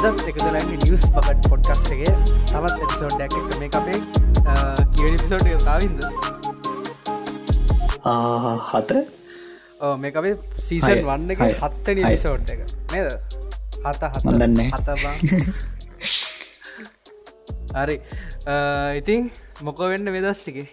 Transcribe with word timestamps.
අදත් 0.00 0.28
එකදරන්න 0.30 0.68
news 0.72 1.04
bucket 1.10 1.46
පොඩ්කස්ටගේ 1.50 2.10
තවත් 2.48 2.76
එපිසෝඩ්ඩක් 2.78 3.32
එක 3.38 3.46
මේ 3.54 3.70
අපේ 3.78 3.98
පිසෝඩ් 5.16 5.48
තාවින්ද 5.64 6.00
හත. 8.68 8.90
මේ 9.98 10.12
අපේ 10.14 10.34
සීසන් 10.60 11.02
වන්න 11.02 11.34
එක 11.34 11.42
හත්තන 11.58 12.02
පිසෝඩ් 12.06 12.54
එක. 12.54 12.62
නේද? 12.92 13.10
හත 13.82 14.12
හතදන්නේ 14.14 14.68
හත 14.70 14.88
හරි. 17.82 17.96
ඉතින් 18.94 19.30
මොකෝ 19.62 19.90
වෙන්න 19.90 20.14
වෙදස්ටිකේ 20.14 20.68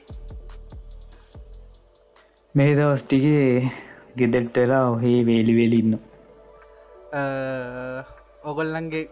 මේ 2.56 2.78
දවස්ටිගේ 2.78 3.72
ගෙදෙට්ටලා 4.16 4.84
ඔහේ 4.92 5.20
වේලිවෙලින්න 5.26 5.98
ඔගොල්ලන්ගේ 8.46 9.06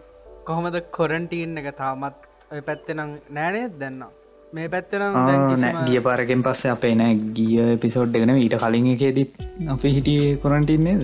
කොහොමද 0.48 0.76
කොරන්ටීන් 0.90 1.58
එක 1.60 1.70
තාමත් 1.78 2.28
ඔය 2.52 2.60
පැත්තනම් 2.68 3.10
නෑනේ 3.30 3.64
දෙන්න 3.80 4.04
මේ 4.52 4.68
පැත්තනම් 4.68 5.80
ගිය 5.88 6.02
පාරකෙන් 6.06 6.44
පස්සේ 6.46 6.72
අපේ 6.74 6.92
නෑ 7.00 7.16
ගිය 7.38 7.64
පිසෝඩ් 7.78 8.18
එකන 8.18 8.34
ඊට 8.36 8.56
කලින් 8.62 8.90
එකේදත් 8.92 9.40
අප 9.74 9.88
හිටිය 9.88 10.36
කොරන්ටීන් 10.44 10.86
නේද? 10.88 11.02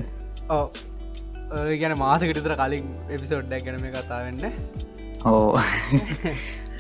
ඕ 0.50 0.66
ගැන 1.82 1.96
මාසකටතර 1.98 2.54
කලින් 2.62 2.94
එපිසෝඩ්ඩ 3.10 3.66
ගැන 3.66 3.80
මේ 3.82 3.92
කතා 3.96 4.22
වෙන්න. 4.26 4.44
ඕ 5.26 5.58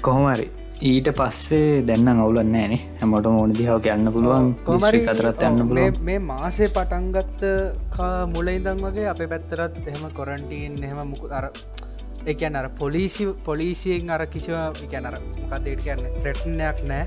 කොහොමරි 0.00 0.46
ඊට 0.82 1.08
පස්සේ 1.16 1.82
දැන්න 1.88 2.08
අවුලන්න 2.14 2.54
ෑනේ 2.56 2.80
හැමට 3.00 3.26
ඕන 3.30 3.50
දිහාව 3.56 3.88
යන්න 3.94 4.12
පුළුවන් 4.14 4.54
කොමරි 4.64 5.04
කතරත් 5.04 5.44
යන්න 5.48 5.66
පුළුව 5.68 6.00
මේ 6.08 6.22
මාසේ 6.28 6.70
පටන්ගත්ත 6.76 7.42
මුල 8.32 8.48
ඉදන් 8.54 8.80
වගේ 8.86 9.12
අප 9.12 9.28
පැත්තරත් 9.32 9.84
එහෙම 9.84 10.08
කොරන්ටීන් 10.18 10.80
එහෙම 10.80 11.02
මුකු 11.10 11.28
අර 11.38 11.52
එකන් 12.26 12.56
අර 12.56 12.68
පොලිසි 12.68 13.26
පොලිසියෙන් 13.44 14.10
අර 14.10 14.26
කිසිව 14.26 14.56
එකැනර 14.84 15.16
මොකක්දට 15.42 15.84
කියන්න? 15.84 16.02
ට්‍රෙට්නයක් 16.16 16.78
නෑ 16.84 17.06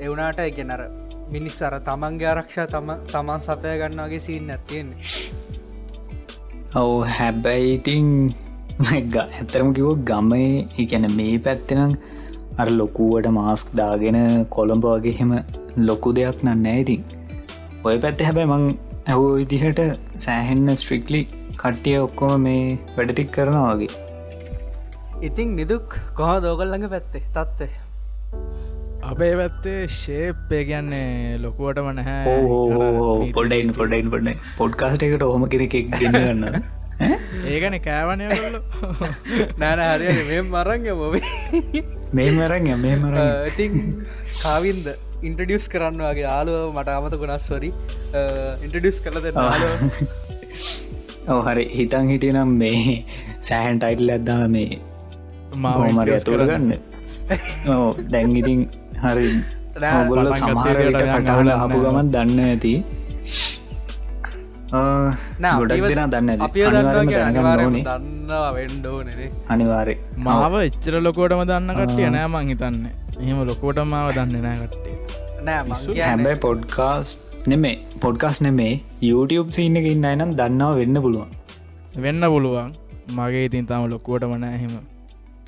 එවුනාට 0.00 0.38
එකනර 0.40 0.82
මිනිස් 1.32 1.58
අර 1.62 1.74
තමන්ගේ 1.80 2.28
ආරක්ෂා 2.30 2.66
තම 2.66 2.88
තමන් 3.12 3.40
සපය 3.40 3.74
ගන්නගේ 3.80 4.20
සිීන් 4.20 4.50
ඇත්තියෙන්නේ 4.50 5.00
ඔවු 6.74 6.96
හැබැයි 7.16 7.74
ඉතිං 7.74 8.08
ඇත්තරම 9.14 9.68
කිවෝ 9.72 9.94
ගමේ 10.10 10.50
එකැන 10.78 11.06
මේ 11.18 11.36
පැත්තනම් 11.38 11.92
අර 12.58 12.68
ලොකුවට 12.80 13.28
මාස්ක් 13.38 13.76
දාගෙන 13.80 14.18
කොළඹ 14.56 14.86
වගේ 14.86 15.14
හෙම 15.20 15.32
ලොකු 15.88 16.12
දෙයක් 16.18 16.42
නන්න 16.42 16.66
ඇතින් 16.66 17.02
ඔය 17.84 17.96
පැත්ත 17.98 18.26
හැබැ 18.28 18.46
මං 18.50 18.66
ඇහෝ 19.06 19.30
විදිහට 19.38 19.80
සෑහෙන්න 20.18 20.76
ස්ට්‍රික්ලි 20.76 21.22
කට්ටිය 21.62 21.96
ඔක්කොම 22.06 22.44
මේ 22.46 22.60
වැඩටික් 22.96 23.32
කරනවා 23.36 23.72
වගේ. 23.78 23.90
ඉතිං 25.28 25.56
නිදුක් 25.60 25.98
කොහ 26.20 26.34
දෝගල්ලඟ 26.44 26.86
පැත්තේ? 26.94 27.24
තත්වේ 27.36 27.72
අපේ 29.10 29.32
පැත්තේ 29.40 29.80
ශේප්පේ 29.98 30.62
කියන්නේ 30.70 31.40
ලොකුවටම 31.44 31.90
නැහැ. 31.98 32.38
පොඩයින් 33.38 33.74
පොඩයින් 33.80 34.08
පොඩ 34.14 34.32
පොඩ්කාස්ට 34.62 35.06
එකට 35.08 35.28
හොම 35.34 35.44
කෙනෙක් 35.54 35.76
ගෙන 35.98 36.18
ගන්න. 36.20 36.62
ඒගන 37.52 37.76
කෑවනය 37.86 38.26
නෑන 39.62 39.80
හරි 39.86 40.12
මේ 40.28 40.42
මරංග 40.42 40.86
මොබේ 41.00 41.22
මේ 42.18 42.28
මරං 42.36 42.68
මේ 42.84 42.96
මර 43.00 43.16
ඉතින් 43.50 43.72
කාවින්ද 44.42 44.86
ඉන්ටඩියස් 45.28 45.66
කරන්න 45.74 46.04
වගේ 46.10 46.26
යාලුව 46.28 46.76
මට 46.76 46.96
අමත 46.98 47.16
ගොනස් 47.22 47.48
වරි 47.54 47.70
ඉන්ටඩියස් 48.66 48.98
කලද 49.06 49.26
ඔව 49.32 49.74
හරි. 51.46 51.64
හිතන් 51.76 52.04
හිටියනම් 52.12 52.50
මේ 52.62 52.80
සෑහන් 53.48 53.76
ටයිටල් 53.82 54.10
ඇද්දා 54.16 54.44
මේ 54.54 54.70
මාමර 55.64 56.06
ඇතුර 56.14 56.40
ගන්න. 56.50 56.70
ඕ 57.74 57.88
දැන් 58.12 58.28
ඉතින් 58.40 58.60
හරි 59.02 59.28
ගොල්ල 60.08 60.28
සමහරට 60.38 60.96
කටහල 61.00 61.50
හපු 61.60 61.76
ගමන් 61.84 62.06
දන්න 62.14 62.38
ඇති 62.46 62.74
ගොඩක් 65.60 65.84
දෙෙන 65.90 66.08
දන්න 66.12 66.28
අප 66.46 66.54
දන්නවා 66.54 68.50
නේ. 69.08 69.28
අනිවාරය 69.52 69.94
මාව 70.26 70.54
එච්චර 70.68 70.94
ලොකෝටම 71.06 71.40
දන්න 71.50 71.70
කට්ටිය 71.80 72.08
නෑ 72.16 72.28
මං 72.32 72.44
හිතන්න. 72.52 72.76
එහෙම 73.20 73.38
ලොකෝට 73.50 73.78
මාව 73.92 74.08
දන්න 74.18 74.34
නෑ 74.46 74.56
කට්ටේ 74.62 74.96
නෑ 75.46 75.60
හැබැයි 76.08 76.38
පොඩ්කාස් 76.46 77.08
නෙමේ. 77.52 77.76
පොඩ්කාස් 78.02 78.36
නෙමේ 78.46 78.74
YouTube 79.04 79.50
සින්න 79.50 79.76
එක 79.76 79.86
ඉන්න 79.92 80.08
නම් 80.14 80.32
දන්නාව 80.40 80.80
වෙන්න 80.80 81.04
පුළුවන්. 81.04 81.30
වෙන්න 81.98 82.32
පුළුවන්. 82.32 82.74
මගේ 83.12 83.46
ඉතින් 83.46 83.66
තම 83.66 83.86
ලොකුවට 83.92 84.28
මන 84.32 84.50
එහෙම. 84.50 84.74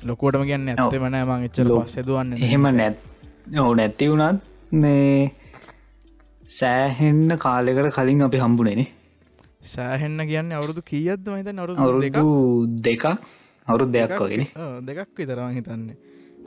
ලොකෝටම 0.05 0.43
කියන්න 0.43 0.69
ඇත්තේ 0.71 0.99
මනෑ 0.99 1.25
මං 1.25 1.45
එච්චල 1.47 1.71
පස්සෙදවන්න 1.75 2.33
එහෙම 2.37 2.65
නැත් 2.71 2.97
ඕ 3.59 3.71
නැති 3.73 4.09
වුණත් 4.11 4.41
මේ 4.73 5.31
සෑහෙන්න 6.47 7.37
කාලෙකට 7.37 7.89
කලින් 7.95 8.21
අපි 8.23 8.41
හම්බුණනේ 8.43 8.87
සෑහෙන්න 9.65 10.19
කියන්න 10.31 10.53
අවුරුදු 10.53 10.83
කියද්ද 10.91 11.31
මහිත 11.33 11.49
නරු 11.51 11.77
අවුරුදු 11.77 12.27
දෙකක්? 12.85 13.05
අවුරුදු 13.67 13.91
දෙයක් 13.91 14.13
වගෙන 14.21 14.45
දෙකක් 14.85 15.09
විතරවා 15.17 15.49
හිතන්නේ 15.49 15.97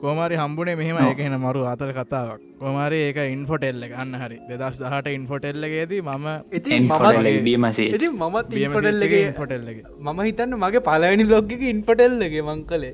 කෝමාරි 0.01 0.35
හම්බුණේ 0.41 0.77
මෙහම 0.79 0.97
ඒකහෙන 1.01 1.35
මරු 1.43 1.61
අතර 1.71 1.89
කතාවක්. 1.97 2.39
කොමාරි 2.61 2.97
ඒක 3.07 3.19
ඉන්ෆොටෙල්ල 3.35 3.83
ගන්න 3.91 4.15
හරි. 4.21 4.37
දෙදස් 4.49 4.77
දහට 4.81 5.07
ඉන්ෆොටෙල්ලගේදී 5.19 6.01
මම 6.07 6.27
ඉති 6.57 6.79
මත් 6.79 8.57
ඉන්ෆොටෙල්ලගේ 8.65 9.21
ඉන්ෆොටෙල්ලගේ 9.27 9.85
මම 10.07 10.19
හිතන්න 10.27 10.59
මගේ 10.63 10.81
පලවැනි 10.89 11.25
ලොග්ගක 11.33 11.61
ඉන්ෆොටෙල්ලගේ 11.73 12.43
මං 12.49 12.61
කලේ 12.71 12.93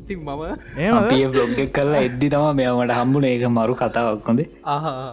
ඉතින් 0.00 0.18
මම 0.26 1.08
පිය 1.10 1.26
බ්ලොග් 1.34 1.52
කල්ලා 1.76 2.02
එද්දි 2.08 2.28
තම 2.34 2.46
මෙයාමට 2.60 2.94
හම්බුණ 2.98 3.28
ඒක 3.30 3.44
මරු 3.58 3.74
කතාවක් 3.82 4.26
හොඳේ. 4.30 4.48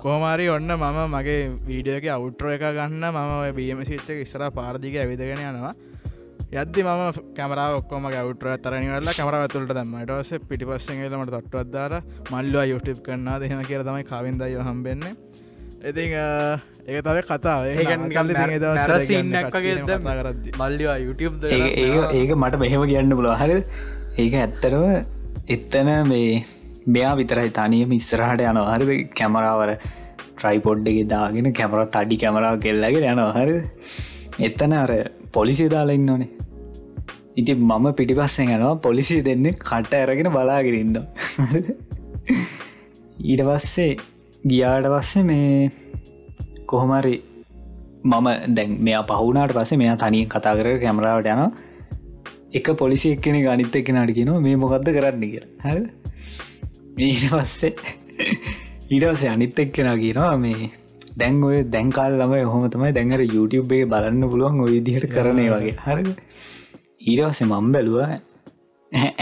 කෝමාරි 0.05 0.47
ඔන්න 0.55 0.71
මම 0.77 0.97
මගේ 1.15 1.37
වීඩියෝක 1.69 2.07
අවුට්‍ර 2.17 2.49
එක 2.55 2.65
ගන්න. 2.79 3.03
මම 3.13 3.53
බියම 3.59 3.79
සිච්ච 3.91 4.09
ඉස්සර 4.25 4.43
පාර්දික 4.57 4.95
ඇවිදගෙන 5.03 5.43
යනවා 5.51 5.73
යද්දි 6.47 6.81
ම 6.87 6.89
කමරාව 7.37 7.73
ඔක්කොම 7.77 8.05
ගවටර 8.07 8.47
තරනිවල 8.65 9.09
කමර 9.17 9.35
ඇතුළට 9.37 9.71
දම 9.77 9.95
ටස 10.03 10.29
පිටිපස්සෙලමට 10.49 11.31
තොට්ටවත්දාර 11.33 11.93
මල්ලවා 12.31 12.63
යුටප් 12.69 13.01
කරන්න 13.07 13.27
දෙහෙම 13.43 13.63
කියර 13.69 13.83
තමයි 13.87 14.03
කවින්දය 14.11 14.47
හම්බෙන්න. 14.67 15.03
ඉති 15.89 16.05
ඒ 16.15 17.01
තව 17.07 17.17
කතා 17.31 17.57
මල්ලවා 20.61 20.97
YouTube 21.03 21.35
ඒක 21.51 22.31
මට 22.39 22.55
මෙහෙම 22.63 22.87
කියන්න 22.93 23.11
පුල 23.19 23.29
හරි 23.43 23.59
ඒක 24.23 24.33
ඇත්තරම 24.45 24.87
එත්තන 25.57 25.91
මේ 26.13 26.31
මෙයා 26.87 27.13
විතරයි 27.19 27.51
තනියම 27.59 27.91
ඉස්සරහට 27.99 28.47
යනවා. 28.47 28.71
හරිද? 28.77 29.11
කැමරාවර 29.19 29.75
ට්‍රයිපොඩ්ඩගේ 30.37 31.07
දාගෙන 31.13 31.51
කැමරත් 31.59 32.01
අඩි 32.03 32.23
කැමරාව 32.23 32.55
කෙල්ලගෙන 32.67 33.11
යනවා. 33.13 33.31
හරි 33.35 33.55
එත්තන 34.47 34.73
අර 34.83 34.91
පොලිසිය 35.37 35.69
දාලා 35.69 35.97
ඉන්න 35.99 36.09
ඕනේ 36.09 36.29
ඉති 37.35 37.55
මම 37.55 37.87
පිටිපස්සෙන් 37.93 38.49
යනවා 38.49 38.75
පොලිසිය 38.81 39.19
දෙන්නේ 39.25 39.57
කට 39.61 39.91
ඇරගෙන 39.95 40.31
බලාගෙරන්න 40.31 40.95
ඊට 43.23 43.43
පස්සේ 43.43 43.91
ගියාට 44.43 44.87
පස්සේ 44.93 45.23
මේ 45.23 45.71
කොහොමරි 46.65 47.15
මම 48.03 48.27
දැන් 48.55 48.77
මෙයා 48.79 49.03
පහුනාට 49.03 49.53
පස්සේ 49.53 49.77
මෙයා 49.77 49.97
තනිය 49.97 50.25
කතා 50.25 50.55
කර 50.55 50.69
කැමරාවට 50.79 51.27
යනවා. 51.27 51.51
එක 52.53 52.67
පොලිසි 52.73 53.11
එක්කෙන 53.11 53.37
ගනිත 53.37 53.75
එක 53.75 53.89
නට 53.91 54.13
කියන 54.13 54.31
මේ 54.41 54.55
මොකක්ද 54.55 54.89
කරන්න 54.89 55.23
කිය 55.23 55.41
හ 55.63 55.67
ඊට 56.99 57.25
පස්සේ 57.31 57.73
ඊටවසේ 58.91 59.29
අනිත් 59.29 59.59
එක්කෙන 59.59 59.89
කියනවා 59.99 60.37
මේ 60.37 60.69
දැන් 61.19 61.43
ඔය 61.43 61.57
දැන්කාල් 61.73 62.13
ළම 62.19 62.33
හොම 62.53 62.63
තමයි 62.73 62.93
දැඟර 62.97 63.21
YouTube 63.35 63.75
එක 63.77 63.89
බලන්න 63.93 64.23
පුළුවන් 64.31 64.63
ඔය 64.65 64.79
දිහට 64.87 65.05
කරනය 65.13 65.45
වගේ. 65.53 65.75
හරි 65.85 66.03
ඊටවසේ 67.11 67.47
මම් 67.47 67.67
බැලුව 67.75 67.97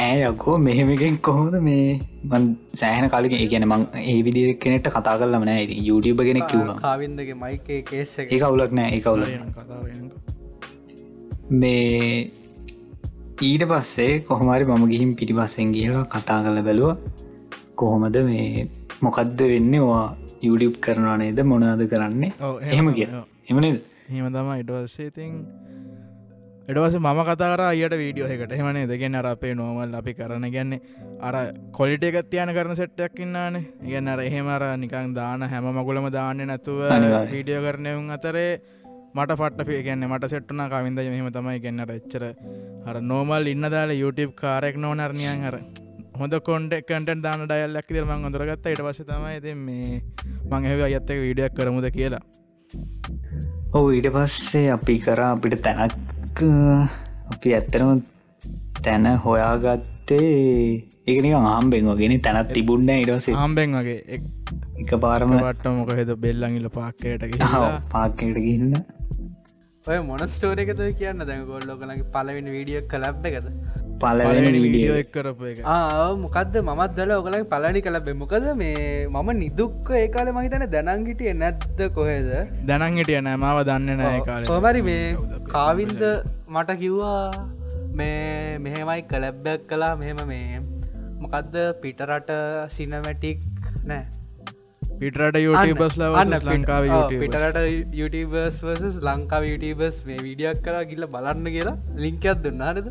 ඇය 0.06 0.24
යකෝ 0.30 0.56
මෙහෙමකෙන් 0.66 1.18
කොහොද 1.28 1.56
මේ? 1.68 2.00
මන් 2.30 2.44
සෑහන 2.82 3.08
කාලක 3.14 3.36
ඒගැන 3.38 3.68
මං 3.70 3.86
ඒ 4.04 4.18
විදි 4.28 4.44
කෙනෙට 4.64 4.90
කතා 4.96 5.16
කරලම 5.22 5.46
නෑ 5.50 5.64
YouTube 5.90 6.24
ගෙන 6.28 6.42
කිව්වා. 6.52 6.78
කාවින්දගේ 6.86 7.38
මයික 7.44 7.70
ඒ 7.70 8.40
කවුලක් 8.44 8.76
නෑ 8.80 8.90
ඒ 8.96 9.02
කවුල 9.06 9.24
මේ 11.62 12.32
ඊට 13.44 13.64
පස්සේ 13.72 14.12
කොහොමරි 14.30 14.68
මම 14.70 14.86
ගිහිම් 14.92 15.16
පිටිපස්සෙන් 15.22 15.74
කියලා 15.78 16.04
කතා 16.14 16.40
කළ 16.44 16.62
බැලුව. 16.68 16.92
කොහොමද 17.80 18.22
මේ? 18.30 18.70
මොකක්ද 19.02 19.40
වෙන්න? 19.54 19.74
වා 19.88 20.06
යුඩිප් 20.48 20.76
කරනවා 20.86 21.18
නේද? 21.22 21.40
මොනාද 21.52 21.82
කරන්නේ? 21.94 22.32
එහෙම 22.72 22.90
කිය 22.98 23.08
එමනද 23.52 23.80
හෙම 24.16 24.28
තම 24.36 24.50
ඉටවස්සේතින් 24.62 25.34
එඩවස 26.70 26.96
මම 27.00 27.20
කතර 27.28 27.62
අයට 27.66 27.96
වීඩියෝ 28.02 28.30
එකට 28.36 28.54
එමනේ 28.60 28.86
දෙගෙන 28.92 29.18
අර 29.20 29.28
අපේ 29.34 29.54
නෝමල් 29.60 29.92
අපි 30.00 30.14
කරන 30.20 30.48
ගැන්නේ 30.56 30.80
අර 31.28 31.36
කොලිට 31.78 32.06
එකත් 32.10 32.32
තියන 32.32 32.52
කරන 32.58 32.74
සෙට්ටක් 32.80 33.20
ඉන්නාන 33.26 33.58
ඉගන්න 33.90 34.10
අර 34.14 34.22
එහෙමර 34.30 34.64
නිකං 34.84 35.14
දාන 35.20 35.46
හැම 35.52 35.68
මගුලම 35.78 36.08
දාන්න 36.18 36.42
නැතුව 36.52 36.82
වීඩියෝ 37.34 37.66
කරනයුන් 37.68 38.10
අතරේ 38.18 38.50
මට 39.16 39.36
පට 39.42 39.66
පේගන්න 39.68 40.02
මට 40.10 40.30
සෙට්ටන 40.32 40.62
කවින්ද 40.72 41.00
මෙහම 41.12 41.28
තමයි. 41.36 41.60
ගන්නට 41.64 41.92
එච්චර 41.98 42.24
අර 42.90 42.98
නෝමල් 43.12 43.48
ඉන්න 43.54 43.68
දාල 43.76 43.92
YouTube 44.02 44.34
කාරෙක් 44.42 44.76
නෝ 44.84 44.94
නරණයන් 44.98 45.46
හර 45.48 45.58
හොඳ 46.20 46.36
කොන්ට 46.48 46.74
කටන් 46.90 47.22
දාන 47.26 47.42
ඩයල්ලක් 47.50 47.90
දර 47.96 48.06
මං 48.08 48.26
හොඳරගත්ත 48.26 48.68
ඉට 48.74 48.82
පස 48.88 49.00
තමයි 49.10 49.32
ඇති 49.32 49.54
මේ 49.66 50.00
මං 50.52 50.68
එහ 50.72 50.76
අයත්තක 50.88 51.18
වීඩියක් 51.24 51.56
කරමුද 51.58 51.88
කියලා. 51.98 52.24
ඔහු 53.78 53.88
ඊට 53.98 54.10
පස්සේ 54.16 54.68
අපි 54.76 54.96
කරා 55.06 55.32
අපිට 55.36 55.58
තැනක් 55.66 56.44
අපි 57.34 57.56
ඇත්තරම 57.58 58.04
තැන 58.86 59.06
හොයාගත්තේ 59.26 60.32
ඒකනික 61.10 61.36
ආම්බෙන් 61.54 61.92
වගෙන 61.94 62.16
තැනත් 62.28 62.54
තිබුන්න 62.58 62.92
ඉඩස 62.96 63.30
ආම්බෙන් 63.44 63.80
වගේ. 63.80 64.20
එක 64.82 64.92
පාරම 65.06 65.34
වට 65.38 65.74
මොකහෙද 65.80 66.12
බෙල්ලඟිල 66.26 66.70
පාක්කයට 66.78 67.24
පාක්කයට 67.96 68.40
ගන්න 68.46 68.76
ඔය 69.86 69.98
මොන 70.10 70.22
ස්ටෝරකද 70.36 70.80
කියන්න? 71.00 71.20
දැන් 71.30 71.44
ගොල්ලෝ 71.52 71.76
කලගේ 71.82 72.08
පලවෙනි 72.16 72.56
වීඩිය 72.56 72.80
කලබ් 72.94 73.28
එකද 73.32 73.48
පලවෙනි 74.02 74.60
වීඩියෝ 74.64 74.98
එක්. 75.02 75.10
කරපු 75.16 75.46
එක. 75.52 75.60
මොකක්ද 76.24 76.56
මත් 76.62 76.90
දල 76.98 77.12
ඔගලගේ 77.18 77.48
පලනි 77.54 77.82
කලබේ 77.88 78.18
මොකද 78.22 78.48
මේ 78.62 79.08
මම 79.14 79.30
නිදුක්ක 79.44 79.92
ඒකාල 80.02 80.32
මහිතන 80.38 80.66
දැනංගිටිය 80.76 81.34
නැද්ද 81.44 81.80
කොහෙද? 81.98 82.30
දැනංගිටිය 82.72 83.22
නෑමාව 83.28 83.62
දන්න 83.70 84.04
නෑ 84.04 84.20
කාල. 84.30 84.50
කොමරි 84.52 84.82
මේ 84.90 85.06
කාවින්ද 85.56 86.04
මට 86.56 86.78
කිව්වා 86.84 87.48
මේ 88.02 88.60
මෙහෙමයි 88.66 89.02
කලැබ්බැක් 89.14 89.66
කලා 89.72 89.96
මෙහෙම 90.04 90.22
මේ 90.34 90.62
මොකක්ද 91.24 91.58
පිටරට 91.82 92.32
සිනමැටික් 92.78 93.40
නෑ. 93.92 94.04
පිටරට 95.02 95.38
යුටබස් 95.46 95.96
ලවන්න 96.02 96.34
ලංකාව 96.48 96.86
පිටරට 97.22 97.58
වර්සස් 98.34 98.96
ලංකාව 99.08 99.44
යුටබර්ස් 99.52 99.98
මේ 100.08 100.24
විඩියක් 100.28 100.60
කලා 100.66 100.84
ගිල්ල 100.92 101.06
බලන්න 101.16 101.48
කියලා 101.56 101.78
ලිංකයක් 102.04 102.44
දුන්නානද 102.46 102.88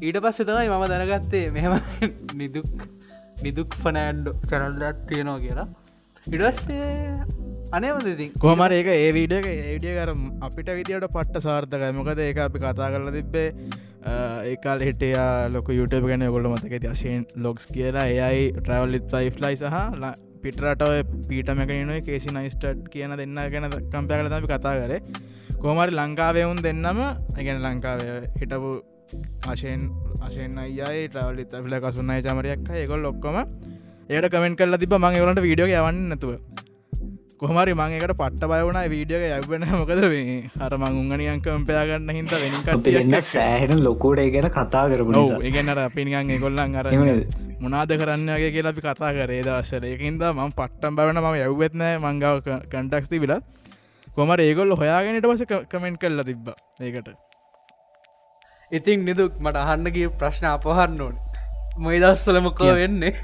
ඊට 0.00 0.18
පස්ස 0.24 0.46
තමයි 0.48 0.68
මම 0.68 0.84
දැනගත්තේ 0.92 1.46
මෙහෙම 1.56 1.74
නිදුක් 2.40 2.68
නිදුක් 3.44 3.78
ෆනෑන්ඩ් 3.84 4.28
චැනල්ලත් 4.50 5.00
තියෙනවා 5.08 5.38
කියලා. 5.44 5.68
ඉඩස්සේ 6.26 6.90
අනේමදති 7.76 8.26
කොමර 8.44 8.72
ඒක 8.76 8.88
ඒ 8.92 9.10
වීඩියක 9.16 9.48
ඒඩිය 9.52 9.96
කර 9.98 10.12
අපිට 10.48 10.70
විදිට 10.78 11.08
පට්ට 11.16 11.46
සාර්ථකයි 11.46 11.92
මොකද 11.98 12.22
ඒක 12.26 12.38
අපි 12.46 12.62
කතා 12.64 12.92
කරල 12.94 13.10
තිබ්බේ 13.16 13.48
ඒකාල් 14.52 14.84
හිටයා 14.88 15.28
ලොක 15.54 15.68
යුටබ 15.80 16.06
ගැන. 16.10 16.24
ගොල්ල 16.36 16.48
මතක 16.52 16.80
තිශයෙන් 16.84 17.26
ලොක්ස් 17.46 17.66
කියලා 17.74 18.06
එයයි 18.14 18.46
ට්‍රවල්ලිත් 18.60 19.14
යිෆ්ලයි 19.26 19.56
සහ 19.62 19.76
පිටරට 20.44 20.82
පීටමැකනුව 21.28 22.00
කේසි 22.08 22.34
නයිස්ටඩ් 22.38 22.82
කියන 22.94 23.14
දෙන්න 23.20 23.38
ගැන 23.54 23.70
කම්පය 23.92 24.18
කළ 24.18 24.34
අපි 24.40 24.50
කතා 24.54 24.74
කරේ. 24.80 25.00
කෝමරි 25.62 25.92
ලංකාවයවුන් 26.00 26.58
දෙන්නම 26.66 27.00
ඇගැන 27.04 27.62
ලංකාවය 27.66 28.08
හිටපු 28.40 28.72
අශයෙන් 29.46 29.86
අශයෙන් 30.20 30.58
අයයි 30.58 31.08
ට්‍රවලිත් 31.08 31.54
අපිල 31.54 31.78
කසුන්නයි 31.80 32.20
චමරයක් 32.26 32.68
ඒකොල් 32.74 33.08
ඔක්කොම. 33.12 33.38
ඒට 34.08 34.28
කමෙන්ට 34.32 34.60
කල්ල 34.60 34.78
තිබ 34.78 34.94
මං 34.94 35.16
වලට 35.16 35.44
වීඩියෝ 35.46 35.72
යවන්න 35.72 36.04
නැතුව. 36.10 36.36
කොහමරි 37.36 37.72
මංකට 37.74 38.12
පට්ට 38.14 38.46
බයවුණ 38.50 38.78
වීඩියක 38.90 39.24
යැබෙන 39.24 39.64
මොකද 39.70 40.02
මේ? 40.04 40.36
හර 40.54 40.74
මංගනියන් 40.82 41.40
කම්පයාගන්න 41.44 42.12
හිත 42.16 42.34
වෙනිකට 42.34 43.26
සෑහෙන 43.28 43.82
ලොකෝට 43.84 44.22
ගැන 44.34 44.48
කතා 44.50 44.84
කරපු 44.92 45.24
ඒගන්නර 45.42 45.80
අපිනිගන් 45.82 46.30
එකොල්ලන් 46.36 46.78
අර 46.80 46.88
මොනාද 47.60 47.92
කරන්නගේ 47.94 48.50
කියලා 48.54 48.74
අපි 48.74 48.86
කතා 48.86 49.10
කරේ 49.18 49.42
දවස්සර 49.42 49.84
ඒකින්ද 49.90 50.24
මම 50.28 50.54
පට්ටම් 50.54 50.96
බවන 50.96 51.20
ම 51.22 51.28
යව්වෙත්නෑ 51.42 51.98
මංගාව 51.98 52.40
කන්ටක්ස්ති 52.72 53.20
විලත් 53.20 53.44
කොමර 54.16 54.40
ඒගොල්ල 54.40 54.78
හොයාගෙනට 54.80 55.26
පස 55.26 55.44
කමෙන්ට් 55.68 56.00
කල්ල 56.00 56.24
තිබ්බ 56.24 56.48
ඒකට 56.80 57.08
ඉතින් 58.76 59.04
නිදුක් 59.06 59.32
මට 59.38 59.56
අහන්නගේ 59.64 60.08
ප්‍රශ්න 60.20 60.46
අපහන්න 60.48 61.00
ඕන. 61.00 61.16
මොයි 61.78 61.98
දස්සලමකෝ 62.00 62.74
වෙන්නේ? 62.74 63.14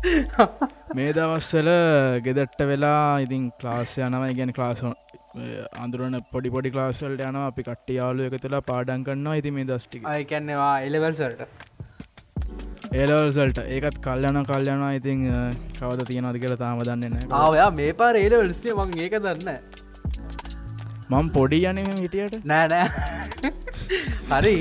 මේ 0.96 1.12
දවස්සල 1.12 1.68
ගෙදට්ට 2.26 2.62
වෙලා 2.70 3.02
ඉතින් 3.24 3.42
ක්ලාස් 3.60 3.96
යනම 4.00 4.24
ඉගැන 4.28 4.52
ක්ලාස 4.58 4.80
අඳුරන 5.82 6.16
පොඩි 6.32 6.52
පොඩි 6.54 6.72
ක්ලාසල්ට 6.76 7.24
යන 7.26 7.40
අපි 7.40 7.66
කට්ටි 7.66 7.98
යාලු 7.98 8.28
එක 8.28 8.38
තුලා 8.44 8.62
පාඩන් 8.70 9.04
කන්නවා 9.08 9.36
ඉති 9.40 9.52
මේ 9.56 9.66
දස්ටි 9.70 10.00
අයකැන්නවා 10.14 10.72
එලවල්සල්ට 10.86 11.44
ඒලවල්සල්ට 12.94 13.60
ඒකත් 13.66 14.00
කල්යන 14.06 14.40
කල්යනවා 14.46 14.92
ඉතින් 14.94 15.28
කවද 15.78 16.08
තියෙනද 16.08 16.40
කියලා 16.42 16.60
තාම 16.64 16.82
දන්නන්න 16.82 17.38
ආවයා 17.40 17.70
මේ 17.76 17.92
පාර 17.94 18.14
ඒලවල්ස්ේ 18.16 18.78
මං 18.78 18.98
ඒක 18.98 19.20
දන්න 19.20 19.80
මං 21.10 21.28
පොඩි 21.34 21.58
යනම 21.66 21.86
හිටියට. 21.96 22.40
නෑ 22.46 22.66
නෑ 22.68 23.19
හරි. 24.30 24.56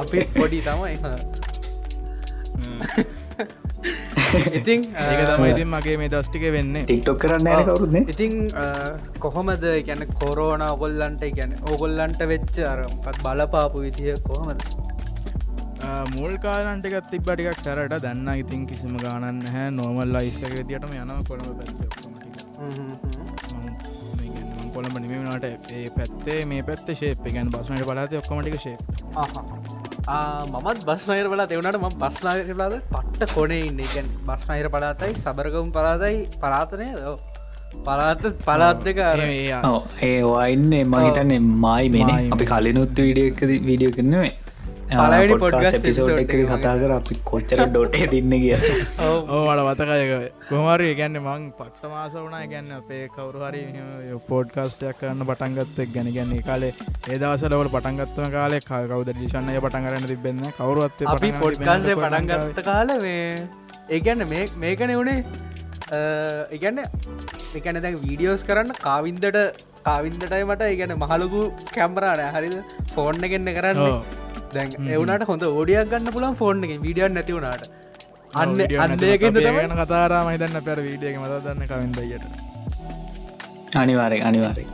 අපි 0.00 0.18
පොඩි 0.38 0.60
තමයි. 0.66 0.94
ඉතින් 4.58 4.80
ඒක 4.96 5.20
තම 5.28 5.44
ඉතින් 5.52 5.68
මගේ 5.74 5.96
මේ 6.00 6.10
දස්්ටික 6.12 6.44
වෙන්න. 6.56 6.76
ටික්ටොක් 6.84 7.18
කරන්න 7.24 7.64
කවරුන්න 7.68 7.96
ඉතින් 8.14 8.32
කොහොමද? 9.24 9.66
ගැන 9.88 10.02
කොරෝන 10.20 10.62
ඔගොල්ලන්ට 10.68 11.24
ගැන 11.38 11.52
ඕගොල්ලන්ට 11.70 12.22
වෙච්ච 12.32 12.56
අරමත් 12.72 13.20
බලපාපු 13.26 13.84
විදිහ 13.86 14.16
කොහොමද? 14.30 14.62
මුල් 16.14 16.34
කාලන්ටිකත් 16.44 17.06
තිබ්බටිකක් 17.12 17.62
කරට 17.66 17.94
දන්න 18.04 18.28
ඉතින් 18.42 18.60
කිසිම 18.70 18.94
ගානන්න 19.04 19.40
හැ 19.54 19.66
නෝමල් 19.78 20.10
ලයිස්ක 20.16 20.44
තියටම 20.68 20.92
යන 20.98 21.10
කොළම 21.30 21.48
කොළඹ 24.74 24.96
නිමනට 25.02 25.46
ඒ 25.72 25.86
පැත්තේ 25.90 26.38
මේ 26.46 26.62
පැත්ත 26.62 26.92
ශේප 27.00 27.24
ගැන් 27.28 27.50
බස්නට 27.50 27.86
බලාත 27.88 28.14
ඔක්කොමටික 28.20 28.56
ශේ 28.60 28.76
මමත් 30.52 30.78
බස්නයිර 30.86 31.28
බලා 31.28 31.46
එවනට 31.50 31.78
ම 31.80 31.88
බස්නාගර 31.98 32.54
බලාද 32.54 32.74
පට්ට 32.90 33.34
කොනේ 33.34 33.60
ඉන්න. 33.66 33.82
ගැන් 33.88 34.08
බස්නයිර 34.26 34.68
පලාතයි 34.70 35.14
සබරගම් 35.16 35.68
පලාතයි 35.72 36.18
පලාතනය 36.38 36.88
දෝ 36.96 37.16
පලාත 37.84 38.22
පලාත් 38.42 38.80
දෙක 38.84 38.98
ඒ 40.02 40.18
වයින්නේ 40.26 40.84
මහිතන්නේ 40.86 41.40
මයි 41.60 41.92
මේ 41.96 42.20
අපි 42.30 42.44
කලිනුත් 42.46 42.98
වීඩියක 42.98 43.40
වීඩියෝ 43.62 43.94
කරනවේ 43.96 44.32
පලනි 44.92 45.36
පොඩ්කාස් 45.36 45.76
පිසෝට් 45.80 46.20
එක 46.22 46.32
කතා 46.50 46.74
කර 46.76 46.94
අපි 46.94 47.16
කොච්චර 47.24 47.62
ඩොටේ 47.64 48.08
දින්න 48.08 48.34
කිය 48.34 48.54
ඕට 49.00 49.62
වතකයක 49.68 50.12
කොමරි 50.48 50.90
ගැන්න 50.94 51.20
මං 51.20 51.46
පක්ට 51.54 51.92
මාස 51.92 52.16
වනා 52.18 52.42
ගැන්න 52.46 52.72
අපේ 52.78 53.02
කවරු 53.10 53.44
හරි 53.44 53.62
පෝඩ්කාස්ටයක් 54.28 55.00
කරන්න 55.00 55.26
පටන්ගත්තක් 55.26 55.94
ගැන 55.94 56.12
ගැන්නේ 56.12 56.42
කාලේ 56.42 56.72
ඒදවසලවට 57.08 57.72
පටන්ගත්වන 57.74 58.32
කාලේ 58.32 58.62
කවද 58.62 59.16
ිෂන්නය 59.22 59.58
පටන් 59.58 59.88
කරන්න 59.88 60.08
තිබෙන්න 60.08 60.44
කවරුත් 60.54 61.06
අපි 61.08 61.32
පොඩ්කාසේ 61.38 61.98
පටන්ගත්ත 61.98 62.62
කාල 62.64 62.94
මේ 63.00 63.24
ඒගැන්න 63.90 64.28
මේ 64.28 64.46
මේකන 64.58 64.94
වුණේ 64.94 65.20
ඉගැන්න 66.52 66.80
එකන 67.54 67.78
දැන් 67.80 68.00
වීඩියෝස් 68.00 68.44
කරන්න 68.44 68.80
කාවින්දට 68.80 69.38
කාවින්දටයි 69.84 70.44
මට 70.44 70.72
ඉගැන 70.74 70.98
මහලුකු 70.98 71.42
කැම්බරාන 71.68 72.22
හරිද 72.34 72.56
ෆෝර්න්න 72.92 73.26
ගන්න 73.26 73.56
කරන්න 73.56 74.20
දැන් 74.52 74.90
එවනට 74.90 75.24
හොඳ 75.26 75.44
ඕඩියක් 75.48 75.88
ගන්න 75.90 76.12
පුලන් 76.12 76.34
ෆෝන් 76.34 76.64
එක 76.66 76.74
විඩියන් 76.80 77.12
නැතිවුණට 77.12 77.64
අන්න 78.34 78.60
අන්නයක 78.80 79.24
ගන 79.24 79.74
කතාරා 79.80 80.22
මහිතන්න 80.24 80.60
පැර 80.62 80.78
වීඩියක 80.82 81.16
මත 81.18 81.40
දන්න 81.42 81.66
කවින්දයට 81.68 82.24
අනිවාරය 83.76 84.20
අනිවාරය 84.22 84.64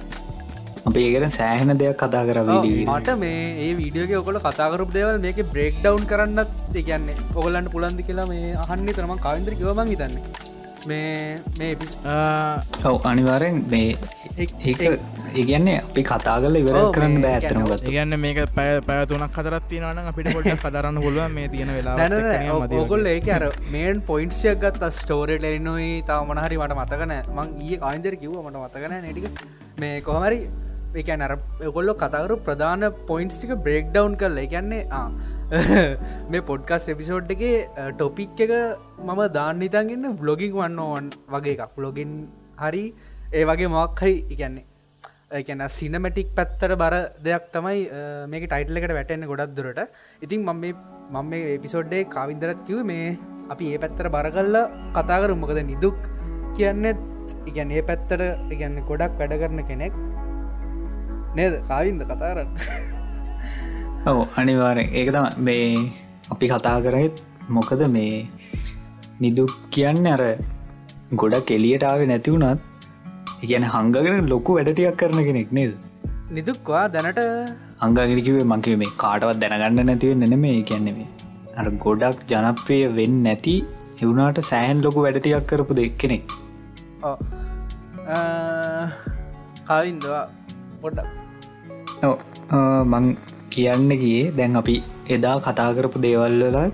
අප 0.84 0.96
ඒකට 0.96 1.26
සෑහෙන 1.32 1.72
දෙයක් 1.76 1.98
කතා 1.98 2.22
කර 2.24 2.38
මට 2.44 3.16
මේ 3.18 3.40
ඒ 3.60 3.72
වීඩියෝක 3.76 4.12
ඔකොල 4.20 4.38
කතාකරපු 4.42 4.92
දේවල් 4.92 5.18
මේක 5.20 5.40
බ්‍රේක් 5.48 5.74
ඩවන්් 5.78 6.04
කරන්නත් 6.06 6.62
දෙකන්නේ 6.70 7.16
ඔගොලන්ට 7.32 7.70
පුලන්දි 7.70 8.02
කියලා 8.04 8.28
මේ 8.28 8.54
අහන්නේ 8.58 8.94
තරම 8.94 9.12
කවින්දර 9.18 9.52
කිවමන් 9.54 9.92
හිතන්නේ 9.92 10.22
මේ 10.88 11.40
මේ 11.58 11.72
ඔව 12.84 12.96
අනිවාරෙන් 13.04 13.56
මේ 13.68 13.88
ඒක 14.38 14.82
ඒගන්නේ 15.34 15.76
අපි 15.80 16.02
කතා 16.04 16.36
කල 16.38 16.58
ඉවර 16.60 16.78
කරන්න 16.90 17.16
බෑතරමගත් 17.24 17.86
ගන්න 17.86 18.18
මේක 18.18 18.40
පැය 18.52 18.70
පැතුනක් 18.82 19.32
කතරත් 19.32 19.66
තියනවන 19.70 20.00
අපිට 20.04 20.30
පොට 20.30 20.50
කතරන්න 20.56 21.00
පුළුව 21.00 21.26
මේ 21.30 21.48
තියෙන 21.48 21.72
වෙලා 21.72 22.78
ඔකොල් 22.78 23.08
ඒක 23.08 23.28
අර 23.30 23.48
මේන් 23.68 24.04
පොයින්ට්සියක් 24.04 24.62
ගත් 24.62 24.92
ස්ටෝරට 24.94 25.50
එනුයි 25.50 25.90
තාව 26.04 26.24
මනහරි 26.28 26.60
මට 26.60 26.78
මතකන 26.78 27.14
මං 27.34 27.52
ඒ 27.66 27.82
ආන්දර 27.82 28.16
කිව්ව 28.16 28.40
මට 28.42 28.62
මතකන 28.62 28.96
නටික 29.02 29.44
මේ 29.78 30.00
කොහමරි 30.02 30.40
එක 30.96 31.10
නර 31.12 31.34
ඔකොල්ලො 31.64 31.94
කතකරු 31.96 32.36
ප්‍රධාන 32.42 32.88
පොයින්ස්ටික 33.06 33.50
බ්‍රේක් 33.58 33.90
ඩවන්් 33.90 34.14
කරල 34.16 34.38
එකන්නේ 34.38 34.84
මේ 36.30 36.40
පොඩ්කස් 36.48 36.86
එපිසෝඩ් 36.92 37.30
එක 37.34 37.42
ටොපික් 37.92 38.40
එක 38.44 38.50
මම 39.00 39.20
දාන්න 39.36 39.62
ඉතන්ගන්න 39.62 40.16
බ්ලොගික් 40.18 40.52
වන්න 40.52 40.80
ඕන් 40.80 41.06
වගේ 41.34 41.54
එකක්. 41.54 41.70
බ්ලොගින් 41.76 42.10
හරි 42.58 42.82
ඒ 43.32 43.44
වගේ 43.50 43.70
මොක් 43.74 44.02
හරි 44.02 44.14
ඉගන්නේ 44.28 44.64
එකන 45.30 45.62
සිනමටික් 45.70 46.28
පැත්තට 46.36 46.74
බර 46.82 46.96
දෙයක් 47.20 47.46
තමයි 47.54 47.78
මේක 48.26 48.44
ටයිටල 48.44 48.80
එකට 48.80 48.94
වැටෙන්න 48.98 49.24
ගොඩක් 49.30 49.54
දුරට. 49.56 49.80
ඉතින් 50.22 50.44
මම 50.44 50.66
මම 51.12 51.30
මේ 51.30 51.56
එපිසෝඩ්ඩේ 51.56 52.04
කාවින්දරත් 52.16 52.60
කිව 52.68 52.84
මේ 52.84 53.16
අපි 53.48 53.72
ඒ 53.72 53.80
පැත්තර 53.84 54.12
බර 54.16 54.28
කල්ල 54.30 54.60
කතා 54.92 55.18
කරු 55.22 55.36
මොකද 55.36 55.62
නිදුක් 55.70 55.98
කියන්නෙත් 56.56 57.00
ඉගැන් 57.46 57.72
ඒ 57.72 57.86
පැත්තට 57.88 58.52
ඉගන්න 58.52 58.78
ගොඩක් 58.84 59.16
වැඩ 59.16 59.34
කරන 59.40 59.64
කෙනෙක් 59.64 59.96
නේද? 61.34 61.54
කාවින්ද 61.64 62.04
කතාරන්න 62.04 62.54
ඔව 64.06 64.18
අනිවාරෙන් 64.40 64.94
ඒක 64.98 65.08
තම 65.14 65.26
මේ 65.46 65.90
අපි 66.32 66.46
කතා 66.52 66.78
කරත් 66.84 67.22
මොකද 67.56 67.82
මේ 67.96 68.28
නිදුක් 69.20 69.52
කියන්න 69.70 70.06
අර 70.14 70.22
ගොඩක් 71.22 71.46
කෙලියටාව 71.50 72.02
නැතිවුණත් 72.10 72.60
ඉගැන 73.44 73.64
හංගගෙන 73.74 74.28
ලොකු 74.32 74.58
වැඩටියක් 74.58 74.98
කරන 75.00 75.20
කෙනෙක් 75.28 75.50
නේද? 75.58 75.72
නිදුක්වා 76.30 76.84
දැනට? 76.94 77.20
අංගගරිකිවේ 77.84 78.46
මංකිව 78.52 78.78
මේ 78.82 78.92
කාටවත් 79.02 79.40
දැනගන්න 79.42 79.86
නැතිව 79.90 80.14
නෙන 80.22 80.34
මේ 80.44 80.60
කියන්නෙමේ 80.70 81.08
අර 81.56 81.66
ගොඩක් 81.84 82.22
ජනප්‍රිය 82.32 82.84
වෙන්න 82.98 83.16
නැති 83.26 83.56
එවුණට 84.02 84.38
සෑහන් 84.50 84.84
ලොකු 84.86 85.04
වැඩටියක් 85.06 85.48
කරපු 85.50 85.78
දෙක්කෙනෙක් 85.80 86.24
කාවින්දවා 89.68 90.22
පොඩ්ඩක්. 90.82 91.08
මං 92.92 93.06
කියන්න 93.50 93.88
ගියේ. 94.02 94.28
දැන් 94.32 94.60
අපි 94.60 94.76
එදා 95.16 95.36
කතා 95.40 95.70
කරපු 95.76 96.04
දේවල්වලත් 96.04 96.72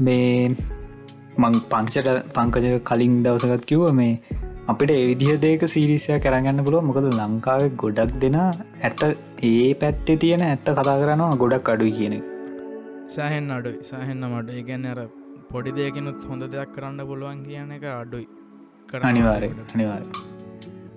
මේ 0.00 0.28
මං 1.38 1.54
පංක්ෂට 1.72 2.32
පංකජ 2.36 2.66
කලින් 2.88 3.14
දවසකත් 3.24 3.64
කිව්ව 3.70 3.86
මේ 3.92 4.14
අපිට 4.68 4.90
එවිදිහ 4.96 5.36
දේක 5.44 5.62
සිරිසය 5.74 6.16
කරගන්න 6.24 6.64
පුළුව 6.66 6.82
මොකද 6.88 7.06
ලංකාව 7.12 7.62
ගොඩක් 7.82 8.12
දෙෙන 8.22 8.36
ඇත්ත 8.40 9.02
ඒ 9.44 9.70
පැත්තේ 9.80 10.20
තියෙන 10.24 10.44
ඇත්ත 10.48 10.68
කතා 10.70 10.96
කරනවා 11.02 11.38
ගොඩක් 11.42 11.72
අඩුයි 11.74 11.94
කියන 11.98 12.16
සෑහෙන් 13.08 13.50
අඩුයි. 13.50 13.78
සෑහෙන්න 13.82 14.26
මට 14.28 14.58
ඒගැන්න 14.58 14.90
අර 14.92 15.00
පොඩි 15.52 15.72
දෙයකනුත් 15.78 16.20
හොඳ 16.30 16.44
දෙයක් 16.54 16.70
කරන්න 16.76 17.00
පුළුවන් 17.08 17.40
කියන 17.46 17.72
එක 17.78 17.86
අඩුයි. 17.94 18.26
අනිවාරය 19.10 19.48
අනිවාර 19.74 20.02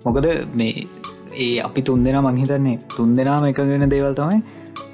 මොකද 0.04 0.28
මේ 0.54 0.74
ඒ 1.38 1.54
අපි 1.68 1.82
තුන් 1.88 2.04
දෙෙන 2.06 2.18
මංහිතන්නේ 2.26 2.76
තුන් 2.96 3.16
දෙනාම 3.18 3.46
එකගෙන 3.50 3.86
දේවල් 3.94 4.14
තමයි 4.20 4.40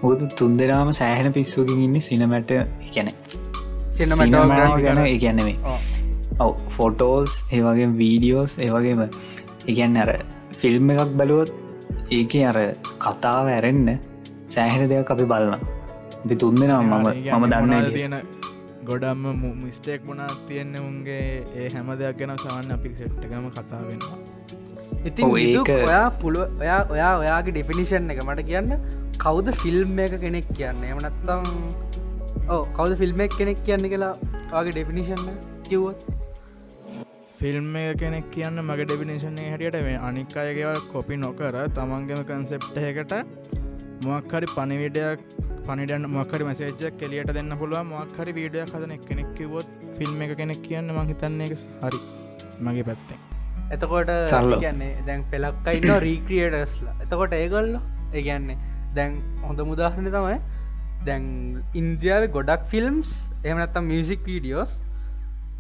මුකද 0.03 0.23
තුන් 0.39 0.53
දෙනාම 0.61 0.91
සෑහෙන 1.01 1.33
පිස්සුකින් 1.37 1.81
ඉන්න 1.87 2.01
සිනමැට 2.01 2.53
ගැන 2.95 3.09
ගැන 4.85 5.01
ඒගැන්නෙමේ 5.05 5.57
ඔව. 6.39 6.53
ෆොටෝස් 6.77 7.33
ඒවගේ 7.53 7.89
වීඩියෝස් 8.01 8.53
ඒවගේම 8.67 9.03
ඉගැන්න 9.67 10.01
අර 10.05 10.11
ෆිල්ම් 10.61 10.91
එකක් 10.95 11.13
බැලුවොත් 11.21 11.51
ඒක 12.11 12.35
අර 12.51 12.59
කතාව 13.05 13.47
ඇරෙන්න 13.55 13.89
සෑහෙන 14.55 14.89
දෙයක් 14.93 15.11
අපි 15.15 15.27
බලන්න 15.33 15.65
අපි 16.25 16.37
තුන්දෙනම් 16.37 16.93
මම 16.93 17.09
මම 17.35 17.45
දන්න 17.53 17.91
තියෙන 17.95 18.17
ගොඩම්ම 18.89 19.43
මිස්ටේක් 19.63 20.07
මුණා 20.09 20.31
තියෙන්න 20.49 20.75
උන්ගේ 20.81 21.25
ඒ 21.57 21.69
හැම 21.75 21.91
දෙයක් 22.01 22.17
ගැන 22.21 22.33
සවන්න 22.37 22.73
අපි 22.77 22.95
සෙට්ටකම 22.99 23.47
කතා 23.57 23.83
වෙනවා. 23.89 24.19
ඉතින් 25.05 25.25
ඔයා 25.77 26.09
පුළුව 26.21 26.63
ඔයා 26.63 26.81
ඔයා 26.95 27.13
ඔයාගේ 27.19 27.53
ඩිෆිනිෂන් 27.53 28.11
එක 28.13 28.23
මට 28.25 28.47
කියන්න 28.49 28.71
කවුද 29.23 29.49
ෆිල්ම් 29.63 29.99
එක 30.05 30.13
කෙනෙක් 30.23 30.47
කියන්න? 30.59 30.85
එමනත්තම් 30.91 31.43
ඕ 32.49 32.63
කවද 32.77 32.95
ෆිල්ම් 33.01 33.21
එක 33.25 33.35
කෙනෙක් 33.41 33.59
කියන්න 33.67 33.85
කියලා 33.93 34.15
වගේ 34.53 34.73
ඩෙෆිනිෂන් 34.77 35.27
කිව්වත්? 35.69 35.99
ෆිල්ම් 37.41 37.69
එක 37.81 37.99
කෙනෙක් 38.03 38.31
කියන්න 38.37 38.63
මගේ 38.63 38.87
ඩෙබිනේෂන්නේ 38.87 39.51
හැටියට 39.53 39.77
මේ 39.89 39.99
අනික් 40.09 40.37
අයගේවල් 40.45 40.81
කොපි 40.93 41.19
නොකර 41.25 41.59
තමන්ගම 41.77 42.23
කන්සෙප්ටහකට 42.31 43.15
මොක්හරි 44.07 44.49
පනිවිඩයක් 44.57 45.27
පනිඩන් 45.69 46.09
මොකරි 46.17 46.49
මසේජක් 46.49 46.99
කෙලියට 47.03 47.35
දෙන්න 47.39 47.59
පුළුව 47.61 47.85
මොක්හරි 47.93 48.37
වීඩියක් 48.39 48.75
හදන 48.75 48.97
කෙනෙක් 49.09 49.31
කිවොත් 49.39 49.69
ෆිල්ම් 49.99 50.25
එක 50.27 50.35
කෙනෙක් 50.41 50.65
කියන්න 50.69 50.97
මහිතන්නේ 50.99 51.51
එක 51.51 51.55
හරි 51.85 52.01
මගේ 52.67 52.89
පැත්තෙන්. 52.89 53.21
එතකොට 53.75 54.17
සල්ලෝ. 54.33 54.61
කියන්නේ 54.65 54.93
දැන් 55.07 55.29
පෙලක්කයින්න 55.33 55.97
රීක්‍රියටස්ලා 56.09 56.99
එතකොට 57.05 57.41
ඒගොල්ල 57.43 57.73
ඒගැන්නේ 58.19 58.59
දැන් 58.97 59.17
හොඳ 59.47 59.61
මුදාහරණ 59.71 60.13
තමයි 60.17 60.39
දැන් 61.07 61.25
ඉන්දියාව 61.75 62.29
ගොඩක් 62.37 62.69
ෆිල්ම්ස් 62.73 63.11
එමනත්තම් 63.45 63.91
මියසික් 63.93 64.23
වීඩියෝස් 64.29 64.73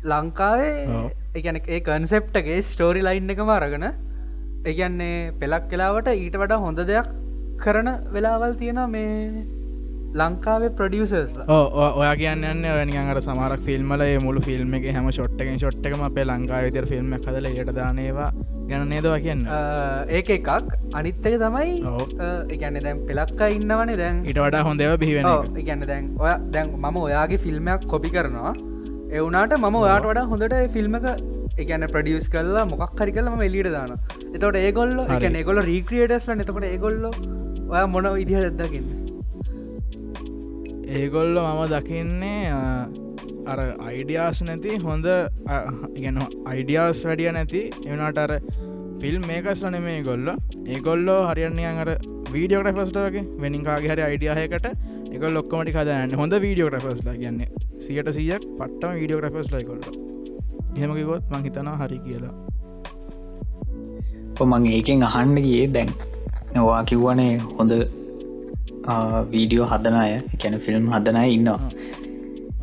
ලංකාවේ. 0.04 1.10
එකන 1.34 1.60
ඒ 1.64 1.80
කන්සෙප්ටගේ 1.80 2.60
ස්ටෝරි 2.62 3.02
ලයින් 3.08 3.32
එක 3.34 3.42
මාරගෙන 3.50 3.86
ඒගැන්නේ 4.64 5.32
පෙලක් 5.40 5.64
කලාවට 5.70 6.12
ඊට 6.14 6.36
වඩා 6.42 6.60
හොඳ 6.66 6.80
දෙයක් 6.90 7.08
කරන 7.62 7.88
වෙලාවල් 8.14 8.54
තියෙන 8.60 8.80
මේ 8.90 9.44
ලංකාවේ 10.12 10.70
ඔ- 11.76 11.94
ඔයා 11.96 12.14
කියන්න 12.16 12.44
වැනිගර 12.68 13.20
සමාරක් 13.20 13.60
ෆිල්ම්මල 13.62 14.02
මුළු 14.20 14.40
ෆිල්ම් 14.40 14.74
එක 14.74 14.86
හැම 14.92 15.10
ෂොට්ටකින් 15.10 15.58
ෂොට්ටකම 15.58 16.02
අපේ 16.02 16.24
ලංකා 16.24 16.62
විතර 16.64 16.86
ෆිල්ම් 16.86 17.12
හදල 17.16 17.46
යට 17.46 17.70
දානේවා 17.72 18.30
ගැන 18.68 18.88
නේදවා 18.88 19.18
කියන්න? 19.18 19.46
ඒක 20.10 20.30
එකක්. 20.30 20.48
අනිත්තක 20.94 21.26
තමයි. 21.36 21.76
එකන්න 22.48 22.80
දැන් 22.82 22.98
පෙලක්ක 23.06 23.40
ඉන්නවනේ 23.50 23.96
දැන්. 23.96 24.24
ඊට 24.24 24.38
වඩා 24.38 24.62
හොඳව 24.62 24.96
බිහිවෙන 24.98 25.26
එක. 25.26 25.58
ඉගන්න 25.58 25.86
දැන් 25.86 26.10
ඔය 26.18 26.32
දැන් 26.50 26.74
මම 26.76 26.96
ඔයාගේ 26.98 27.38
ෆිල්ම්මයක් 27.38 27.86
කොපි 27.86 28.10
කරනවා. 28.10 28.54
එවුනාට 29.12 29.54
මම 29.58 29.74
ඔයාට 29.76 30.06
වඩා 30.06 30.26
හොඳට 30.26 30.56
ෆිල්ම් 30.72 30.94
එක 30.94 31.06
එකන 31.58 31.86
ප්‍රඩියස් 31.86 32.28
කල්ලා 32.28 32.64
මොකක් 32.66 33.00
හරි 33.00 33.12
කලම 33.12 33.40
එලිට 33.42 33.70
දාන 33.70 33.94
එතවට 34.34 34.56
ඒගොල්ල. 34.58 34.96
එක 35.08 35.22
එගොල 35.36 35.62
රීක්‍රියටස්ල 35.62 36.32
එතකොට 36.36 36.64
ඒගොල්ල 36.64 37.06
ඔය 37.70 37.86
මොන 37.88 38.06
විදිහ 38.14 38.40
දෙදකින්න 38.50 38.99
ඒගොල්ල 40.90 41.36
මම 41.40 41.62
දකින්නේ 41.72 42.50
අ, 42.50 42.60
අර 43.46 43.58
අයිඩියාස් 43.88 44.38
නැති 44.42 44.72
හොඳ 44.84 45.06
ඉගැන 45.98 46.18
අයිඩියාස් 46.46 47.00
වැඩිය 47.06 47.32
නැති 47.32 47.62
එවනාට 47.84 48.18
අර 48.18 48.32
ෆිල්ම් 49.02 49.22
මේකස් 49.24 49.62
වන 49.66 49.76
මේ 49.82 50.00
ගොල්ල 50.02 50.28
ඒගොල්ලෝ 50.66 51.20
හරියන්නේයන් 51.30 51.78
අර 51.84 51.90
වීඩියෝට 52.32 52.70
ෆස්ටගේ 52.78 53.24
වෙනිකාගේ 53.42 53.92
හරි 53.92 54.02
අයිඩියහයකට 54.08 54.66
එක 55.14 55.22
ලොක්කමටි 55.30 55.72
කදන්න 55.76 56.14
හොඳ 56.16 56.34
වීඩියෝ 56.44 56.70
්‍රෆස්ලා 56.74 57.16
කියන්නේ 57.16 57.48
සියට 57.80 58.10
සියක් 58.18 58.44
පට්ටම 58.58 58.92
වීඩියෝ 58.98 59.22
්‍රෆස්ලයි 59.24 59.64
කොල්ල 59.64 59.82
හෙමකිකොත් 60.76 61.24
මං 61.30 61.44
හිතනා 61.44 61.76
හරි 61.78 61.98
කියලා. 62.00 62.34
මං 64.42 64.66
ඒකෙන් 64.68 65.02
අහන්න 65.02 65.34
ගියේ 65.38 65.66
දැන්. 65.68 65.90
වා 66.66 66.82
කිව්වනේ 66.84 67.32
හොඳ 67.56 67.72
වීඩියෝ 69.32 69.66
හදනය 69.72 70.12
කැන 70.42 70.56
ෆිල්ම් 70.66 70.86
හදනය 70.94 71.24
ඉන්නවා. 71.36 71.60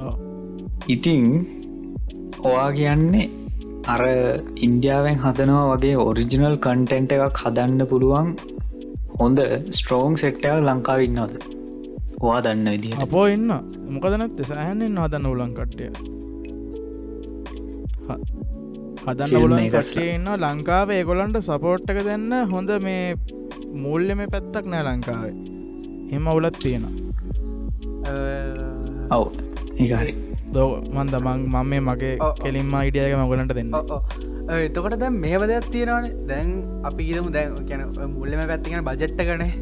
ඔව්. 0.05 0.15
ඉතිං 0.95 1.25
ඔයා 2.49 2.69
කියන්නේ 2.77 3.27
අර 3.93 4.01
ඉන්දියාවෙන් 4.67 5.17
හදනවා 5.25 5.65
වගේ 5.71 5.95
ඔරිජිනල් 6.09 6.57
කන්ටෙන්ට් 6.65 7.15
එකක් 7.17 7.43
හදන්න 7.43 7.81
පුළුවන් 7.91 8.29
හොඳ 9.19 9.39
ස්ට්‍රෝං 9.77 10.19
සෙට්ටව 10.23 10.59
ලංකාව 10.67 10.99
ඉන්නවද? 11.07 11.33
ඔයා 12.25 12.41
දන්න 12.45 12.67
විදි 12.75 12.93
අපෝ 13.05 13.25
ඉන්න. 13.35 13.49
මොකදනත් 13.95 14.39
සෑහනෙන් 14.51 15.01
හදන්න 15.03 15.27
උලන් 15.33 15.51
කට්ටය. 15.57 15.87
හදන්න 19.07 19.43
උලන් 19.43 19.67
කටේ 19.73 20.07
ඉන්න 20.15 20.31
ලංකාව 20.45 20.89
ඒගොලන්ට 20.95 21.43
සපෝට් 21.49 21.91
එක 21.93 21.99
දෙන්න 22.09 22.31
හොඳ 22.53 22.71
මේ 22.87 23.05
මුල්ලෙම 23.83 24.21
පැත්තක් 24.33 24.65
නෑ 24.73 24.83
ලංකාවේ 24.87 25.56
එම 26.15 26.27
අවුලත් 26.31 26.57
තියෙන 26.63 26.85
ඔව්. 29.17 29.25
ඒහරි 29.83 30.13
දෝ 30.55 30.67
මන්ද 30.95 31.15
මං 31.25 31.39
මම 31.53 31.65
මේ 31.71 31.81
මගේ. 31.87 32.13
කෙලින්ම 32.43 32.75
ඉඩියක 32.87 33.15
මගලන්ට 33.21 33.53
දෙන්න. 33.57 33.71
එතකොට 34.67 34.95
දැන් 35.03 35.15
මේව 35.23 35.41
දෙයක් 35.51 35.65
තියෙනවානේ. 35.73 36.13
දැන් 36.29 36.47
අපි 36.89 37.01
ගීතමු 37.07 37.31
දැන් 37.37 37.57
කියන 37.69 37.81
මුල්ලම 38.17 38.41
පැත්තිගෙන 38.51 38.85
බජට්ට 38.89 39.21
කනේ 39.29 39.53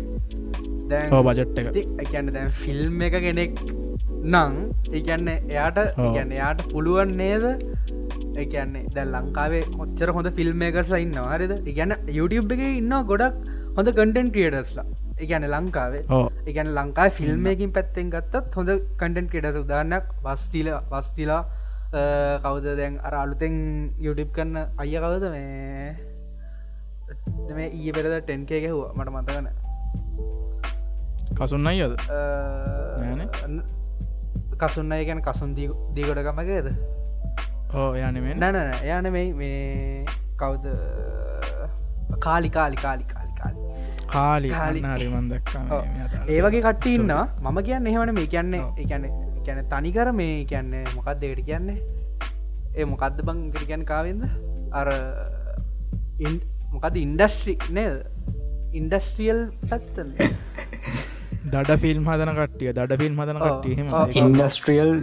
දැන් 0.91 1.07
හෝ 1.15 1.23
බජට් 1.27 1.57
එක. 1.61 1.67
එකන්න 2.03 2.33
දැන් 2.35 2.51
ෆිල්ම් 2.63 3.01
එක 3.07 3.15
කෙනෙක් 3.25 3.55
නං 4.33 4.53
එකන්න 4.99 5.27
එයාට. 5.35 5.79
එකන්න 6.09 6.35
එයාට 6.37 6.61
පුළුවන් 6.73 7.15
නේද? 7.21 7.45
එකන්නේ 8.43 8.85
දැ 8.95 9.05
ලංකාවේ 9.15 9.63
ඔච්චර 9.83 10.09
හොඳ 10.17 10.29
ෆිල්ම් 10.37 10.61
එකස 10.69 10.93
ඉන්න 11.05 11.17
හරිද? 11.31 11.53
ඉගැන 11.71 11.95
YouTube 12.19 12.53
එක 12.57 12.63
ඉන්න 12.81 12.93
ගොඩක් 13.11 13.35
හොඳ 13.77 13.87
කටන් 13.97 14.29
ක්‍රියටස්ලා 14.35 14.85
එකන 15.23 15.45
ලංකාවේ. 15.47 16.03
එකන 16.49 16.67
ලංකායි 16.77 17.11
ෆිල්ම්මකින් 17.17 17.71
පැත්තෙන් 17.75 18.09
ගත්තත් 18.13 18.55
හොඳ 18.57 18.69
කටන් 18.99 19.27
ක්‍රඩස 19.31 19.57
උදාන්නක් 19.63 20.05
වස්තිල 20.25 20.67
වස්තිලා 20.91 21.43
කවුද 22.43 22.65
දැන් 22.79 22.93
අර 23.07 23.13
අලුතෙන් 23.23 23.55
යුඩිප් 24.05 24.29
කරන්න 24.35 24.57
අය 24.77 24.91
කවද? 25.03 25.25
මේ 25.35 25.95
මේ 27.55 27.69
ඊය 27.77 27.91
පෙරද 27.95 28.13
ටෙන්කේ 28.17 28.59
ගැහවා. 28.65 28.91
මට 28.97 29.09
මතගන 29.15 29.47
කසුන්න 31.39 31.67
අයද 31.67 31.95
නෑනේ. 32.99 33.27
කසුන්න 34.61 34.93
ගැන 35.07 35.21
කසුන් 35.29 35.55
දීගොඩකමගේද 35.95 36.67
ඕ 37.73 37.89
යනෙමෙන් 37.95 38.39
නැන 38.39 38.55
යන 38.83 39.11
මේ 39.15 39.27
මේ 39.39 40.05
කවුද? 40.41 40.65
කාලි 42.25 42.49
කාලි 42.49 42.77
කාලි 42.83 43.05
කාලි 44.07 44.49
කාලි. 44.49 44.81
කාලි 44.81 44.81
කාලි. 44.81 45.05
හරි 45.05 45.13
මන්දක්කා 45.17 45.63
ඔව්. 45.71 45.83
ඒ 46.27 46.41
වගේ 46.41 46.61
කට්ටඉන්න 46.61 47.13
මම 47.43 47.57
කියන්න 47.67 47.87
එහෙවන 47.87 48.13
මේ 48.13 48.27
කියන්නේ. 48.27 48.63
එකන 48.77 49.07
කැන 49.45 49.61
තනිකර 49.67 50.11
මේ 50.13 50.45
කියන්නේ 50.45 50.83
මොකක් 50.95 51.09
දෙකට 51.21 51.45
කියන්නේ? 51.45 51.77
ඒ 52.75 52.85
මොකක්ද 52.85 53.21
බං 53.21 53.41
කට 53.51 53.67
කියන්න 53.67 53.85
කාවෙන්ද? 53.85 54.23
අර 54.73 54.87
මොකද 56.73 56.95
ඉන්ඩස්ට්‍රි 56.97 57.57
නේද? 57.71 58.01
ඉන්ඩස්ට්‍රියල් 58.73 59.41
පැත්තන. 59.69 60.15
දඩ 61.53 61.77
ෆිල්ම් 61.79 62.07
හදන 62.09 62.31
කට්ටිය 62.37 62.71
දඩ 62.73 62.97
ෆිල්ම් 63.01 63.19
හදන 63.21 63.39
ඔව්. 63.39 63.65
ඉන්ඩස්ට්‍රියල් 64.21 64.93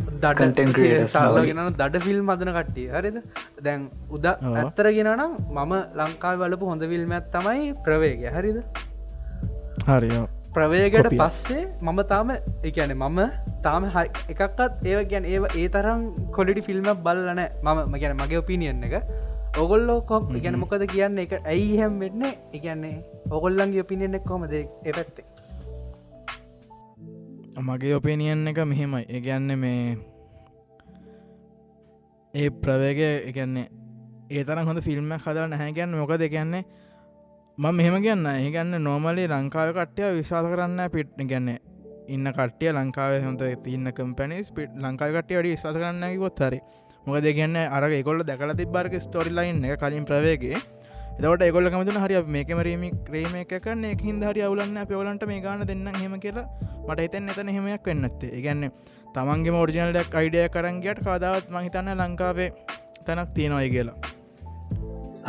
සාලගෙන 1.09 1.61
දඩ 1.73 2.02
ෆිල්ම් 2.06 2.25
මදන 2.26 2.54
කට්ටිය. 2.56 2.88
හරිද? 2.90 3.18
දැන් 3.62 3.88
උද 4.11 4.26
ඔව්. 4.28 4.56
ඇත්තරගෙන 4.56 5.12
නම් 5.14 5.37
මම 5.56 5.75
ලංකා 6.00 6.35
වලපු 6.42 6.73
හොඳ 6.73 6.88
ෆිල්ම්මත් 6.92 7.30
තමයි 7.37 7.68
ප්‍රවේග 7.87 8.26
හරිද 8.37 8.59
හරිෝ 9.89 10.27
ප්‍රවේගට. 10.55 11.09
පස්සේ 11.21 11.65
මම 11.81 12.01
තාම 12.12 12.31
එකන 12.69 12.93
මම 12.95 13.21
තාම 13.65 13.85
එකක්කත් 14.33 14.61
ඒව 14.85 15.01
ගැන 15.11 15.25
ඒ 15.25 15.41
ඒ 15.61 15.69
තරම් 15.75 16.03
කොලිටි 16.37 16.62
ෆිල්ම් 16.69 16.89
බල්ලන 17.07 17.41
මම 17.65 17.95
ගැන 18.03 18.17
මගේ 18.21 18.41
ඔපිනියන් 18.43 18.85
එක. 18.89 18.97
ඔගොල්ලෝ 19.62 20.01
කොම් 20.11 20.29
ගැන 20.45 20.59
මොකද 20.62 20.85
කියන්න 20.93 21.19
එක 21.19 21.33
ඇයි 21.45 21.79
හැම් 21.81 21.99
වෙන්න? 22.01 22.23
එකන්නේ 22.53 22.97
ඔගොල්ලන්ගේ 23.31 23.85
ඔපිනියන් 23.85 24.19
එක් 24.19 24.25
කොමද 24.25 24.53
ඒ 24.53 24.93
පැත්තේ? 24.97 25.25
මගේ 27.69 27.95
ඔපිනියන් 27.95 28.47
එක 28.49 28.59
මෙහෙමයි. 28.65 29.05
ඒගැන්න 29.09 29.59
මේ 29.65 29.97
ඒ 32.35 32.51
ප්‍රවේග 32.62 33.01
එකන්නේ 33.31 33.67
ඒ 34.31 34.45
තරම් 34.45 34.67
හොඳ 34.69 34.81
ෆිල්ම් 34.89 35.12
හදර 35.17 35.49
නැහැ. 35.49 35.73
ගැන්න 35.73 35.97
මොක 35.97 36.17
දෙකන්නේ 36.19 36.65
ම 37.59 37.64
මෙහෙම 37.71 37.97
කියන්න 38.02 38.25
ඒගන්න 38.26 38.76
නෝමලි 38.80 39.25
ලංකාව 39.28 39.71
කට්ටය 39.76 40.06
විශවාස 40.16 40.47
කරන්න 40.50 40.80
පිට් 40.90 41.11
ගැන්න 41.23 41.49
ඉන්න 42.09 42.28
කට්ටිය 42.28 42.71
ලංකාව 42.73 43.16
හොඳ 43.26 43.42
තින්න 43.64 43.90
කම්පැනිස් 43.92 44.49
පිට 44.50 44.71
ලංකාව 44.75 45.12
කට්ටිය 45.12 45.37
වැඩි 45.37 45.50
විශවාස 45.52 45.76
කරන්න 45.76 46.16
ගොත් 46.18 46.40
හරි. 46.40 46.61
මොක 47.04 47.21
දෙගන්න 47.21 47.56
අර 47.56 47.85
එකොල්ල 47.90 48.25
දැකල 48.25 48.54
තිබ්බර්ග 48.56 48.97
ස්ටෝරි 48.99 49.30
ලයින් 49.30 49.61
එක 49.66 49.76
කලින් 49.82 50.06
ප්‍රවේගේ 50.09 50.62
එතවට 51.18 51.44
එකොල්ල 51.49 51.68
කමතුන 51.68 52.00
හරි 52.04 52.23
මේකම 52.37 52.62
රීමි 52.68 52.90
ක්‍රේම 53.04 53.37
එකකන්න 53.42 53.85
එක 53.85 54.00
හිද 54.00 54.25
හරි 54.25 54.47
අවුලන්න 54.49 54.80
පෙවලන්ට 54.88 55.28
මේ 55.28 55.44
ගාන 55.44 55.66
දෙන්න 55.66 55.87
හෙම 55.94 56.16
කියලා 56.25 56.49
මට 56.88 57.00
එතන් 57.00 57.28
එතන 57.28 57.52
හෙමයක් 57.59 57.85
වෙන්නත්තේ 57.85 58.32
ඉගන්න 58.40 58.73
තමන්ගේ 59.12 59.56
මෝර්ජනලයක් 59.59 60.18
අයිඩිය 60.23 60.49
කරන්ගේට 60.49 61.04
කාදාවත් 61.04 61.52
මහිතන්න 61.52 61.94
ලංකාවේ 62.00 62.50
තැනක් 63.04 63.37
තියෙනවයි 63.37 63.71
කියලා. 63.76 64.22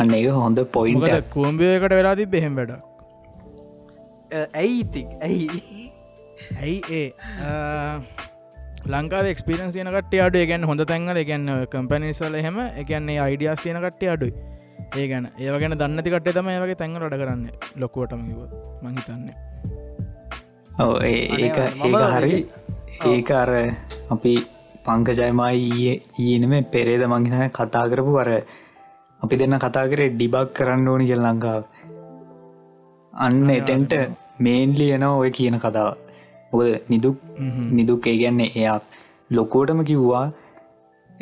අන්න 0.01 0.13
ඒ 0.17 0.25
හොඳ 0.41 0.59
පොයින්ට 0.75 1.03
මොකද 1.03 1.29
කූම්බියකට 1.35 1.95
වෙලාදී 1.99 2.29
බෙහෙම් 2.35 2.53
වැඩ 2.59 2.71
ඇයි 4.61 4.79
ඉතික් 4.83 5.07
ඇයි? 5.27 5.47
ඇයි 6.61 6.79
ඒ? 6.99 7.07
ලංකාව 8.93 9.29
එක්ස්පිරන්ස් 9.33 9.75
යනකට 9.83 10.15
අඩු 10.27 10.45
ගැන් 10.51 10.65
හොඳ 10.69 10.81
තැන්ගල 10.91 11.19
ගැන්න 11.29 11.51
කම්පැනිස්වල 11.75 12.35
හෙම 12.47 12.57
එකන්නේ 12.81 13.19
අයිඩියස් 13.25 13.61
තියෙන 13.65 13.79
කට්ටය 13.85 14.09
අඩුයි. 14.15 14.33
ඒ 14.99 15.05
ගැන 15.11 15.25
ඒවගෙන 15.45 15.77
දන්නතිකට 15.81 16.29
තම 16.37 16.49
ඒවගේ 16.55 16.79
තැන්ග 16.81 16.97
රඩ 17.01 17.19
කරන්න. 17.21 17.43
ලොකුවටමකිව 17.83 18.39
මහිතන්නේ 18.83 19.35
අනේ 20.83 21.13
ඒක 21.45 21.57
මම 21.85 21.95
හරි 22.15 22.35
ඔව්. 22.39 23.13
ඒක 23.13 23.31
අර 23.41 23.51
අපි 24.15 24.33
පංකජයමයි 24.85 25.53
ඊයේ 25.61 25.95
ඊනම 26.25 26.53
පෙරේද 26.73 27.03
මංහින 27.13 27.49
කතා 27.57 27.85
කරපු 27.93 28.19
අර 28.23 28.29
අපි 29.23 29.35
දෙන්න 29.35 29.55
කතා 29.57 29.85
කරේ 29.87 30.11
ඩිබක් 30.11 30.53
කරන්න 30.55 30.87
ඕනි 30.87 31.09
කියල 31.09 31.21
ලංකාව. 31.21 31.63
අන්න 33.13 33.49
එතෙන්ට 33.51 33.93
මේන්ලි 34.39 34.87
එන 34.91 35.05
ඔය 35.05 35.31
කියන 35.31 35.57
කතාව. 35.57 35.89
ඔය 36.53 36.69
නිදුක් 36.89 37.17
නිදුක් 37.71 38.07
ඒ 38.07 38.17
ගැන්නේ 38.17 38.51
එයා 38.53 38.79
ලොකෝටම 39.31 39.81
කිව්වා 39.83 40.25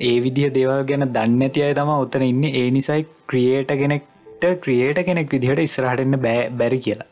ඒ 0.03 0.17
විදිහ 0.19 0.49
දේවල් 0.49 0.83
ගැන 0.83 1.07
දන්න 1.09 1.41
ඇති 1.41 1.65
අය 1.67 1.73
තම 1.73 1.91
ඔත්තන 1.95 2.23
ඉන්න. 2.23 2.43
ඒ 2.51 2.67
නිසයි 2.71 3.01
ක්‍රියේට 3.27 3.73
කෙනෙක්ට 3.75 4.45
ක්‍රියේට 4.63 4.99
කෙනෙක් 5.05 5.33
විදිහට 5.33 5.61
ඉස්රහටන්න 5.61 6.21
බෑ 6.25 6.49
බැරි 6.51 6.79
කියලා. 6.79 7.09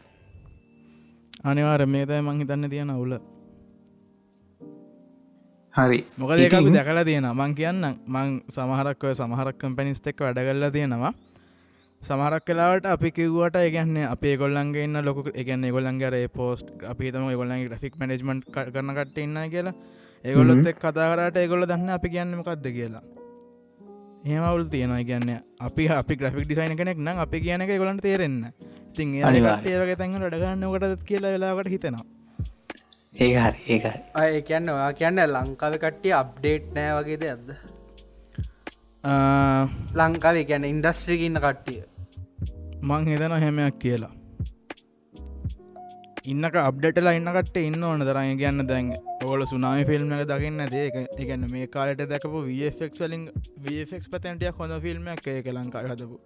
අනිවාර 1.44 1.84
මේතයි 1.88 2.22
මංහිතන්න 2.22 2.70
තියෙන 2.70 2.90
අවුල 2.90 3.14
හරි. 5.86 6.04
මොකද 6.18 6.40
ඒක 6.40 6.54
අපි 6.54 6.64
ඉතින්- 6.64 6.76
දැකලා 6.76 7.04
තියෙන 7.04 7.24
මං 7.24 7.54
කියන්න 7.54 7.96
මං 8.08 8.42
සමහරක් 8.52 9.04
ඔය 9.04 9.14
සමහරක් 9.14 9.56
කම්පැනිස් 9.60 10.02
එක් 10.06 10.22
වැඩගල්ලා 10.22 10.70
තියෙනවා. 10.70 11.14
සමහරක් 12.02 12.44
කලාවට 12.46 12.86
අපි 12.86 13.12
කිව්වට 13.12 13.56
ඒගන්න 13.56 14.08
අපේ 14.08 14.38
ගොල්ලන්ගේ 14.38 14.84
ඉන්න 14.84 15.02
ලොක 15.04 15.32
එකගන්න 15.36 15.72
ගොල්ලන්ගේ 15.72 16.28
පෝස්ට් 16.28 16.84
අපි 16.84 17.12
තම 17.12 17.34
ගොල්ලන්ගේ 17.34 17.68
්‍රෆික් 17.68 17.94
මනජමන්් 18.00 18.40
කරන 18.40 18.94
කට 18.96 19.18
ඉන්න 19.18 19.50
කියලා. 19.50 19.74
ඒගොල්ලොත් 20.26 20.68
එක් 20.68 20.80
කතා 20.80 21.16
කරට 21.16 21.38
ඒගොල්ල 21.38 21.66
දන්න 21.66 21.90
අපි 21.90 22.10
කියන්නමකක්ද 22.10 22.68
කියලා. 22.68 23.02
ඒමවුල් 24.26 24.68
තියෙනවා. 24.68 25.04
කියන්න 25.04 25.42
අපි 25.60 25.88
අපි 25.88 26.16
ග්‍රෆික් 26.16 26.46
ඩිසයින 26.46 26.78
කෙනෙක් 26.78 26.98
නම් 26.98 27.18
අපි 27.18 27.42
කියන 27.42 27.62
එක 27.62 27.78
ගොලන්ට 27.78 28.02
තේරෙන්න 28.02 28.54
තින් 28.96 29.24
අනිවාර්යෙන්. 29.24 29.68
ඒවගේ 29.68 29.96
තැන් 29.96 30.22
වැඩගන්නකට 30.22 31.04
කියලා 31.04 31.32
වෙලාකට 31.32 31.68
හිතෙනවා 31.68 32.19
ඒක 33.14 33.36
හරි 33.38 33.62
ඒක 33.68 33.84
හරි. 33.86 34.00
අය 34.16 34.42
කියන්න 34.42 34.70
ඔයා 34.70 34.92
කියන්න 34.94 35.20
ලංකාව 35.28 35.74
කට්ටිය 35.84 36.14
අප්ඩේට් 36.14 36.66
නෑ 36.76 36.92
වගේද 37.00 37.24
ඇද 37.26 37.48
ආ, 39.04 39.64
ලංකාවේ 39.96 40.46
ගැන 40.46 40.64
ඉන්ඩස්ට්‍රිගන්න 40.66 41.40
කට්ටිය. 41.46 41.82
මං 42.82 43.08
හිතන 43.10 43.34
හැමයක් 43.36 43.80
කියලා 43.82 44.12
ඉන්නක 46.26 46.56
අප්ඩටලා 46.60 47.14
ඉන්නකට 47.18 47.58
ඉන්න 47.60 47.84
ඕන 47.84 48.02
තරයි 48.02 48.36
කියන්න 48.40 48.62
දැන් 48.68 48.88
ඔොල 49.26 49.42
සුනාමි 49.46 49.86
ෆිල්ම් 49.90 50.12
එක 50.16 50.24
දකින්න 50.28 50.64
දේක 50.74 50.96
එකන්න 50.98 51.46
මේ 51.52 51.68
කාලට 51.68 52.02
දැකපු 52.12 52.42
වෆෙක් 52.48 53.00
වලින් 53.00 53.24
වෆෙක් 53.66 54.04
පතැන්ටියක් 54.14 54.60
හොඳ 54.62 54.76
ෆිල්ම්මක් 54.86 55.28
ඒක 55.28 55.48
ලංකා 55.50 55.86
හදපු. 55.86 56.18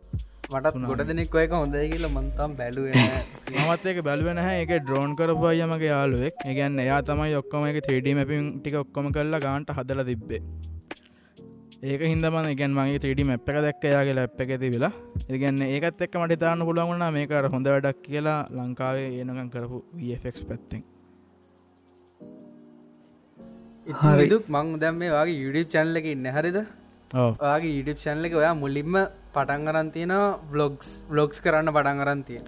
මටත් 0.51 0.81
ගොඩ 0.87 1.05
දෙනෙක් 1.07 1.35
ඔයක 1.35 1.53
හොඳ 1.53 1.77
කියල 1.85 2.07
මන්තම් 2.09 2.57
බැලුව 2.57 2.89
මත් 2.89 3.85
එක 3.85 4.01
බැලුවෙන 4.03 4.41
එක 4.43 4.73
ඩ්‍රෝන් 4.79 5.15
කරපුයමගේ 5.15 5.93
යාලුවෙක් 5.93 6.43
එකගන්න 6.43 6.83
එයා 6.85 7.01
තමයි 7.03 7.39
ඔක්කොම 7.41 7.69
එක 7.69 7.81
3D 7.87 8.17
මැපින් 8.19 8.51
ටික 8.57 8.79
ඔක්කොම 8.83 9.13
කරලා 9.17 9.43
ගාන්ට 9.45 9.75
හදල 9.77 10.03
තිබ්බේ 10.09 10.41
ඒක 11.83 12.01
හිදමන 12.03 12.45
එකන් 12.47 12.73
මගේ 12.77 12.99
3D 13.03 13.23
මැප් 13.25 13.49
එක 13.49 13.57
දැක්ක 13.65 13.83
යාගේ 13.85 14.15
ලැප් 14.15 14.41
එක 14.41 14.51
තිබිලා. 14.61 14.91
ඒගන්න 15.29 15.61
ඒකත් 15.65 16.03
එක්ක 16.05 16.15
මට 16.15 16.39
තාන්න 16.39 16.65
පුළුවන්ගුණා 16.67 17.11
මේකට 17.11 17.49
හොඳ 17.53 17.67
වැඩක් 17.67 17.99
කියලා 18.05 18.39
ලංකාවේ 18.51 19.09
ඒනකම් 19.17 19.49
කරපු 19.49 19.77
වෆෙක් 20.01 20.37
පැත්තෙන්. 20.49 20.81
හරි. 24.03 24.25
ඉදුක් 24.25 24.45
මං 24.49 24.79
දැම් 24.79 24.95
මේ 24.97 25.11
වගේ 25.11 25.37
යුඩිප් 25.37 25.67
චැනල 25.69 25.95
එක 25.95 26.05
ඉන්න. 26.07 26.25
හරිද? 26.29 26.57
ඔයාගේ 27.11 27.73
ඉඩිප් 27.79 27.97
චැනල 27.99 28.25
එක 28.25 28.33
ඔයා 28.33 28.53
මුලින්ම 28.55 28.95
පටන් 29.33 29.67
අරන්තියන 29.71 30.13
බ්ලොග්ස් 30.51 30.87
බ්ලොග්ස් 31.09 31.37
කරන්න 31.41 31.69
පටන් 31.69 31.99
අරන්තිය 32.05 32.39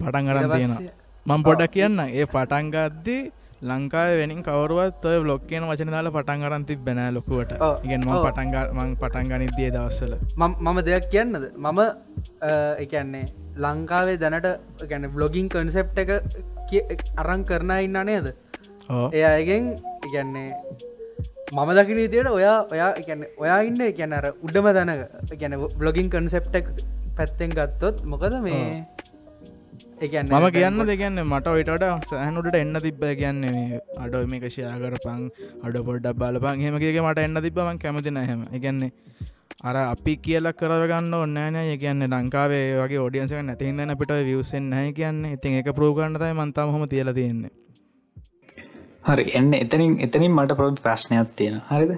පටන් 0.00 0.26
ගරන් 0.26 0.42
ඊට 0.42 0.54
තියෙන 0.54 0.72
පස්සේ- 0.72 0.94
මං 1.26 1.42
පොඩක් 1.42 1.72
කියන්න 1.72 1.98
ඒ 2.10 2.26
පටන්ගද්දි 2.26 3.16
ලංකාව 3.68 4.12
වෙනින් 4.20 4.42
කවරුවත් 4.42 5.04
ඔය 5.04 5.18
බ්ලොක් 5.24 5.42
කියන 5.48 5.64
වචන 5.70 5.90
දාල 5.94 6.08
පටන් 6.16 6.44
අරන්ති 6.48 6.76
බැන 6.86 7.00
ලොකුවට. 7.14 7.52
ඉගෙන් 7.86 8.00
ම 8.06 8.10
ඔව්. 8.10 8.24
පටන්ග 8.26 8.56
මං 8.76 8.94
පටන් 9.00 9.26
ගනිද්දිය 9.32 9.70
දවස්සල 9.74 10.14
මම 10.36 10.78
දෙයක් 10.88 11.08
කියන්නද? 11.12 11.44
මම 11.56 11.80
එකන්නේ 12.84 13.26
ලංකාවේ 13.64 14.16
දැනට 14.22 14.48
ගැන 14.90 15.04
බ්ලොගින් 15.16 15.48
කන්සෙප් 15.48 15.98
එක 15.98 16.10
අරං 17.16 17.44
කරන 17.44 17.74
ඉන්න 17.86 18.00
නේද? 18.10 18.32
ඕ 18.88 19.10
එය 19.12 19.24
අයගෙන් 19.24 19.76
ඉගැන්නේ 20.08 20.48
මම 21.52 21.70
දකින 21.76 22.00
විදියට 22.00 22.30
ඔයා 22.30 22.56
ඔයා 22.72 22.90
එකන්න 23.00 23.26
ඔයා 23.44 23.60
ඉන්න 23.68 23.80
එකැන 23.82 24.12
අර 24.12 24.26
උඩම 24.46 24.72
දැනක 24.78 25.36
ගැන 25.40 25.58
බ්ලොගින් 25.78 26.08
කන්සෙප්ටක් 26.08 26.72
පැත්තෙන් 27.16 27.52
ගත්තොත් 27.58 28.04
මොකද 28.04 28.34
මේ 28.40 28.86
මම 30.00 30.46
කියන්න 30.50 30.80
දෙගන්න 30.84 31.20
මට 31.22 31.46
ඔයිට 31.48 31.70
සෑහනුට 32.06 32.54
එන්න 32.54 32.76
තිබ්බ 32.80 33.02
කියන්නේ 33.14 33.52
මේ 33.52 33.80
අඩෝ 33.98 34.22
මේක 34.26 34.44
ෂයාකරපං 34.48 35.22
අඩ 35.62 35.76
පොඩ්ඩක් 35.82 36.16
බලපං 36.16 36.62
හෙමගේ 36.62 37.02
මට 37.02 37.18
එන්න 37.20 37.40
තිබ්බමන් 37.40 37.78
කැමති 37.78 38.12
නැහෙම 38.12 38.46
එකන්නේ 38.50 38.90
අර 39.62 39.76
අපි 39.76 40.12
කියලා 40.18 40.54
කරගන්න 40.54 41.14
ඔන්නෑන 41.14 41.58
කියන්න 41.78 42.04
ලංකාවේ 42.08 42.62
වගේ 42.76 43.00
ෝඩියන්සක 43.00 43.42
නැතිහිදන්න 43.42 43.92
පිට 43.96 44.14
වියසෙන් 44.22 44.70
නැහැ 44.70 44.92
කියන්න 44.94 45.18
ඉතින් 45.28 45.58
එක 45.58 45.68
ප්‍රෝගන්නතයි 45.74 46.32
මන්තම 46.34 46.70
හොම 46.70 46.86
තියල 46.88 47.12
තියෙන්නේ. 47.12 47.52
හරි 49.04 49.26
එන්න 49.34 49.52
එතනින් 49.54 49.98
එතනින් 50.00 50.32
මට 50.32 50.56
ප්‍ර 50.56 50.70
ප්‍රශ්නයක් 50.78 51.34
තියෙන 51.36 51.60
හරිද? 51.68 51.92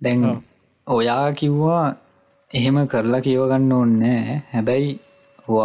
දැන්. 0.00 0.28
ඔයා 0.86 1.32
කිව්වා 1.34 1.86
එහෙම 2.50 2.82
කරලා 2.86 3.22
කියවගන්න 3.22 3.72
ඕන්නෑ 3.72 4.36
හැබැයි 4.52 4.92
ඔව්. 5.48 5.58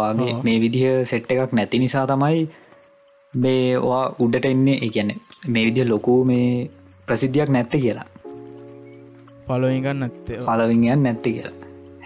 මේ 0.44 0.58
විදිහ 0.64 0.86
සෙට් 1.10 1.30
එකක් 1.32 1.52
නැති 1.58 1.78
නිසා 1.84 2.06
තමයි 2.12 2.40
මේ 3.34 3.64
වා 3.88 4.04
උඩට 4.24 4.46
එන්නේ. 4.52 4.78
එකැන 4.86 5.10
මේ 5.52 5.64
විදිහ 5.68 5.86
ලොකු 5.92 6.14
මේ 6.30 6.70
ප්‍රසිද්ධියක් 7.06 7.50
නැත්ත 7.56 7.74
කියලා. 7.84 8.08
පලොයිගන්න 9.46 10.02
ඇත්තේ 10.06 10.38
පලවිංයන් 10.46 11.02
නැත්ති 11.06 11.30
කියලා. 11.36 11.54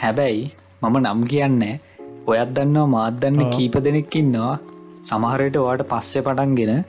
හැබැයි 0.02 0.42
මම 0.82 0.96
නම් 1.00 1.22
කියන්න 1.30 1.62
ඔයත් 2.30 2.50
දන්නවා 2.56 2.88
මාත්දන්න. 2.96 3.40
කීප 3.54 3.76
දෙනෙක්කින්නවා 3.86 4.54
සමහරයට 5.08 5.56
වාට 5.66 5.82
පස්සෙ 5.92 6.20
පටන්ගෙන 6.26 6.84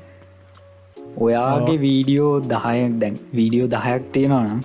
ඔයාගේ 1.26 1.78
වීඩියෝ 1.86 2.34
දහයක් 2.52 2.94
දැන් 3.02 3.16
වීඩියෝ 3.38 3.70
දහයක් 3.76 4.04
තියෙනවා 4.14 4.44
නම් 4.48 4.62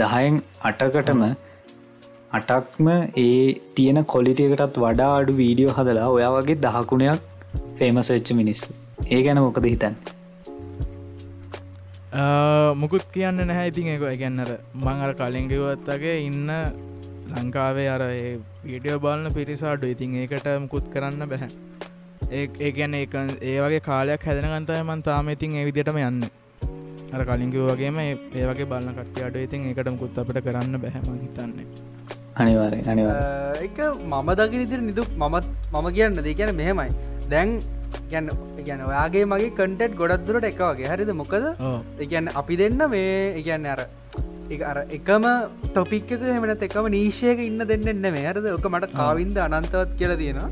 දහයෙන් 0.00 0.34
අටකටම 0.68 1.22
අටක්ම 2.30 2.88
ඒ 3.20 3.54
තියෙන 3.76 3.98
කොලිටියකටත් 4.12 4.78
වඩා 4.82 5.12
අඩු 5.18 5.36
වීඩියෝ 5.36 5.74
හදලා 5.76 6.08
ඔයා 6.16 6.32
වගේ 6.34 6.56
දහකුණයක් 6.64 7.20
ෆේමස් 7.78 8.10
වෙච්ච 8.12 8.32
මිනිස්සු. 8.40 8.68
ඒ 9.12 9.20
ගැන 9.26 9.40
මොකද 9.44 9.68
හිතන් 9.72 9.94
මුකුත් 12.74 13.06
කියන්න 13.14 13.40
නැහැ. 13.50 13.68
ඉතින් 13.70 13.88
එක 13.94 14.04
ගැන්නර 14.22 14.50
මං 14.84 15.02
අර 15.06 15.14
කලින්ගවත්තගේ 15.14 16.16
ඉන්න 16.26 16.52
ලංකාවේ 17.32 17.88
අර 17.94 18.04
වීඩියෝ 18.64 19.00
බලන්න 19.00 19.36
පිරිසාඩු 19.38 19.94
ඉතින් 19.94 20.20
ඒකට 20.22 20.48
මුකුත් 20.64 20.86
කරන්න 20.94 21.28
බැහැ 21.32 21.50
ඒ 22.32 22.72
ගැන 22.72 22.94
ඒ 22.94 23.58
වගේ 23.64 23.80
කාලයක් 23.80 24.24
හැදෙනගන්තය 24.28 24.80
මන් 24.82 25.02
තාම 25.02 25.28
ඉතින් 25.36 25.60
ඒ 25.60 25.68
විදිටම 25.68 26.00
යන්න. 26.06 26.24
අර 27.14 27.22
කලින්කිව 27.28 27.70
වගේම 27.70 28.00
ඒ 28.00 28.48
වගේ 28.48 28.70
බලන්න 28.72 28.96
කට්ටි 28.98 29.28
අඩු 29.28 29.46
ඉතින් 29.46 29.70
එකට 29.70 29.94
මුකුත් 29.94 30.18
අපට 30.22 30.40
කරන්න 30.46 30.82
බැහම 30.82 31.14
හිතන්නේ. 31.22 31.96
අනිවාරය 32.42 32.80
අනිවා 32.92 33.16
එක 33.66 33.78
මම 34.12 34.28
දකි 34.40 34.62
ඉදිරි 34.66 34.82
නිදුක් 34.90 35.10
මමත් 35.22 35.46
මම 35.74 35.86
කියන්න 35.96 36.18
දෙ 36.26 36.32
කියන 36.38 36.50
මෙහෙමයි. 36.60 36.90
දැන් 37.32 37.48
ගැන 38.12 38.26
ගැන 38.66 38.80
ඔයාගේ 38.90 39.24
මගේ 39.32 39.54
කටෙට් 39.58 39.96
ගොඩක්දුරට 40.00 40.48
එක 40.50 40.60
වගේ. 40.70 40.90
හරිද? 40.92 41.10
මොකද? 41.22 41.44
එකන්න 42.04 42.28
අපි 42.40 42.56
දෙන්න 42.60 42.80
මේ 42.94 43.14
ඉගැන්න 43.40 43.66
අර 43.74 43.80
අර 44.70 44.78
එකම 44.98 45.24
තොපික්ක 45.76 46.10
හෙමනත් 46.34 46.62
එකම 46.68 46.86
නීශයක 46.96 47.40
ඉන්න 47.48 47.60
දෙන්න 47.70 47.88
එන්න 47.94 48.06
මේ 48.16 48.26
හරද? 48.28 48.46
ඕක 48.56 48.68
මට 48.72 48.92
කාවින්ද 49.00 49.38
අනන්තවත් 49.46 49.96
කියල 50.00 50.14
තියෙනවා. 50.22 50.50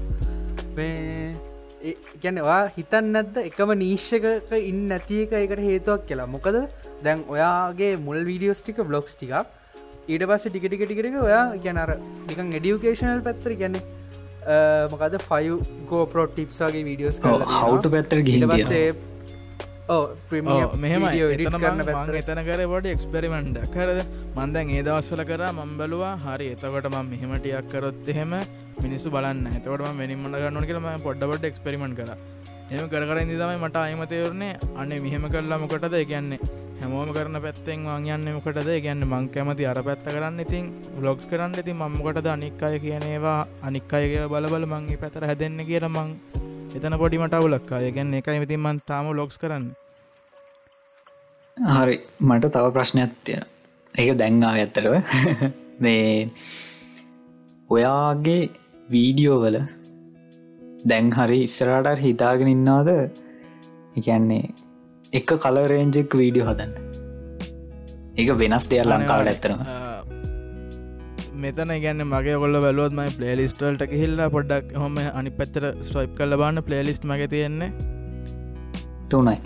මේ 0.76 1.94
ගැනවා 2.24 2.62
හිතන් 2.76 3.12
නැද්ද 3.16 3.36
එකම 3.50 3.70
නීශ්‍යක 3.84 4.26
ඉන්න 4.70 4.82
නැතික 4.92 5.36
එකට 5.42 5.62
හේතුවක් 5.68 6.08
කියලා? 6.10 6.32
මොකද? 6.34 6.58
දැන් 7.04 7.22
ඔයාගේ 7.34 7.92
මුල් 8.08 8.20
වීඩියෝස් 8.30 8.62
ටික 8.64 8.82
බ්ලොග්ස් 8.90 9.14
ටිකක් 9.14 9.46
ඊට 10.08 10.24
පස්ස 10.28 10.48
ටිකටිකටිකරක 10.48 11.18
ඔයා 11.22 11.44
ගැනර 11.64 11.92
නිකන් 12.28 12.54
එඩියුකේෂනල් 12.60 13.22
පැත්තර 13.26 13.54
ගැන්නේ 13.62 13.82
මොකද 14.92 15.18
ෆයි 15.28 15.58
ගෝපරෝ 15.90 16.26
ටිප්සගේ 16.30 16.86
වීඩියෝස් 16.88 17.20
හවට 17.20 17.92
පැත්තර 17.94 18.24
ගිහිට 18.28 18.48
පස්සේ 18.52 19.14
මෙහම 20.76 21.06
එතන 22.20 22.42
කර 22.42 22.62
පොඩි 22.66 22.92
එක්ස්පෙරිමෙන්ට් 22.92 23.58
කරද 23.74 24.00
මන්දැන් 24.36 24.70
ඒ 24.70 24.82
දවස්වල 24.82 25.22
කර 25.24 25.42
මම් 25.48 25.72
බලවා 25.80 26.14
හරි 26.24 26.48
එතකොට 26.54 26.88
ම 26.90 26.96
මෙහෙමටියක් 27.12 27.68
කරොත් 27.72 28.08
එහෙම 28.08 28.34
මිනිස්සු 28.82 29.10
බලන්න 29.10 29.46
එතකොට 29.52 29.86
වෙනිමට 29.98 30.36
ගන්නන 30.36 30.68
කියලම 30.70 30.88
පොඩ්ඩබට 31.06 31.50
එක්ස්පෙරිමෙන්ට් 31.50 31.98
කර. 31.98 32.10
එම 32.70 32.88
කර 32.88 33.18
ඉදිතමයි 33.22 33.58
මට 33.58 33.76
අයමතයවරන්නේ 33.78 34.52
අන්නේ 34.76 35.00
මෙහෙම 35.00 35.28
කරලා 35.30 35.58
මොකටද? 35.58 35.98
කියන්නේ 36.04 36.40
හැමෝම 36.80 37.10
කරන 37.14 37.38
පැත්තෙන් 37.44 37.86
වංයන්න 37.86 38.26
මොකටද? 38.34 38.68
ගැන්න 38.84 39.04
මං 39.04 39.28
කැමති 39.30 39.66
අර 39.66 39.78
පැත්ත 39.82 40.04
කරන්න 40.06 40.40
ඉතින් 40.40 40.66
බ්ලොග්ස් 40.96 41.24
කරන්න. 41.30 41.56
ඉති 41.62 41.72
මම්මකොටද 41.74 42.28
අනික් 42.28 42.62
අය 42.62 42.78
කියනේවා 42.78 43.38
අනික් 43.62 43.92
අයගේ 43.92 44.26
බලබල 44.28 44.66
මංගේ 44.66 45.00
පැතර 45.02 45.26
හැදෙන්න 45.30 45.64
කියල 45.70 45.88
මං 45.88 46.12
එතන 46.76 46.98
පොඩිමට 47.02 47.34
අවුලක්කා 47.34 47.80
ගැන්න 47.88 48.14
එකයි 48.20 48.42
ඉතින් 48.42 48.60
මන් 48.60 48.80
තාම 48.86 49.10
ලොක්ස් 49.12 49.38
කරන්න. 49.38 49.66
හරි. 51.56 51.96
මට 52.20 52.52
තව 52.54 52.72
ප්‍රශ්නයක් 52.72 53.12
තියෙන 53.24 53.44
ඒක 53.94 54.12
දැංගා 54.18 54.52
ඇත්තටව 54.54 54.94
මේ 55.82 56.28
ඔයාගේ 57.70 58.42
වීඩියෝවල 58.88 59.56
දැන් 60.84 61.10
හරි 61.12 61.38
ඉස්සරාටර් 61.42 61.98
හිතාගෙන 62.00 62.48
ඉන්නාද 62.48 62.88
එකන්නේ 62.92 64.44
එක 65.16 65.36
කලරේන්ජෙක් 65.42 66.20
වීඩියෝ 66.20 66.48
හදන්න. 66.50 66.72
ඒක 68.16 68.30
වෙනස් 68.40 68.70
දෙයක් 68.70 68.86
ලංකාවට 68.86 69.32
ඇත්තනවා 69.32 69.86
මෙතන 71.36 71.72
ගැන්න 71.82 72.02
මගේ 72.04 72.36
ගොල්ල 72.42 72.58
බැලුවත්ම 72.64 73.00
පලේලිස්ටල්ට 73.16 73.82
හිල්ලා 73.92 74.28
පොඩ්ඩක් 74.30 74.72
හොම 74.82 74.96
අනි 75.12 75.30
පැත්තර 75.32 75.66
ස්ටොයිප් 75.82 76.14
කල 76.18 76.36
බන්න 76.40 76.62
පලේලිස්ට් 76.62 77.04
මග 77.04 77.28
තියෙන්නේ 77.28 77.70
තුනයි. 79.10 79.36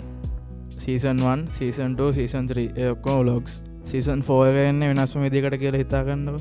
සීසන්1 0.77 1.43
සීසන්ට 1.51 2.01
සීසන්ත්‍රී 2.13 2.69
ඔක්කෝ 2.87 3.19
ලොක්ස් 3.25 3.59
සීසන් 3.85 4.21
ෆෝයගන්න 4.21 4.87
වෙනස්ම 4.89 5.25
විදිකට 5.25 5.57
කියල 5.57 5.77
හිතාගන්නව 5.77 6.37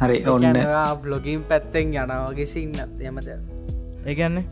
හරි 0.00 0.18
ඔන්න. 0.26 0.62
බ්ලොගින් 1.02 1.44
පැත්තෙන් 1.44 1.94
යනවාගේ 1.96 2.46
සින්නත් 2.46 3.02
යමද 3.02 3.28
ඒගැන්නේ 4.06 4.44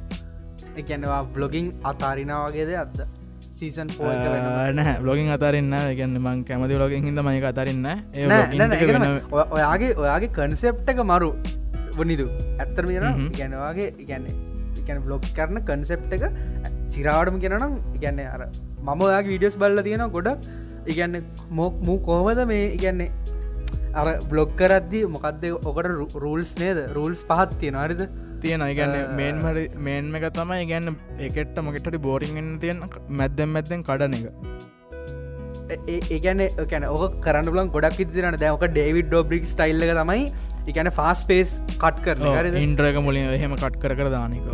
එකනවා 0.77 1.23
බ්ලොගින් 1.35 1.73
අතාරිනාවගේද 1.85 2.77
අද 2.77 3.03
සීසන් 3.61 3.88
නෑ 4.79 4.94
බ්ලොගින් 5.05 5.33
අතරන්න 5.37 5.75
ගැන්න 5.99 6.14
මං 6.25 6.44
කැමති 6.51 6.79
ලොගින් 6.83 7.09
හිද 7.09 7.18
මයික 7.29 7.46
අතරන්න 7.53 7.88
ඔයාගේ 9.57 9.90
ඔයාගේ 10.05 10.31
කන්සෙප්ටක 10.38 11.03
මරු. 11.12 11.31
වනිදු 11.99 12.27
ඇත්තර 12.62 12.85
කියන 12.90 13.07
ගැනවාගේ 13.38 13.88
එකැන 14.03 15.01
බ්ලොග් 15.07 15.25
කරන 15.37 15.59
කන්සෙප්ට 15.68 16.12
එක 16.16 16.25
සිරාවටම 16.94 17.37
කෙනනම් 17.44 17.75
ඉගැන්නේ 17.99 18.29
අර 18.35 18.42
මම 18.87 19.01
ඔයාගේ 19.09 19.33
විඩියස් 19.35 19.57
බල්ල 19.62 19.83
තියෙන 19.88 20.05
ගොඩක්. 20.16 20.49
ඉගැන්න 20.92 21.16
මොක් 21.59 21.75
මූ 21.88 21.99
කෝමද 22.09 22.40
මේ 22.53 22.64
ඉගැන්නේ 22.77 23.11
අර 24.01 24.09
බ්ලොග් 24.33 24.51
කරද්දි 24.61 25.01
මොකක්ද 25.14 25.44
ඔකට 25.70 25.90
රූල්ස් 26.25 26.53
නේද? 26.62 26.79
රූල්ස් 26.96 27.23
පහත් 27.31 27.59
තියෙන 27.62 27.77
අරිද 27.85 28.03
තියෙන 28.42 28.64
ඉගැන්න 28.66 28.96
මේන්මරි 29.16 29.64
මේන්ම 29.81 30.18
එක 30.18 30.26
තමයි 30.35 30.66
ගැන්න 30.66 30.96
එකට 31.29 31.62
මොකෙටට 31.62 32.00
බෝරිංෙන් 32.00 32.50
තියෙන 32.61 32.83
මැද්දැම් 33.12 33.50
මැද්දෙන් 33.50 33.85
කඩන 33.85 34.18
එක. 34.18 34.26
ඒගැන 36.09 36.40
කැන 36.66 36.85
ඕක 36.88 37.20
කරන්න 37.24 37.53
ලන් 37.53 37.70
ගොඩක් 37.70 38.00
ඉතිරන 38.05 38.38
දැවක 38.38 38.66
ඩේවිඩ් 38.68 39.09
ඩෝබ්‍රික් 39.09 39.46
ස්ටයිල්ල 39.46 39.87
තමයි 39.92 40.26
එකන 40.68 40.90
ෆාස් 40.92 41.24
පේස් 41.24 41.57
කට් 41.76 42.05
කරන 42.05 42.61
ඉන්ට්‍රක 42.61 43.00
මුලින් 43.03 43.31
එහෙම 43.31 43.57
කට් 43.57 43.81
කර 43.83 43.96
කර 43.96 44.11
දානක 44.11 44.50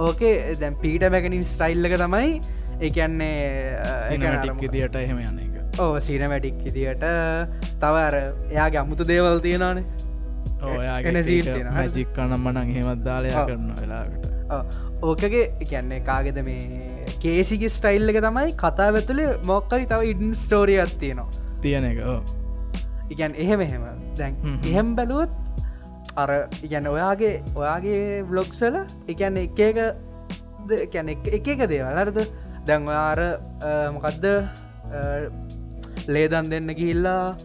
ඕකේ 0.00 0.34
දැම් 0.56 0.76
පීට 0.82 1.06
මැකනින් 1.10 1.46
ස්ටයිල්ලක 1.46 1.96
තමයි 1.98 2.28
ඒකන්නේ 2.80 3.32
ටික් 4.08 4.70
දිට 4.72 4.96
එහෙම 4.96 5.18
යන 5.20 5.40
එක 5.40 5.80
ඕ 5.80 5.90
සීනමැටික් 6.00 6.62
ඉදිට 6.66 7.04
තවර 7.80 8.16
එයාගේ 8.20 8.80
අමුතු 8.82 9.06
දේවල් 9.06 9.42
තියෙනනේ 9.44 9.84
ජික්කනම් 11.96 12.36
මනං 12.44 12.72
හෙමත් 12.76 13.04
දාලය 13.04 13.32
කරන 13.32 13.68
වෙලාකට 13.80 14.26
ඕකගේ 15.02 15.44
කියන්නේ 15.62 16.00
කාගෙද 16.00 16.42
මේ 16.44 17.06
කේසිගේ 17.22 17.72
ස්ටයිල් 17.76 18.12
එක 18.12 18.20
තමයි 18.26 18.52
කතා 18.62 18.90
ඇතුලේ 18.92 19.30
මොක්කරි 19.46 19.86
තව 19.86 20.12
ඉඩන් 20.12 20.34
ස්ටෝරියත් 20.36 20.94
තියෙනවා. 20.98 21.30
තියෙන 21.62 21.84
එක 21.84 21.98
ඉගැන් 23.10 23.34
එහෙම 23.36 23.60
එහෙම. 23.60 23.82
දැන් 24.18 24.36
එහෙම් 24.64 24.94
බැලුවොත් 24.96 25.32
අර 26.16 26.30
ඉගැන 26.62 26.86
ඔයාගේ 26.86 27.34
ඔයාගේ 27.54 28.22
බ්ලොග්සල 28.30 28.80
එකන්න 29.08 29.36
එක 29.44 29.60
එක 29.68 29.78
කැන 30.92 31.08
එක 31.08 31.28
එක 31.54 31.66
දේවල්ලරද 31.68 32.18
දැන් 32.66 32.88
ඔයාර 32.88 33.20
මොකක්ද 33.94 34.26
ලේදන් 36.08 36.50
දෙන්න 36.52 36.74
ගිහිල්ලා 36.74 37.36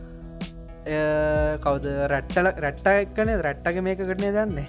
කවද? 1.65 1.85
රැට්ටල 2.13 2.49
රැට්ට 2.65 2.87
එක්කන? 2.93 3.31
රැට්ටක 3.47 3.81
මේක 3.87 4.01
කරනේ 4.09 4.31
දන්නේ 4.37 4.67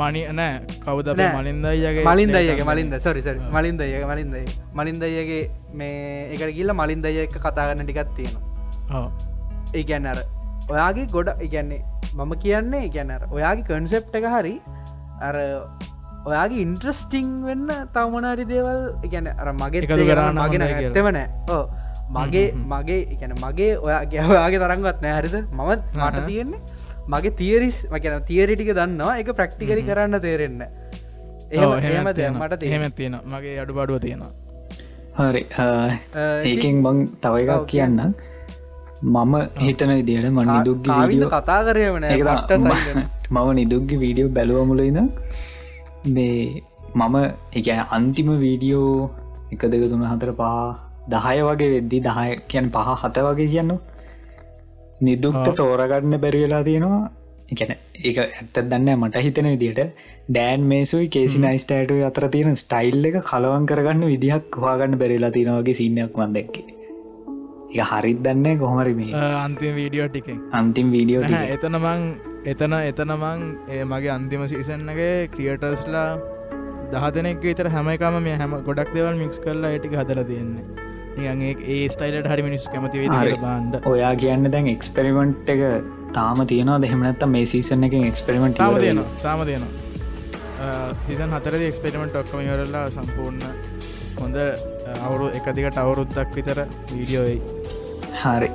මනි 0.00 0.22
නෑ. 0.38 0.60
කවද 0.84 1.08
මලින්දයගේ 1.38 2.04
මලින්දයගේ 2.10 2.66
මලින්ද. 2.70 2.94
සොරිසරි 3.06 3.38
මලින්දයක 3.56 4.06
මලින්දයි 4.12 4.44
මලින්දයගේ 4.80 5.42
මේ 5.80 6.30
එකට 6.34 6.54
ගිල්ල 6.58 6.72
මලින්දය 6.82 7.16
එක 7.24 7.36
කතාගන්න 7.46 7.84
ටිකත් 7.86 8.14
තියෙනවා. 8.16 9.08
ඒගැන්න 9.74 10.06
අර 10.12 10.18
ඔයාගේ 10.74 11.06
ගොඩ 11.16 11.28
ඉගැන්නේ 11.48 11.82
මම 12.14 12.32
කියන්නේ 12.44 12.86
ඉගැන්නර 12.88 13.22
ඔයාගේ 13.36 13.66
කන්සෙප් 13.70 14.14
එක 14.18 14.26
හරි 14.34 14.54
අර 15.28 15.36
ඔයාගේ 16.30 16.62
ඉන්ට්‍රස්ටිං 16.66 17.28
වෙන්න 17.48 17.68
තවමනාරි 17.94 18.44
දේවල් 18.52 18.80
ඉගැන 19.08 19.28
අර 19.42 19.50
මගේ 19.62 19.86
කරන්න 19.90 20.40
මගෙන 20.44 20.64
ඇත්තවනෑ 20.66 21.26
ඕ 21.56 21.64
මගේ 22.10 22.46
මගේ 22.72 23.00
එකන 23.14 23.32
මගේ 23.44 23.72
ඔයා 23.78 24.02
ගැවයාගේ 24.06 24.60
තරන්ගත් 24.64 24.98
නෑහරිද 25.02 25.36
මමත් 25.52 25.82
මට 25.98 26.26
තියෙන්නේ 26.26 26.60
මගේ 27.08 27.36
තියරිස් 27.40 27.78
මකන 27.90 28.22
තියරිටික 28.30 28.70
දන්නවා 28.78 29.18
එක 29.22 29.30
ප්‍රක්ටිකරි 29.32 29.82
කරන්න 29.88 30.20
තේරෙන්න 30.20 30.62
එහෙම 31.50 32.08
මට 32.08 32.62
එහෙම 32.62 32.92
තියෙන 32.92 33.18
මගේ 33.26 33.58
අඩු 33.62 33.72
බඩුව 33.74 34.00
තියෙනවා. 34.00 34.32
හරි. 35.18 35.42
ඒකෙන් 36.44 36.82
බං 36.82 37.04
තව 37.20 37.34
එකක් 37.44 37.66
කියන්න. 37.66 38.00
මම 39.04 39.34
හිතන 39.58 39.90
විදියට 39.98 40.30
ම 40.30 40.40
නිදුක් 40.46 41.34
කතා 41.34 41.60
කරයවන 41.66 42.04
මම 43.30 43.48
නිදුක්ගි 43.54 43.96
වීඩියෝ 44.02 44.30
බැලුවමුලයිද 44.30 44.98
මේ 46.06 46.62
මම 46.94 47.16
එක 47.52 47.68
අන්තිම 47.90 48.28
වීඩියෝ 48.40 49.10
එක 49.52 49.62
දෙක 49.72 49.88
තුන 49.90 50.04
හතර 50.04 50.32
පා 50.32 50.85
දහය 51.06 51.36
වගේ 51.42 51.70
වෙද්දි 51.70 52.00
දහය 52.02 52.28
කියන් 52.48 52.70
පහ 52.70 52.88
හත 52.96 53.26
වගේ 53.26 53.48
කියන්න 53.48 53.72
නිදුක්ට 55.00 55.48
තෝරගන්න 55.56 56.18
බැරිවෙලා 56.18 56.62
තියෙනවා. 56.64 57.04
එකන 57.48 57.72
ඒ 58.02 58.12
ඇත්ත 58.18 58.56
දන්න 58.62 58.88
මට 58.96 59.22
හිතන 59.22 59.48
විදිට 59.52 59.80
ඩෑන් 60.28 60.62
මේසුයි 60.64 61.08
කේසි 61.08 61.38
නයිස්ටෑට 61.40 61.92
අතර 62.06 62.24
තියෙන 62.28 62.56
ස්ටයිල් 62.56 63.10
එක 63.10 63.18
කලවන් 63.24 63.66
කරගන්න 63.66 64.06
විදිහක් 64.06 64.58
හවාගන්න 64.58 64.98
බැරිලා 64.98 65.30
තියෙනවගේ 65.30 65.74
සින්නයක් 65.74 66.16
වන්දැක්ක 66.16 66.56
එක 66.60 67.82
හරිත් 67.90 68.22
දන්න 68.22 68.58
කොහමරි 68.58 68.94
මේ. 68.94 69.12
අන්තිම 69.38 69.74
වීඩියෝ 69.74 70.08
ටික 70.08 70.30
අන්තිම් 70.52 70.90
වීඩියෝ 70.90 71.22
එතන 71.48 71.78
මං 71.78 72.08
එතන 72.46 72.74
එතන 72.80 73.12
මං 73.14 73.44
ඒ 73.68 73.84
මගේ 73.84 74.10
අන්තිම 74.10 74.42
සීසන්නගේ 74.48 75.12
ක්‍රියටර්ස්ලා 75.28 76.08
දහදනෙක් 76.90 77.38
විතර 77.42 77.70
හැමකම 77.70 78.18
මේ 78.22 78.36
හැම 78.36 78.58
ගොඩක් 78.62 78.92
දෙවල් 78.94 79.14
මික්ස් 79.16 79.38
කරලා 79.38 79.70
ඇටික 79.70 79.96
හදල 79.96 80.22
තියෙන්නේ 80.24 80.85
නිගේ 81.16 81.52
ඒ 81.74 81.88
ස්ටයිලට 81.88 82.28
හරි 82.32 82.42
මිනිස් 82.42 82.68
කැමති. 82.68 83.06
බාන්ඩ 83.42 83.80
ඔයා 83.86 84.12
කියන්න 84.16 84.50
දැන් 84.52 84.68
එක්ස්පෙරිමෙන්ට් 84.68 85.54
එක 85.54 85.64
තාම 86.12 86.44
තියෙනවා 86.46 86.78
දෙහෙමනත්ත 86.80 87.26
මේ 87.28 87.46
සීසන 87.46 87.88
එක 87.88 87.96
එක්ස්පෙරිමෙන්ට් 88.02 88.60
තාම 88.60 88.78
තියෙනවා 88.78 89.08
සාම 89.18 89.44
තියෙනවා. 89.46 90.92
සිසන් 91.06 91.34
හතරද 91.38 91.66
එක්ස්පෙරිමෙන්ට් 91.70 92.20
ඔක්කම 92.22 92.44
යරල්ලා 92.44 92.86
සම්පූර්ණ 92.90 93.42
හොඳ 94.20 94.36
අවුරු 95.00 95.32
එකදිකට 95.40 95.82
අවුරුද්දක් 95.84 96.38
විතර 96.38 96.62
වීඩියෝයි 96.92 97.40
හරි. 98.22 98.50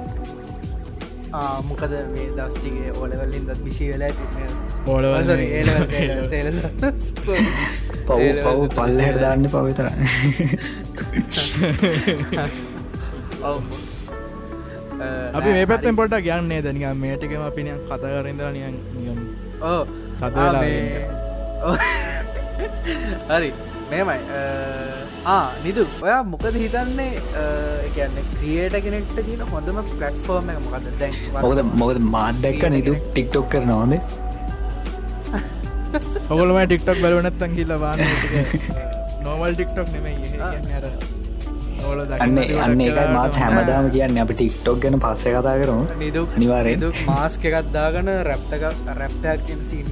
මොකද 1.63 1.93
මේ 2.13 2.30
දස්ටිගේ 2.38 2.91
ඕලවලින් 2.93 3.45
දත් 3.47 3.65
විසි 3.65 3.89
වෙලා 3.89 4.12
ඕලවල් 4.88 5.34
පව් 8.06 8.21
පව් 8.43 8.67
පල්ලහට 8.78 9.21
දාන්න 9.21 9.45
පවිතර 9.54 9.91
අපි 15.38 15.50
මේ 15.56 15.65
පැත්තෙන් 15.71 15.95
පොට 16.00 16.15
ගන්නේ 16.28 16.62
දැනික 16.67 16.86
මේටිකම 17.04 17.43
අපිනිය 17.50 17.76
කතා 17.89 17.97
කරඉදර 18.13 18.47
නියන් 18.58 18.76
නියම් 19.00 19.19
ඕ 19.71 19.82
හරි. 23.32 23.50
මේමයි 23.91 24.19
ආ 25.34 25.45
නිදු. 25.63 25.84
ඔයා 26.06 26.21
මොකද 26.34 26.56
හිතන්නේ? 26.63 27.12
කියන්න 27.95 28.15
ක්‍රියට 28.34 28.76
කෙනෙක්ට 28.86 29.17
තින 29.28 29.41
හොඳම 29.54 29.78
පලට්ෆෝර්ම 29.89 30.47
එක 30.54 30.60
මොකද 30.67 30.86
දැන් 31.02 31.13
මොකද 31.43 31.60
මොකද 31.82 31.97
මාත් 32.15 32.36
දැක්ක 32.45 32.63
නිතු 32.76 32.93
ටික්ටොක් 33.02 33.45
කරන 33.56 33.71
හොඳ. 33.80 33.95
ඔගොලම 36.34 36.58
ටික්ටොක් 36.63 36.97
බලවනත්තන් 37.04 37.52
කියලවාන 37.60 38.00
නෝමල් 39.26 39.54
ටික්ටොක් 39.58 39.88
නෙමයි. 39.96 40.14
අර 40.78 40.86
අන්න 42.24 42.38
අන්න 42.66 42.82
එකයි 42.86 43.06
මාත් 43.18 43.34
හැමදාම 43.42 43.86
කියන්න. 43.96 44.18
අප 44.24 44.32
ටික්ටොක් 44.40 44.78
ගැන 44.84 44.96
පස්සේ 45.06 45.34
කතා 45.36 45.56
කරමු. 45.62 45.84
නිදු 46.02 46.22
අනිවාරය 46.38 46.74
මාස්ක 47.12 47.44
එකත්දාගන 47.52 48.10
රැප්ටක 48.30 48.64
රැප්ටයක් 49.02 49.40
සින්න 49.72 49.92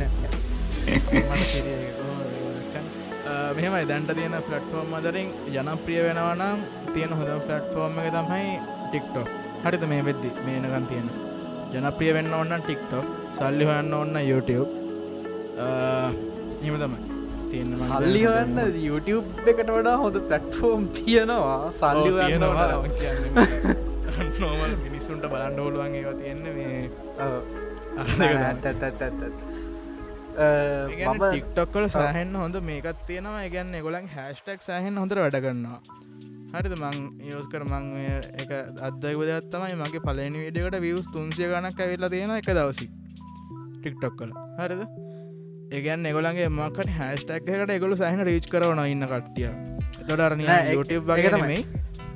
මෙහමයි. 3.57 3.83
දැන්ට 3.91 4.11
තියෙන 4.19 4.35
ෆලට්ෆෝර්ම් 4.47 4.91
අදරින් 4.99 5.29
ජනප්‍රිය 5.55 6.01
වෙනවනම් 6.07 6.59
තියෙන 6.95 7.11
හොඳ 7.19 7.31
ෆලට්ෆෝර්ම් 7.47 7.93
එක 8.03 8.09
තමයි 8.17 8.49
ටික්ටොක් 8.89 9.27
හරිත 9.65 9.83
මේ 9.93 10.03
වෙද්දි 10.09 10.29
මේනකන් 10.47 10.85
තියෙන. 10.91 11.07
ජනප්‍රිය 11.73 12.11
වෙන්න 12.17 12.33
ඔන්න 12.41 12.53
ටික්ටොක් 12.65 13.05
සල්ලි 13.37 13.65
හොයන්න 13.69 13.93
ඔන්න 14.01 14.15
YouTube. 14.31 14.69
හිම 16.63 16.75
තමයි 16.83 17.18
තියන්න 17.51 17.75
සල්ලි 17.81 18.21
හන්න 18.25 18.75
YouTube 18.87 19.27
එකට 19.51 19.69
වඩා 19.75 19.95
හොඳ 20.03 20.17
පලට්ෆෝම් 20.29 20.81
තියෙනවා. 20.97 21.59
සල්ලි 21.79 22.37
නෝමල් 24.39 24.73
මිනිස්සුන්ට 24.85 25.25
බලන්න 25.31 25.59
ඕලුවන් 25.63 25.95
ඒවා 25.99 26.17
තියෙන්න 26.21 26.43
මේ 26.57 26.79
ටික්ටොක්කල 30.39 31.85
සහන්න 31.89 32.35
හොඳ 32.41 32.55
මේකත් 32.69 32.99
තියෙනවා. 33.07 33.47
ගැන්න 33.55 33.73
ගොලන් 33.87 34.07
හැස්ටක් 34.15 34.61
සහන් 34.67 34.95
හොඳර 35.01 35.17
වැඩ 35.25 35.39
කරන්නවා 35.45 35.81
හරිද? 36.53 36.73
මං 36.79 36.97
යෝස් 37.31 37.45
කර 37.51 37.63
මං 37.65 37.85
එක 38.43 38.49
අදයකද 38.87 39.29
ඇත්තමයි 39.35 39.75
මගේ 39.83 40.05
පලනි 40.07 40.39
විඩියකට 40.45 40.81
වියස් 40.87 41.07
තුන්සිය 41.13 41.47
ගණක් 41.51 41.85
ඇවිල්ලා 41.85 42.11
තියෙන 42.15 42.33
එක 42.39 42.49
දවසි. 42.57 42.87
ටික්ටොක් 43.79 44.13
කල 44.19 44.31
හරිද 44.59 44.81
ඒගැන් 45.71 46.05
එගොලන්ගේ 46.05 46.49
මකට 46.49 46.95
හැස්ටක් 46.95 47.49
එකට 47.53 47.71
එගොලු 47.71 47.97
සහන 47.97 48.25
රීච් 48.27 48.47
කරවන 48.51 48.81
ඉන්න 48.87 49.05
කට්ටිය. 49.05 49.49
තොඩරන 50.07 50.41
යුටබ් 50.71 51.09
වගේ 51.09 51.31
තමයි. 51.35 51.59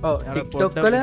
ටික්ටොක් 0.03 0.77
කල 0.77 0.95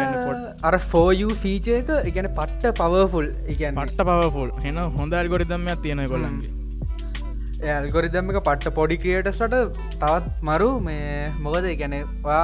අර 0.63 0.77
ෆෝයු 0.87 1.29
ෆීචයක 1.43 1.93
ඉගැන 2.05 2.29
පට්ට 2.31 2.73
පවෆුල් 2.81 3.29
ඉගැන් 3.49 3.79
පට්ට 3.79 4.09
පවෆුල් 4.09 4.51
හෙන 4.65 4.81
හොඳ 4.97 5.15
අල්ගොරිදම්යක් 5.15 5.85
තියෙන 5.85 6.03
කොල්ලන්ගේ 6.07 7.71
ඇල්ගොරිදම් 7.71 8.33
එක 8.33 8.41
පට්ට 8.41 8.75
පොඩි 8.75 8.99
ක්‍රියටස්ට 8.99 9.57
තවත් 9.97 10.35
මරු 10.43 10.69
මේ 10.81 11.33
මොකද 11.41 11.71
ගැනවා 11.81 12.43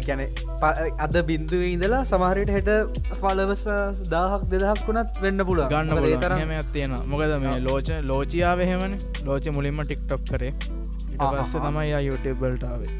ගැන 0.00 0.20
අද 0.98 1.16
බින්දු 1.24 1.60
ඉඳලා 1.66 2.02
සමහරයට 2.04 2.52
හෙට 2.56 2.70
ෆලවස 3.16 3.64
දාහක් 4.08 4.42
දෙදහක් 4.52 4.82
වුණත් 4.88 5.20
වෙන්න 5.22 5.44
පුළුව 5.44 5.70
ගන්න 5.70 6.20
තරම 6.22 6.56
තියෙන 6.72 6.96
මොකද 7.06 7.36
මේ 7.40 7.58
ලෝච 7.60 7.90
ලෝචියාව 8.04 8.64
හෙමන 8.64 8.98
ලෝච 9.24 9.46
මුලින්ම 9.50 9.80
ටික්ටොක් 9.82 10.24
කරේ. 10.28 10.52
පස්ස 11.20 11.54
තමයි 11.58 12.02
යුටබල්ටාවේ 12.02 12.92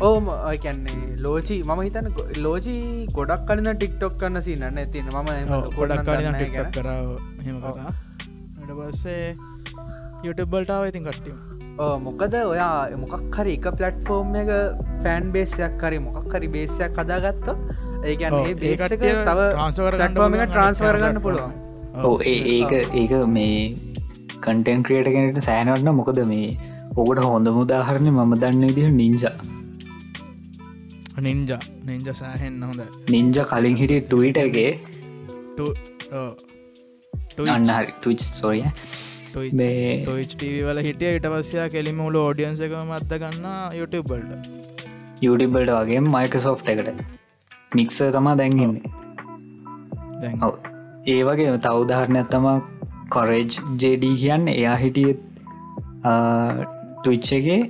ඕම 0.00 0.26
කැන්නේ 0.62 0.98
ලෝචි 1.18 1.56
මම 1.62 1.80
හිතන 1.80 2.08
ලෝචි 2.38 2.74
ගොඩක් 3.12 3.46
කලින් 3.48 3.70
ටික්ටොක් 3.72 4.18
කන්න 4.20 4.42
සින්න 4.42 4.66
ඇතින 4.68 5.08
ම 5.14 5.30
ගොඩක් 5.78 6.04
කලින් 6.08 6.28
ටික්ටොක් 6.32 6.70
කරාව 6.74 7.08
හෙම 7.46 7.56
කරා 7.62 7.94
පස්සේ 8.80 9.24
යුටබල්ටාව 10.24 10.84
ඉතින් 10.90 11.08
කට්ටිය 11.08 11.36
මොකද 11.78 12.34
ඔයා 12.36 12.96
මොකක් 12.96 13.36
හරි 13.36 13.52
එක 13.54 13.66
පලට්ෆෝර්ම් 13.72 14.34
එක 14.36 14.50
ෆෑන් 15.02 15.30
බේසයක් 15.32 15.76
කරි 15.78 15.98
මොකක් 16.00 16.32
හරි 16.32 16.48
බේසයක් 16.48 16.94
කදාගත්ත 16.94 17.50
ඒගැන්නේ 18.04 18.54
බේසක 18.56 18.94
තව 18.98 19.38
ට්‍රන්ස්වර්ම 19.50 20.34
එක 20.36 20.48
ට්‍රන්ස්වර් 20.48 20.98
ගන්න 20.98 21.22
පුළුවන් 21.22 21.52
ඕ 22.04 22.16
ඒක 22.26 22.74
ඒක 22.94 23.14
මේ 23.28 23.60
කටන් 24.40 24.82
ක්‍රියට 24.82 25.12
කෙනට 25.14 25.40
සෑනවන්න 25.42 25.94
මොකද 25.94 26.20
මේ 26.26 26.50
ඔකට 26.96 27.22
හොඳ 27.24 27.52
මුදාහරණය 27.52 28.10
මම 28.10 28.34
දන්න 28.36 28.68
ඉදිහ 28.68 28.90
නිංජ 28.92 29.24
නින්ජ 31.20 31.52
නින්ජ 31.84 32.12
සෑහෙන් 32.14 32.62
හොඳ 32.62 32.82
නිංජ 33.08 33.42
කලින් 33.46 33.76
හිටිය 33.76 34.02
ටවිටගේ 34.04 34.70
අන්නහරි 37.48 37.92
ටච් 37.94 38.20
සොය 38.36 38.60
මේ 39.60 40.04
ටව 40.06 40.54
වල 40.68 40.80
හිටිය 40.86 41.12
ඉට 41.18 41.26
පස්සයා 41.34 41.68
කෙලිම 41.74 42.00
මුල 42.02 42.16
ෝඩියන්ස 42.22 42.60
එක 42.66 42.74
මත්ද 42.80 43.12
ගන්න 43.22 43.46
යුටබල්ට 43.80 44.48
යුටබල්ට 45.26 45.72
වගේ 45.78 46.00
මයිකසෝ් 46.14 46.56
එකට. 46.72 46.88
මික්ස 47.76 47.98
තමා 48.16 48.36
දැන්ගන්නේ 48.40 48.82
ඒ 51.06 51.20
වගේ 51.28 51.56
තවදාහරණයක් 51.66 52.28
තම 52.34 52.46
කොරේජ් 53.16 53.46
ජඩ 53.82 54.04
කියන්න. 54.22 54.44
එයා 54.58 54.76
හිටියත් 54.84 55.20
ටවිච්චගේ 57.02 57.60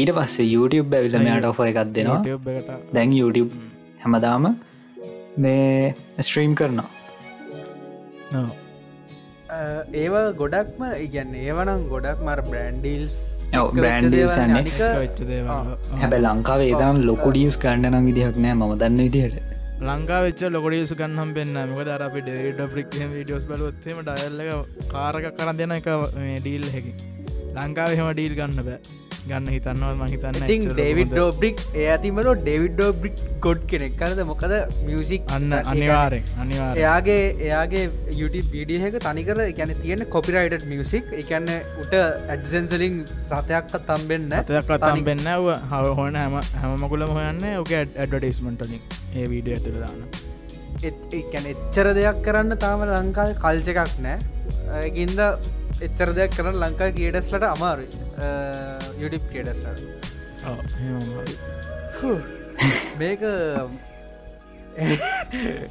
ඊට 0.00 0.10
පස්සේ 0.18 0.48
YouTube 0.54 0.88
බැවිල 0.94 1.18
මෙයාට 1.18 1.50
ඔෆ 1.50 1.60
එකක් 1.68 1.80
දෙනවා. 1.98 2.20
දැන් 2.94 3.10
YouTube 3.20 3.52
හැමදාම 4.04 4.44
මේ 5.38 5.94
ස්ට්‍රීම් 6.20 6.54
කරනවා 6.54 6.90
ඒව 9.96 10.14
ගොඩක්ම 10.40 10.82
ඉගන්න 11.04 11.32
ඒවනම් 11.40 11.80
ගොඩක් 11.90 12.20
මර 12.26 12.40
බ්‍රන්ඩිල්ස් 12.46 13.16
බ්‍රන්ඩ 13.76 14.14
හැබැ 16.00 16.20
ලංකාවේ 16.26 16.68
ඒතම් 16.70 17.00
ලොකුඩියස් 17.08 17.58
කණ්ඩනම් 17.64 18.06
විදිහක් 18.10 18.38
නෑ 18.44 18.54
ම 18.56 18.62
දන්න 18.76 19.02
විදිහට. 19.02 19.36
ලංකා 19.82 20.20
වෙච්ච 20.24 20.42
ලොකඩියසු 20.56 20.94
කන්නම් 20.94 21.30
පෙන්න්න 21.36 21.58
මොක 21.70 21.80
දර 21.86 22.02
අපි 22.08 22.20
ඩේට 22.26 22.60
ප්‍රික් 22.74 22.88
ඩියෝස් 22.92 23.44
බලොත්තම 23.46 23.98
ඩයල්ල 24.08 24.42
කාරක 24.92 25.26
කරන්න 25.38 25.56
දෙන 25.60 25.74
එක 25.78 25.88
ඩීල් 26.38 26.66
හැකි 26.74 26.92
ලංකාව 27.56 27.96
හෙම 27.98 28.10
ඩීල් 28.12 28.34
ගන්න 28.38 28.62
බෑ 28.68 28.78
ගන්න 29.22 29.48
හිතන්නවා 29.52 29.92
මහිතන්න 30.00 30.38
ඉතින් 30.40 30.64
ඩේවිඩ් 30.70 31.12
ඩෝබ්‍රික් 31.12 31.60
ඇතිමට 31.84 32.30
ඩේවිඩ් 32.40 32.74
ඩෝබ්‍රික් 32.74 33.20
ගොඩ් 33.40 33.60
කෙනෙක්. 33.66 33.92
කරද 33.94 34.20
මොකද 34.24 34.54
මියසික් 34.82 35.22
අන්න 35.28 35.52
අනිවාරෙන් 35.54 36.24
අනිවාර 36.38 36.80
එයාගේ 36.80 37.20
එයාගේ 37.46 37.84
යුට 38.14 38.36
පිඩියහක 38.52 38.98
තනිකර 39.00 39.42
ගැන 39.58 39.74
තියෙන 39.82 40.04
කොපිරයිට 40.08 40.66
මියසික් 40.66 41.14
එකන්න 41.14 41.52
උට 41.82 41.94
ඇඩසන්සලින් 41.98 42.98
සතයක්ක 43.30 43.78
තම්බෙන්න 43.84 44.28
තයක් 44.42 44.74
තම් 44.80 45.04
බෙන්න 45.04 45.30
හව 45.70 45.94
හොන 45.94 46.20
හැම 46.22 46.36
හැමකුලම 46.56 47.16
හොයන්න 47.18 47.48
ඕක 47.54 47.72
ඇඩ්ඩටස්මටලින් 47.76 48.82
ඒ 49.14 49.26
වීඩිය 49.26 49.58
ඇතුළ 49.58 49.80
දාන්න 49.80 50.30
එකැන 50.82 51.44
එච්චර 51.46 51.92
දෙයක් 51.94 52.22
කරන්න 52.26 52.58
තාම 52.58 52.86
ලංකාව 52.88 53.34
කල්ච 53.38 53.74
එකක් 53.74 53.98
නෑ 54.02 54.88
ගින්ද 54.96 55.20
එච්චර 55.82 56.10
දෙයක් 56.16 56.34
කරන්න 56.36 56.58
ලංකා 56.62 56.90
ගේඩස්ලට 56.96 57.46
අමාරු 57.46 57.84
යුඩිප් 58.98 59.24
කේඩස්ලට 59.32 59.80
මේක 62.98 63.22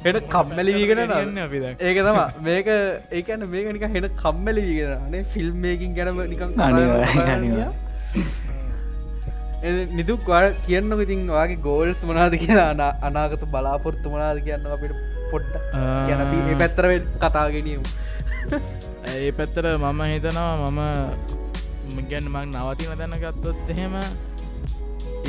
එන 0.04 0.18
කම්මැලි 0.28 0.74
වීගෙන 0.74 1.02
ගන්න 1.04 1.38
අපි 1.40 1.62
ඒක 1.82 1.98
තම 2.00 2.20
මේක 2.40 2.68
ඒකන්න 3.12 3.46
මේක 3.48 3.70
නික 3.70 3.86
හෙන 3.90 4.08
කම්මැලි 4.16 4.62
වීගෙනනේ 4.62 5.24
ෆිල්ම් 5.28 5.56
මේකින් 5.60 5.94
ගැනම 5.94 6.20
නිකම් 6.26 6.50
නිදුක් 9.92 10.30
කියන්න 10.62 10.94
ඉතින් 10.98 11.26
වගේ 11.30 11.58
ගෝල්ස් 11.60 12.04
මනාද 12.04 12.38
කියෙන 12.38 12.84
අනාගත 13.02 13.44
බලාපොරත්තු 13.48 14.08
මනාද 14.10 14.38
කියන්න 14.44 14.66
අපිට 14.68 14.94
පොඩ්ඩ 15.30 15.54
ගැන 16.06 16.56
පැත්තර 16.56 16.90
කතාගෙනියමු 17.18 18.91
ඒ 19.10 19.30
පැත්තර 19.38 19.66
මම 19.78 20.00
හිතනවා 20.12 20.70
මම 20.70 20.80
ගැන් 22.10 22.26
මක් 22.34 22.44
නවතින 22.54 22.92
තැන 23.00 23.14
ගත්තොත් 23.22 23.70
එහෙම 23.74 23.94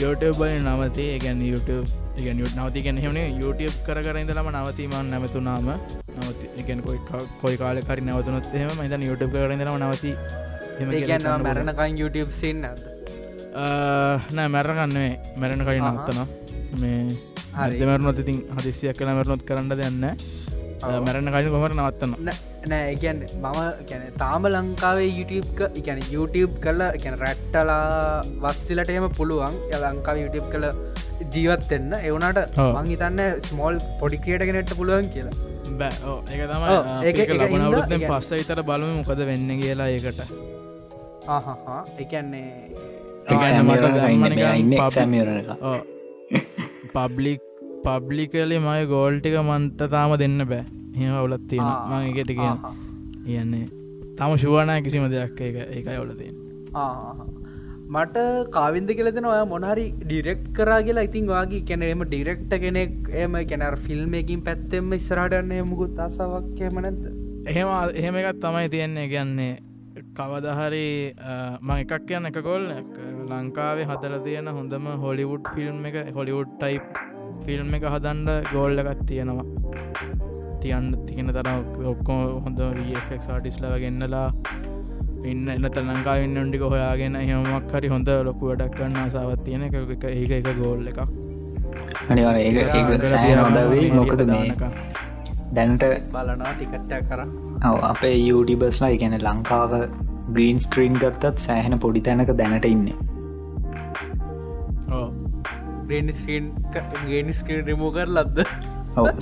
YouTube 0.01 0.37
බල 0.39 0.51
නවතේ. 0.67 1.19
ගැන් 1.23 1.39
YouTube 1.51 1.87
ගැන 2.25 2.37
නවති 2.57 2.79
ගැන 2.85 2.97
හෙමනේ 3.03 3.27
YouTube 3.41 3.75
කර 3.87 3.97
කර 4.05 4.17
ඉඳලම 4.21 4.49
නවතීමන් 4.53 5.05
නැමතුනාම 5.13 5.67
නවති 6.19 6.45
එකන් 6.61 6.79
කොයි 7.41 7.57
කාල 7.61 7.77
කරි 7.89 8.01
නවතුනොත් 8.01 8.45
එහෙම 8.53 8.71
මතන 8.79 9.03
YouTube 9.09 9.33
කරඉදලම 9.33 9.77
නවති. 9.83 10.11
මැරණකන් 11.45 11.93
YouTube 12.01 12.31
සින්න 12.41 12.61
නෑ 14.37 14.47
මැරගන්නේ 14.55 15.09
මැරණ 15.41 15.65
කලින් 15.67 15.85
නවත්තන 15.89 16.19
මේ 16.81 16.99
හරිමරනොත් 17.57 18.17
ඉතින් 18.23 18.37
හදිසියක් 18.57 18.97
කළ 18.97 19.11
මැරනොත් 19.17 19.43
කරන්න 19.49 19.69
දෙන්න 19.81 20.05
මැරණ 21.05 21.29
කලින් 21.33 21.51
කොමට 21.53 21.75
නවත්තන්න? 21.79 22.13
නෑ 22.71 22.93
ගැන 23.03 23.19
මම 23.43 23.59
ගැන 23.89 24.03
තාම 24.23 24.43
ලංකාවේ 24.53 25.09
YouTube 25.17 25.49
එකැන 25.79 25.99
YouTube 26.15 26.53
කල 26.65 26.81
ගැන 27.03 27.15
රැට්ටලා 27.23 28.21
වස්තිලටම 28.43 29.07
පුළුවන්. 29.19 29.53
ය 29.71 29.75
ලංකාව 29.83 30.17
YouTube 30.23 30.47
කළ 30.53 30.65
ජීවත්වෙන්න 31.33 31.91
එවනට 32.09 32.57
මං 32.67 32.85
හිතන්න 32.91 33.19
ස්මෝල් 33.49 33.75
පොඩිකයට 33.99 34.43
ගෙනෙට 34.49 34.71
පුළුවන් 34.79 35.07
කියලා. 35.13 35.35
බෑ 35.79 35.95
ඒක 36.33 36.41
තම 36.49 36.63
ඒක 37.09 37.17
ලබනවරුත්ෙන් 37.37 38.01
පස්ස 38.09 38.29
විතර 38.39 38.59
බලම 38.69 38.91
මොකද 38.99 39.21
වෙන්න 39.31 39.49
කියලා 39.61 39.89
ඒකට. 39.95 40.19
ආහා 41.35 41.79
එකන්නේ 42.03 42.51
පබ්ලික් 46.95 47.41
පබ්ලිකලි 47.85 48.57
මයි 48.67 48.89
ගෝල්ටික 48.93 49.37
මන්ට 49.41 49.89
තාම 49.95 50.17
දෙන්න 50.23 50.39
බෑ. 50.51 50.63
එහෙම 50.97 51.15
ඔලත් 51.25 51.45
තියෙන 51.51 51.71
මං 51.89 52.09
එකට 52.09 52.33
කියන 52.39 52.57
කියන්නේ 53.27 53.65
තම 54.17 54.33
ශුවනය 54.43 54.75
කිසිම 54.85 55.07
දෙයක්. 55.13 55.39
එක 55.47 55.55
ඒකයි 55.77 55.97
ඔලතිය 56.03 56.31
මට 57.93 58.21
කාවින්ද 58.55 58.89
කෙලෙන 58.99 59.27
ඔය 59.31 59.41
මොනහරි 59.51 59.85
ඩිරෙක්් 60.03 60.41
කරා 60.57 60.79
කියලා 60.87 61.07
ඉතින් 61.09 61.27
වගේ 61.31 61.65
කැනෙම 61.69 62.05
ඩිරෙක්ට 62.07 62.53
කෙනෙක් 62.63 62.95
එම 63.23 63.35
කැනර 63.51 63.75
ෆිල්ම්මකින් 63.85 64.41
පැත්තෙම 64.47 64.95
ඉස්රටන්නේ 64.99 65.61
මුකුත් 65.71 65.99
අසාවක් 66.07 66.63
එමනැද 66.69 67.03
එහෙම 67.45 67.69
එහෙම 68.01 68.15
එකත් 68.21 68.41
තමයි 68.45 68.69
තියෙන්නේ. 68.75 69.07
කියන්නේ 69.13 69.53
කවදහරි 70.17 70.87
මං 71.61 71.77
එකක් 71.83 71.93
කියන්න 72.09 72.29
එක 72.29 72.37
කොල් 72.47 72.65
ලංකාවේ 73.31 73.87
හදල 73.89 74.15
තියෙන 74.27 74.47
හොඳම 74.57 74.87
හොලිවුඩ් 75.03 75.49
ෆිල්ම් 75.55 75.85
එක 75.89 75.97
හොලිවුඩ් 76.17 76.53
ටයි් 76.61 76.79
ෆිල්ම් 77.45 77.73
එක 77.77 77.85
හදන්ඩ 77.93 78.51
ගෝල්ලගත් 78.53 79.01
තියෙනවා. 79.09 79.47
තියන්න 80.61 80.87
තිකෙන 81.07 81.29
තර 81.37 81.49
ඔක්කෝ 81.91 82.19
හොඳ 82.45 82.59
වෆෙක් 82.77 83.25
ආටිස්ලව 83.33 83.73
ගන්නලා 83.83 84.27
ඉන්න 85.31 85.43
එන්නත 85.53 85.77
ලංකා 85.81 86.15
ඉන්න 86.25 86.41
ොඩික 86.41 86.63
හොයාගෙන 86.73 87.15
හෙමක් 87.29 87.73
හරි 87.75 87.89
හොඳ 87.93 88.09
ලොකු 88.27 88.49
වැඩක් 88.49 88.75
කන්න 88.79 88.99
අසාවත් 89.03 89.43
තියෙන 89.47 89.63
එක 89.67 89.75
එක 89.95 90.05
ඒක 90.11 90.33
එක 90.39 90.49
ගෝල්ල 90.61 90.87
එකක්. 90.91 91.01
හොදවෙයි 93.41 93.89
මොකද 93.99 94.23
මේ 94.31 94.69
දැනට 95.57 95.83
බලනවා 96.13 96.53
ටිකට්ටය 96.59 97.01
කර 97.09 97.21
ඔව 97.71 97.77
අපේ 97.91 98.15
යුටිබස්ලා 98.19 98.93
ගැන 99.03 99.17
ලංකාව 99.27 99.73
ග්‍රීන් 100.35 100.63
ස්ක්‍රීන් 100.67 100.95
ගත්තත් 101.03 101.45
සෑහෙන 101.47 101.75
පොඩි 101.85 102.01
තැනක 102.07 102.33
දැනට 102.41 102.69
ඉන්න. 102.71 102.87
Green 104.89 105.22
screen 106.19 106.45
green 107.09 107.33
screen 107.39 107.65
remove 107.69 107.91
කර 107.97 108.09
ලද්ද 108.15 108.37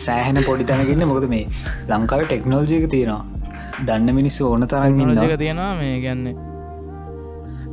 සෑහෙන 0.06 0.40
පොඩි 0.48 0.64
තැනකින්න 0.70 1.04
මොකද 1.12 1.26
මේ 1.34 1.46
ලංකාව 1.90 2.22
ටෙක්නෝල්ජික 2.28 2.86
තියෙනවා. 2.94 3.24
දන්න 3.88 4.16
මිනිස්සු 4.20 4.48
ඕන 4.52 4.64
තරන්න 4.72 5.14
ජක 5.18 5.38
තියෙනවා 5.44 5.74
මේ 5.82 5.96
ගැන්නේ 6.06 6.36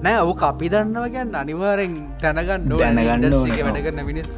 නෑ 0.04 0.18
ඔ 0.30 0.34
අපි 0.50 0.66
දන්නව 0.74 1.06
ගැන්න 1.14 1.34
අනිවාරෙන් 1.42 1.94
තැනගන්න 2.22 2.68
දැනගන්න 2.80 3.34
වැඩ 3.66 3.80
කරන 3.86 4.00
මිනිස්. 4.10 4.28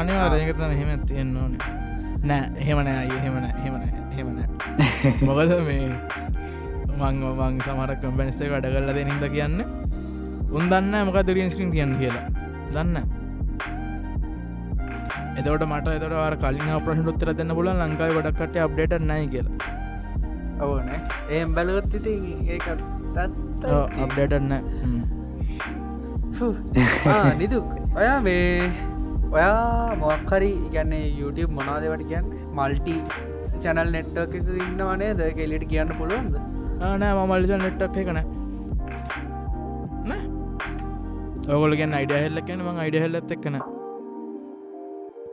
අනිවාරයකතන 0.00 0.72
හෙම 0.80 0.90
තියෙන්න 1.10 1.36
ඕන. 1.42 1.52
නෑ 2.28 2.66
හෙමනෑ 2.66 2.96
අය 3.02 3.10
හෙමන 3.24 3.44
හෙමන 3.64 3.82
හෙමන 4.16 4.36
මොකද 5.28 5.52
මේ 5.68 5.86
මං 6.98 7.16
මං 7.38 7.60
සමර 7.66 7.90
කම්පැනිස්සේ 8.02 8.50
වැඩ 8.54 8.66
කරලා 8.74 8.96
දෙනින්ද 8.98 9.24
කියන්න 9.36 9.62
උන් 10.56 10.64
දන්න 10.72 11.06
මොක 11.08 11.18
දරියන්ස්ක්‍රීන් 11.28 11.72
කියන්න 11.76 11.96
කියලා. 12.02 12.26
දන්න 12.74 13.17
එතවට 15.38 15.64
මට 15.70 15.86
එතට 15.96 16.42
කලින් 16.44 16.70
ප්‍රශ්න 16.86 17.08
උත්තර 17.12 17.30
දෙන්න 17.40 17.52
පුල 17.58 17.68
ලංකායි 17.72 18.16
ගොඩක්ට 18.18 18.56
අප්ඩේට 18.66 18.94
නයි 19.10 19.24
කියලා. 19.34 19.56
ඕන. 20.66 20.88
ඒම් 21.36 21.48
බලගත් 21.56 21.92
ඉති 21.98 22.14
අප්ඩේටන්න 24.04 24.52
නිදුක්. 27.40 27.66
ඔයා 28.00 28.18
මේ 28.26 28.44
ඔයා 29.36 29.96
මොක්කරි 30.02 30.52
ගැන්නේ 30.74 31.06
YouTube 31.20 31.52
මොනාදවට 31.58 32.04
කියන්න? 32.10 32.26
මල්ටි 32.58 32.96
චැනල් 33.64 33.88
නෙට්ටක් 33.96 34.32
එක 34.40 34.48
ඉන්න 34.66 34.82
වනේ 34.90 35.12
ද 35.20 35.20
කෙලිට 35.38 35.64
කියන්න 35.72 35.90
පුළුවන්ද? 36.00 36.34
නෑ 37.02 37.12
මමල්ලිස 37.18 37.52
නෙට්ටක් 37.64 37.96
එකන 38.02 38.20
ඔගොල 41.56 41.72
ගැන්න 41.80 41.98
අයිඩ 41.98 42.12
හෙල්ලකෙන 42.24 42.60
ම 42.66 42.78
අයිඩ 42.84 42.96
හෙල්ලත් 43.04 43.30
එක්කන 43.36 43.54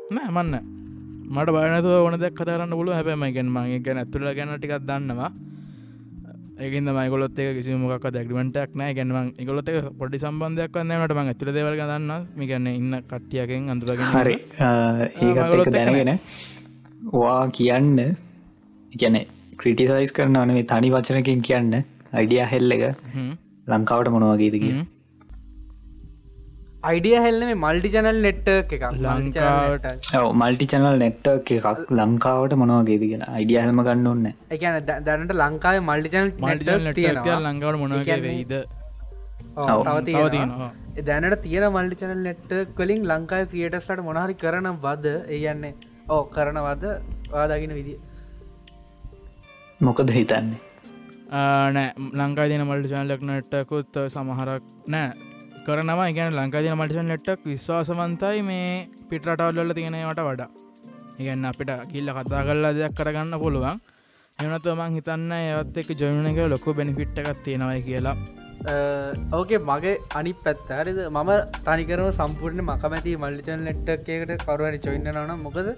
නෑ 0.08 0.30
මන්න 0.30 0.56
මට 1.28 1.50
බයනතු 1.56 1.90
ඕන 1.98 2.16
දෙක් 2.20 2.34
කතරන්න 2.38 2.74
පුළුව 2.80 2.94
හැබැම 2.94 3.24
ගැන 3.36 3.48
මගේ 3.50 3.80
ගැන 3.86 4.00
ඇතුළ 4.02 4.28
ගැන 4.38 4.52
ටිකක් 4.54 4.84
දන්නවා. 4.90 5.30
ඒකද 6.62 6.90
මයිගොලොත් 6.98 7.40
එක 7.40 7.58
කිසි 7.58 7.74
මොක් 7.76 8.06
දැක්මටක් 8.16 8.76
නෑ. 8.80 8.94
ගැනවන් 8.94 9.32
ගොලොත් 9.50 9.72
පොඩි 10.00 10.22
සම්බන්ධයක් 10.24 10.78
වන්නට 10.78 11.16
ම 11.16 11.22
ඇතුළ 11.24 11.54
දෙවල් 11.58 11.78
දන්න 11.82 12.12
මිගන්න 12.38 12.68
ඉන්න 12.74 12.94
කට්ටියකෙන් 13.10 13.72
අඳුරගෙන 13.74 14.14
හරි. 14.16 14.36
ඒත් 14.62 15.74
දැනගෙන 15.74 16.20
වා 17.14 17.42
කියන්න 17.58 17.98
ගැන 18.94 19.18
ක්‍රටිසයිස් 19.60 20.14
කරන 20.14 20.38
වනේ 20.44 20.68
තනි 20.72 20.94
වචනකින් 20.96 21.42
කියන්න 21.50 21.74
අයිඩිය 22.14 22.46
හෙල්ල 22.54 22.78
එක 22.78 22.84
ලංකාවට 23.68 24.14
මොනවගේද 24.16 24.58
කිය 24.64 24.86
අයිඩිය 26.90 27.18
හෙල්න 27.26 27.44
මල්ටි 27.64 27.90
චනල් 27.94 28.18
නෙට්ට 28.26 28.50
එකක් 28.76 28.84
ලංකාවට. 29.06 29.86
මල්ටි 30.42 30.66
චනල් 30.72 30.98
නෙට්ට 31.04 31.28
එකක් 31.34 31.80
ලංකාවට 32.00 32.54
මොනවාගේද 32.62 33.04
කියෙන 33.10 33.24
අයිඩිය 33.36 33.60
හම 33.62 33.80
ගන්න 33.88 34.08
ඔන්න 34.12 34.26
එකන 34.56 34.76
දැනට 35.08 35.34
ලංකාව 35.42 35.78
තියෙනවා. 37.00 37.38
ලංකාවට 37.48 37.80
මොනගේද 37.84 38.54
දැනට 41.10 41.42
තියෙන 41.46 41.66
මල්ටි 41.76 42.00
චනල් 42.02 42.22
නෙට්ට 42.28 42.54
කලින් 42.78 43.02
ලංකාව 43.12 43.44
ක්‍රියටස්ලට 43.52 44.06
මොනහරි 44.10 44.36
කරන 44.44 44.68
වද 44.86 45.06
ඒයන්නේ 45.38 45.74
ඕ 46.16 46.24
කරන 46.36 46.58
වද 46.68 46.84
වාදාගෙන 47.36 47.74
විදිිය. 47.80 48.00
මොකද 49.82 50.10
හිතන්නේ? 50.18 50.60
නෑ. 51.76 51.90
ලංකා 52.20 52.48
දින 52.52 52.64
මල්ටි 52.70 52.94
චනලක් 52.94 53.22
නට්ටකුත් 53.30 53.96
සමහරක් 54.16 54.64
නෑ 54.94 55.10
කරනවා. 55.68 56.12
ගැන 56.18 56.38
ලංකාදින 56.40 56.78
මටිෂන් 56.80 57.12
ලෙට්ටක් 57.14 57.50
විශ්වාසවන්තයි 57.52 58.40
මේ 58.52 58.70
පිටරටවල්ල 59.10 59.74
තියෙනවට 59.80 60.22
වඩා. 60.30 60.50
ඉගන්න 61.22 61.50
අපිට 61.52 61.72
කිල්ල 61.92 62.10
කතා 62.18 62.46
කරලා 62.48 62.74
දෙයක් 62.78 62.96
කරගන්න 63.02 63.36
පුළුවන්. 63.44 63.78
එනතු 64.46 64.72
මං 64.80 64.96
හිතන්න 64.98 65.30
ඒවත් 65.42 65.78
එක 65.82 65.90
ජොයන 66.02 66.26
එක 66.32 66.40
ලොකු 66.54 66.74
බැනිිට් 66.80 67.20
එකක් 67.22 67.44
තියෙනවයි 67.46 67.84
කියලා. 67.90 68.16
ඕකේ 69.38 69.60
මගේ 69.70 69.94
අනි 70.20 70.32
පැත්තාරිද 70.46 71.00
මම 71.12 71.32
තනිකරම 71.68 72.08
සම්පූර්ණ 72.20 72.66
මකමැති 72.70 73.14
මල්ලිචන් 73.24 73.62
ලෙට්ටක්කට 73.68 74.44
කරුවනි 74.48 74.80
චොයින්න 74.86 75.10
නන 75.14 75.32
මොකද? 75.46 75.70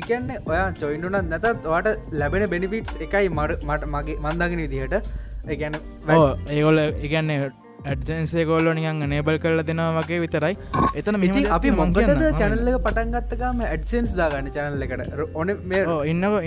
එකන්න 0.00 0.28
ඔයා 0.52 0.68
චොයින්නුනත් 0.82 1.28
නැතත් 1.32 1.66
වාට 1.72 1.88
ලැබෙන 2.20 2.44
බෙනිෆිටස් 2.54 2.94
එකයි 3.06 3.28
මට 3.38 3.90
මගේ 3.94 4.16
මන්දාගෙන 4.26 4.62
විදිහට. 4.64 5.10
එකන 5.54 5.74
ඒගොල 6.56 6.80
ඉගන්නේ 7.06 7.38
ඇඩ්ජන්සේ 7.90 8.44
කොල්ල 8.50 8.68
නියන් 8.78 9.02
නේබල් 9.12 9.38
කරල 9.44 9.60
දෙනවා 9.68 9.92
වගේ 9.98 10.20
විතරයි. 10.24 10.54
එතන 11.00 11.18
මිති 11.24 11.42
අපි 11.56 11.70
මොකද 11.80 11.98
චැනල්ල 12.40 12.68
පටන්ගත්තකම 12.86 13.62
ඇඩ්සන්ස් 13.68 14.14
දාගන්න 14.20 14.50
චැනල්ල 14.56 14.84
එකට? 14.86 15.14
ඕන 15.34 15.54
මේ 15.72 15.82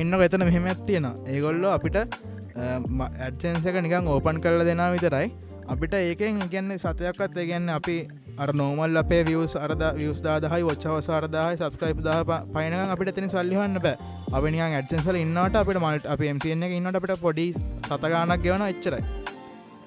ඉන්න 0.03 0.19
එතන 0.27 0.45
මෙහෙමත් 0.49 0.86
තියෙන 0.89 1.07
ඒගොල්ලෝ 1.33 1.73
අපිට 1.77 1.97
ඇඩ්සන්සක 1.99 3.81
නිකං 3.88 4.11
ඕපන් 4.15 4.41
කරල 4.45 4.63
දෙනා 4.69 4.91
විතරයි. 4.95 5.27
අපිට 5.67 5.97
ඒකෙන් 6.01 6.41
ඉගන්නේ 6.47 6.81
සතයක්කත් 6.86 7.41
ඒගන්න 7.43 7.69
අපි 7.77 7.97
අර 8.43 8.49
නෝමල් 8.61 9.01
අපේ 9.03 9.21
වියස් 9.29 9.55
අරද 9.65 9.83
වියස් 9.99 10.19
දාහයි 10.25 10.67
ොච්චවස 10.71 11.09
අරදාහයි 11.19 11.61
සස්ක්‍රයිප් 11.61 12.01
දහ 12.07 12.33
පයින 12.55 12.79
අපිට 12.86 13.15
තින 13.17 13.29
සල්ලිහන්න 13.29 13.79
බෑ. 13.86 13.97
අපනිියන් 14.33 14.79
ඇඩ්සන්සල 14.79 15.21
ඉන්නට 15.25 15.61
අපිට 15.61 15.83
මල්ට 15.83 16.11
අප 16.15 16.27
එමසින්න 16.31 16.67
ඉන්නට 16.71 16.99
අපිට 16.99 17.21
පොඩි 17.21 17.47
සතගානක් 17.88 18.43
ගෙවන 18.45 18.67
එච්චරයි 18.71 19.03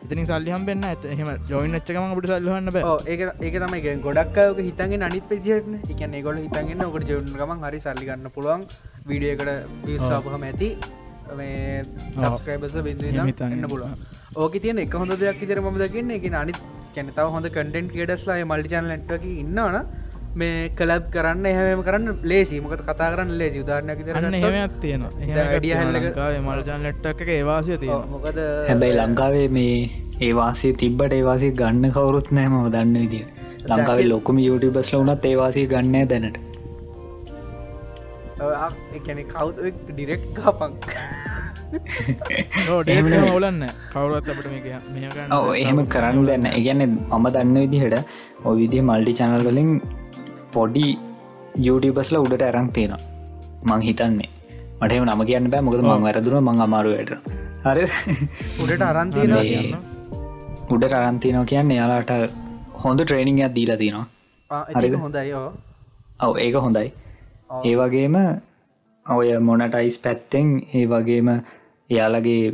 ඉතිනි 0.05 0.25
සල්ලිහම් 0.31 0.63
වෙන්න 0.69 0.85
ඇත. 0.91 1.03
එහෙම 1.15 1.29
ජොයින් 1.51 1.75
ච්චකම 1.79 2.05
අපට 2.15 2.29
සල්ලහන්න 2.31 2.71
බ. 2.75 2.79
ඒ 3.13 3.17
ඒක 3.47 3.57
තමයි 3.65 3.97
ගොඩක්කයක 4.07 4.61
හිතන්ගේ 4.69 5.03
අනිත් 5.09 5.27
පෙදිරන 5.33 5.75
එකන 5.93 6.17
ගොල 6.27 6.39
හිතන්ගන්න 6.45 6.87
ඔකට 6.89 7.11
ජවුන් 7.11 7.35
ගම 7.41 7.53
හරි 7.67 7.81
සල්ලිගන්න 7.87 8.31
පුළුවන්. 8.37 8.65
වීඩියකට 9.11 9.51
පිස්සාපහම 9.85 10.49
ඇති. 10.51 10.71
මේ 11.39 11.85
සබස්ක්‍රයිබස 12.15 12.77
බිඳ 12.89 13.07
හිතන්න. 13.31 13.69
පුළුවන්. 13.73 13.95
ඕක 14.43 14.55
තියන 14.65 14.83
එක 14.85 14.99
හොඳ 15.03 15.17
දෙයක් 15.23 15.43
ඉතර 15.47 15.61
ම 15.61 15.79
දකින්න. 15.85 16.11
එක 16.19 16.29
අනි 16.43 16.55
කැනතාව 16.97 17.33
හොඳ 17.37 17.49
කටෙන්ට 17.57 17.95
ක්‍රඩස්ලා 17.97 18.45
මල්ි 18.53 18.71
චනලට්ක 18.75 19.27
ඉන්නවන 19.45 19.77
මේ 20.35 20.69
කලබ් 20.71 21.05
කරන්න 21.11 21.47
එහෙම 21.47 21.83
කරන්න 21.83 22.19
ලේසි 22.25 22.61
මොකද 22.61 22.83
කතා 22.83 23.09
කරන්න 23.15 23.33
ලේසි 23.39 23.61
උදාරණයක් 23.61 24.01
අන්න 24.15 24.35
එහෙමත් 24.35 24.81
තියෙනවා. 24.81 25.11
වැඩිය 25.47 25.73
හැල්ලක- 25.73 26.21
මල්ජන් 26.41 26.83
ලෙට්ටක් 26.83 27.21
එක 27.21 27.29
ඒවාසය 27.29 27.79
තියෙන 27.79 28.11
මොකද 28.11 28.39
හැබැයි 28.69 28.99
ලංකාවේ 28.99 29.49
මේ 29.49 29.91
ඒවාසේ 30.21 30.73
තිබ්බට 30.75 31.13
ඒවාසේ 31.13 31.51
ගන්න 31.53 31.93
කවුරුත් 31.93 32.31
නෑම 32.31 32.59
දන්න 32.71 32.95
විදිිය. 32.97 33.25
ලංකාවේ 33.69 34.09
ලොකුම 34.09 34.39
යුටිබස්ල 34.39 34.97
වනත් 34.99 35.25
ඒවාසේ 35.25 35.67
ගන්නෑ 35.67 36.07
දැනට. 36.07 36.39
එකන 38.95 39.19
කව් 39.27 39.73
ඩිරෙක්් 39.89 40.23
කාපක් 40.35 40.95
ඔලන්න 43.31 43.65
කවුරත් 43.93 44.29
අපට 44.29 44.47
මේක 44.47 44.67
එහෙම 45.57 45.81
කරන්න 45.87 46.27
දැන්න 46.27 46.47
ඉගැන්න 46.53 46.85
මම 47.11 47.27
දන්න 47.31 47.57
විදිහට 47.65 47.97
ඔය 48.45 48.55
විදිහ 48.57 48.83
මල්ටි 48.83 49.13
චනල් 49.15 49.45
වලින් 49.49 49.71
පොඩි 50.57 50.89
යුටිබස්ල 51.67 52.17
උඩට 52.25 52.45
ඇරං 52.49 52.69
තියෙනවා. 52.79 53.03
මං 53.69 53.81
හිතන්නේ. 53.89 54.31
මටම 54.81 55.05
නම 55.07 55.23
කියන්න 55.31 55.51
බෑ. 55.53 55.63
මොකද 55.69 55.81
මං 55.85 56.05
වැරදුන 56.07 56.37
මං 56.49 56.61
අමාරුවට 56.67 57.13
හරි. 57.65 57.85
උඩට 58.63 58.85
අරන්තින 58.91 59.33
මේ 59.37 59.63
උඩට 60.75 60.95
අරන්තිනෝ 60.99 61.45
කියන්න 61.53 61.71
යාලාට 61.79 62.13
හොඳ 62.83 63.01
ට්‍රේනිංයක් 63.03 63.55
දීලා 63.57 63.79
තිනවා 63.83 64.61
හරිද? 64.77 64.95
හොඳයි 65.05 65.33
ඔව. 66.27 66.35
ඒක 66.45 66.57
හොඳයි. 66.67 66.89
ඒ 67.69 67.75
වගේම 67.81 68.17
ඔය 69.07 69.29
මොනටයිස් 69.49 69.97
පැත්තෙන් 70.05 70.49
ඒ 70.79 70.85
වගේම 70.93 71.29
එයාලගේ 71.91 72.45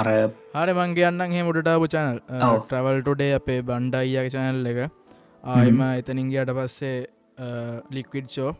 අර 0.00 0.08
හරි 0.56 0.72
මංගේයන්න 0.80 1.36
හෙ 1.36 1.42
මුටටාපු 1.48 1.86
චනල් 1.94 2.18
ඔව්. 2.48 2.58
ට්‍රවල්ටුඩේ 2.66 3.32
අපේ 3.38 3.60
බණ්ඩයියක 3.70 4.28
චනල් 4.34 4.66
එක. 4.72 4.80
ආයම 5.44 5.80
එතනින්ගේට 5.88 6.52
පස්සේ 6.58 6.98
ලික්විඩ්ෂෝ 7.90 8.52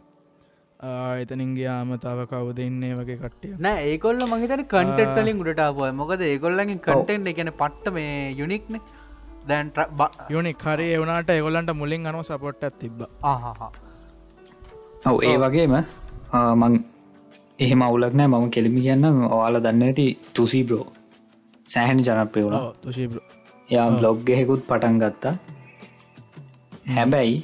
එතනින්ගේයාම 1.22 1.92
තව 1.98 2.28
කවු 2.30 2.54
දෙන්නේ 2.54 2.94
වගේ 2.94 3.18
කට්ටිය 3.18 3.52
නෑ 3.58 3.82
ඒකොල්ල 3.88 4.24
මහිතන 4.28 4.64
කටෙට්ටලින් 4.66 5.42
උඩටාපුය 5.44 5.90
මොකද 5.94 6.24
ඒකොල්ලගින් 6.28 6.80
කටෙන්් 6.80 7.30
එකන 7.32 7.52
පට්ට 7.54 7.94
මේ 7.98 8.16
යුනික්න 8.32 8.80
දැන් 9.46 9.72
යුනි 10.28 10.52
කරේ 10.54 10.94
එවුණට 10.94 11.30
එගොල්ලන්ට 11.30 11.72
මුලින් 11.74 12.06
අනුව 12.06 12.22
සපොට්ටත් 12.22 12.78
තිබ්බ. 12.78 13.00
ඔව 15.04 15.18
ඒ 15.22 15.36
වගේම 15.38 15.74
මං 16.54 16.74
එහෙම 17.58 17.82
අවුලක් 17.82 18.14
නෑ. 18.14 18.28
මම 18.28 18.50
කෙලිමි 18.50 18.80
කියන්න 18.80 19.04
ඔයාල 19.28 19.56
දන්න 19.58 19.82
ඇති 19.82 20.06
තුසි 20.34 20.60
බ්‍රෝ 20.64 20.86
සෑහනි 21.68 22.02
ජනප්‍රය 22.02 22.42
වුණ. 22.44 22.58
තුශීබ්‍ර 22.82 23.18
යා 23.68 23.88
බ්ලොග් 23.90 24.18
ගෙහෙකුත් 24.24 24.62
පටන් 24.66 25.00
ගත්තා. 25.00 25.34
හැබැයි 26.88 27.36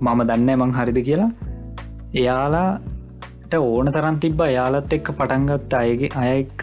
මම 0.00 0.20
දන්න 0.28 0.50
මං 0.60 0.72
හරිද 0.78 0.98
කියලා. 1.08 1.30
එයාලාට 2.20 3.54
ඕන 3.58 3.92
තරන් 3.96 4.18
තිබ්බ 4.24 4.40
යාලත් 4.56 4.92
එක්ක 4.98 5.08
පටන්ගත් 5.18 5.74
අයගේ 5.82 6.10
අය 6.22 6.30
එක්ක 6.44 6.62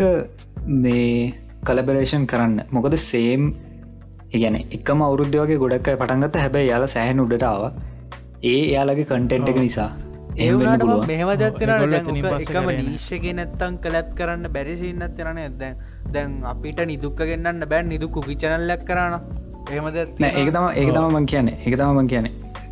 මේ 0.84 1.34
කලබරේෂන් 1.68 2.26
කරන්න. 2.32 2.56
මොකද 2.76 2.96
සේම් 3.10 3.44
ඉගැන 4.38 4.56
එකම 4.78 5.02
අවුරුද්ධ 5.08 5.38
වගේ 5.42 5.60
ගොඩක් 5.64 5.90
අය 5.92 5.98
පටන්ගත්ත 6.02 6.42
හැබැයි 6.44 6.72
යාල 6.72 6.86
සෑහන 6.96 7.24
උඩටාව 7.26 7.64
ඒ 8.44 8.62
එයාලගේ 8.72 9.08
කටෙන්ට් 9.10 9.52
එක 9.52 9.60
නිසා. 9.66 9.90
එහෙම 10.38 10.60
වෙන්න 10.60 10.70
ඒවනට 10.70 10.84
පුළුවන්. 10.86 11.08
මෙහම 11.12 11.30
ඒගොල්ලෝ 11.34 11.52
දත්වෙන 11.58 11.98
එතනින් 12.00 12.24
පස්සේ 12.24 12.46
එකම 12.46 12.54
කරේ 12.54 12.78
නෑ. 12.78 12.86
නිශ්ෂක 12.90 13.28
නැත්තං 13.40 13.76
කලැප් 13.84 14.10
කරන්න 14.20 14.48
බැරිසින්නත් 14.56 15.14
තිරන 15.18 15.42
දැන් 15.62 15.76
දැන් 16.16 16.40
අපිට 16.54 16.82
නිදුක්ක 16.94 17.22
ගන්නන්න 17.30 17.70
බැන් 17.74 17.94
නිදුක්කු 17.94 18.26
විචනල්ලක් 18.30 18.88
කරන 18.90 19.20
එහෙමද 19.72 20.18
නෑ 20.24 20.34
ඒක 20.40 20.50
තම 20.56 20.66
ඒක 20.82 20.90
තම 20.96 21.06
මං 21.14 21.30
කියන්නේ. 21.34 21.62
ඒක 21.66 21.78
තම 21.82 22.02
මං 22.02 22.10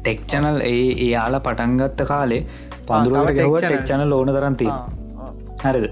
කියන 0.03 0.21
ටෙක් 0.21 0.21
චනල් 0.31 0.61
ඒ 0.61 0.85
එයාලා 1.05 1.39
පටන්ගත්ත 1.39 2.01
කාලේ 2.11 2.41
පඳුරුවට 2.87 3.35
ගැව 3.35 3.53
tech 3.53 3.69
ටෙක් 3.69 3.85
channel. 3.89 4.07
චනල් 4.07 4.13
ඕන 4.13 4.29
තරන්ති 4.37 4.67
හරිද? 5.63 5.85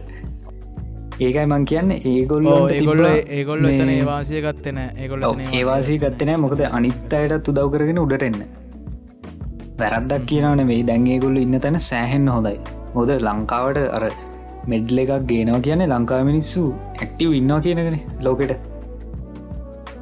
ඒකයි 1.20 1.46
මං 1.46 1.66
කියන්න. 1.66 1.92
ඒගොල්ල 2.14 2.48
ඒගොල්ල 2.48 3.06
ඒගොල්ල 3.08 3.66
ඒවාසය 3.70 4.42
ගත්තන 4.46 4.80
ඒගොල්ල 5.04 5.24
ඒවාසී 5.60 6.00
ගත්තනෑ 6.00 6.38
මොකද 6.38 6.64
අනිත් 6.80 7.14
අයට 7.14 7.52
උදව් 7.54 7.70
කරගෙන 7.76 8.02
උඩට 8.06 8.24
එන්න. 8.24 8.42
වැරද්දක් 9.78 10.26
කියනවන 10.32 10.66
මේ 10.72 10.82
දැන්ගේගොල්ල 10.84 11.38
ඉන්න 11.38 11.60
තැන 11.60 11.80
සෑහෙන් 11.80 12.28
හොඳයි. 12.28 12.58
හොද 12.96 13.10
ලංකාවට 13.28 13.80
අර 13.98 14.10
මෙඩ්ල 14.68 14.98
එකක් 15.04 15.14
ගේනවා 15.32 15.62
කියන්නේ 15.68 15.88
ලංකා 15.88 16.24
මිනිස්සු 16.24 16.74
ඇක්ටව් 17.04 17.32
ඉන්නවා 17.40 17.62
කියනගෙන 17.66 18.00
ලෝකෙට 18.22 18.79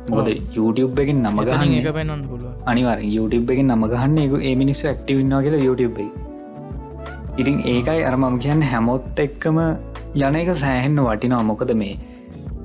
මොද 0.09 0.29
YouTube 0.57 1.03
එකින් 1.03 1.19
නම 1.23 1.39
එක 1.79 1.91
පෙන්න්න 1.99 2.23
පුළුව 2.31 2.71
අනිවර 2.71 2.97
YouTube 3.15 3.53
එකින් 3.55 3.69
නම 3.75 3.85
ගහන්න 3.93 4.17
එක 4.25 4.33
ඒ 4.49 4.55
මිනිස්සු 4.63 4.89
ඇක්ටව 4.93 5.23
ඉන්නවා 5.23 5.43
කියලා 5.45 5.63
YouTube 5.67 6.01
එක 6.05 6.25
ඉතින් 7.41 7.57
ඒකයි 7.73 8.01
අරමම 8.09 8.37
කියන්න 8.43 8.61
හැමොත් 8.71 9.19
එක්කම 9.25 9.57
යන 10.27 10.37
එක 10.41 10.49
සෑහෙන්න 10.61 10.99
වටිනවා. 11.07 11.43
මොකද 11.49 11.71
මේ 11.81 11.95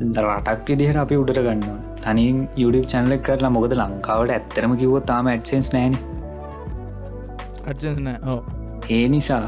රටක් 0.03 0.69
විදිහට 0.69 1.01
අපි 1.03 1.17
උඩට 1.23 1.41
ගන්න 1.47 1.83
තනින් 2.05 2.39
YouTube 2.57 2.87
චැනලක් 2.93 3.23
කරලා 3.27 3.53
මොකද 3.57 3.75
ලංකාවට 3.81 4.33
ඇත්තරම 4.37 4.73
කිව්ව 4.81 4.97
තාම 5.11 5.29
ඇඩ්සන්ස් 5.33 5.69
නෑන 5.75 5.95
ඒ 8.97 9.05
නිසා 9.15 9.45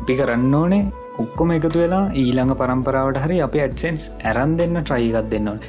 අපි 0.00 0.14
කරන්න 0.20 0.54
ඕනේ 0.60 0.82
ඔක්කොම 1.24 1.52
එකතු 1.58 1.78
වෙලා 1.84 2.04
ඊළඟ 2.22 2.54
පරම්පරාවට 2.62 3.22
හරි 3.24 3.38
අපි 3.46 3.62
ඇඩ්සන්ස් 3.66 4.04
ඇරන් 4.30 4.56
දෙන්න 4.60 4.80
ට්‍රයිගත් 4.80 5.30
දෙන්න 5.34 5.52
ඕන 5.52 5.60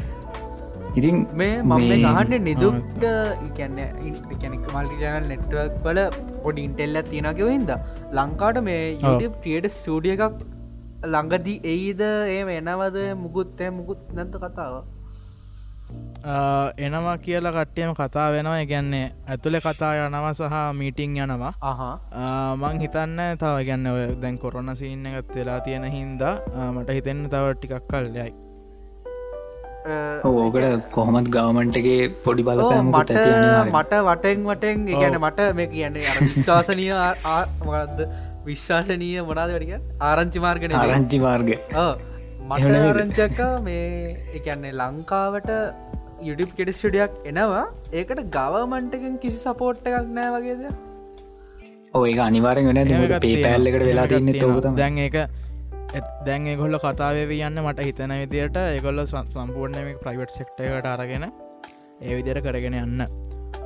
ඉතින් 0.95 1.15
මේ 1.33 1.53
මම 1.59 1.73
මේ- 1.81 2.01
ගහන්න 2.05 2.43
නිදුක්ට 2.43 3.03
ඉකැන 3.47 3.77
ඉකැනෙක් 4.33 4.65
මල්ටි 4.73 4.97
ජනල් 5.03 5.27
නෙට්වක් 5.27 5.77
වල 5.85 5.99
පොඩි 6.43 6.61
ඉන්ටෙල්ල 6.63 6.97
තියෙනකිව 7.03 7.47
හිද 7.49 7.71
ලංකාට 8.11 8.59
මේ 8.63 8.81
YouTube 8.95 9.39
ක්‍රියට 9.43 9.69
ස්ටඩිය 9.71 10.13
එකක් 10.17 10.43
ළඟදී 11.03 11.59
එයිද 11.65 12.01
ඒ 12.01 12.41
එනවද? 12.57 12.97
මුකුත් 13.15 13.61
මුකුත් 13.71 14.01
නැත 14.13 14.35
කතාව? 14.35 14.75
එනවා 16.77 17.17
කියලා 17.17 17.51
කට්ටියම 17.51 17.91
කතා 17.93 18.27
වෙනවා. 18.31 18.63
ගැන්නේ 18.65 19.11
ඇතුළෙ 19.27 19.59
කතා 19.59 19.91
යනව 20.05 20.29
සහ 20.31 20.61
මීටිං 20.73 21.17
යනවා. 21.17 21.53
මං 22.55 22.79
හිතන්න 22.79 23.19
තව 23.37 23.65
ගැන්න 23.65 23.87
ඔය 23.87 24.05
දැන් 24.21 24.37
කොරොන 24.37 24.75
සින්න 24.75 25.05
එකත් 25.07 25.35
වෙලා 25.35 25.59
තියෙන 25.59 25.91
හින්දා 25.91 26.35
මට 26.71 26.89
හිතෙන්න 26.91 27.29
තව 27.29 27.53
ටිකක් 27.53 27.87
කල් 27.89 28.07
යයි 28.15 28.31
ඕකට 29.85 30.91
කොහොමත් 30.91 31.27
ගවමන්ටගේ 31.29 32.09
පොඩි 32.25 32.43
බලපෑමකුත් 32.43 33.11
මට. 33.11 33.71
මට 33.73 33.93
වටෙන් 34.07 34.45
වටෙන් 34.49 34.85
ගැන 34.93 35.17
මට 35.19 35.47
මේ 35.55 35.67
කියන්නේ 35.67 36.05
අර 36.11 36.17
විශ්වාසනය 36.23 36.85
මොකක්ද 37.65 37.99
විශ්වාසනීය 38.45 39.25
මොනාද 39.29 39.51
වැඩික 39.55 39.73
ආරංචි 40.01 40.39
මාර්ගන 40.39 40.75
ආරංචි 40.79 41.19
මාර්ග. 41.19 41.49
මට. 42.49 42.71
ආරංචක 42.87 43.39
මේ 43.63 44.17
එකන්නේ 44.35 44.73
ලංකාවට 44.79 45.51
යුඩිප් 46.23 46.51
කෙඩස්ටඩියක් 46.57 47.11
එනවා. 47.25 47.63
ඒකට 47.93 48.25
ගවමන්ටකින් 48.37 49.15
කිසි 49.21 49.37
සපෝට් 49.37 49.87
එකක් 49.87 50.11
නෑ 50.17 50.29
වගේද? 50.35 50.63
ඔය 51.93 52.11
අනිවාරෙන් 52.19 52.67
වෙන 52.69 52.77
පේ 53.21 53.37
පැල්ලකට. 53.45 53.83
වෙලා 53.83 54.07
තින්න 54.07 54.31
තියෙනවා. 54.31 54.75
දැන් 54.77 54.97
ඒක 54.97 55.15
එත්- 55.15 55.41
දැන් 56.27 56.47
ඒගොල්ල 56.51 56.77
කතාවේ 56.83 57.39
යන්න 57.47 57.61
මට 57.63 57.87
හිතන 57.87 58.13
විදියට 58.23 58.57
ඒගොල්ල 58.61 59.03
සම්පූර්ණය 59.05 59.95
ප්‍රයිවට් 60.03 60.35
සෙක්ටකට 60.39 60.89
අරගෙන 60.93 61.25
ඒ 62.01 62.13
විදියට 62.17 62.43
කරගෙන 62.45 62.77
යන්න. 62.81 63.07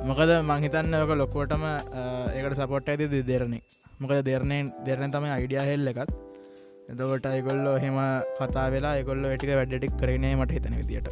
මොකද 0.08 0.32
මංහිතන්න 0.50 0.94
ඔක 1.02 1.12
ලොකෝටම 1.22 1.64
ඒකට 1.66 2.58
සපොට් 2.60 2.88
ඇති 2.88 3.22
දෙරණේ. 3.32 3.62
මොකද 4.00 4.24
දෙරණයෙන් 4.30 4.72
දෙරන 4.86 5.12
තම 5.14 5.30
අයිඩිය 5.36 5.62
හෙල්ල 5.70 5.92
එකත්. 5.92 6.12
එතකොට 6.90 7.26
ඒගොල්ලො 7.30 7.72
හෙම 7.82 7.96
කතා 8.38 8.66
වෙලා 8.74 8.96
ඒගොල්ල 8.98 9.24
ටික 9.32 9.54
වැඩටික් 9.58 9.96
කරනේ 10.00 10.34
මට 10.36 10.52
හිතන 10.56 10.76
විදිට 10.80 11.08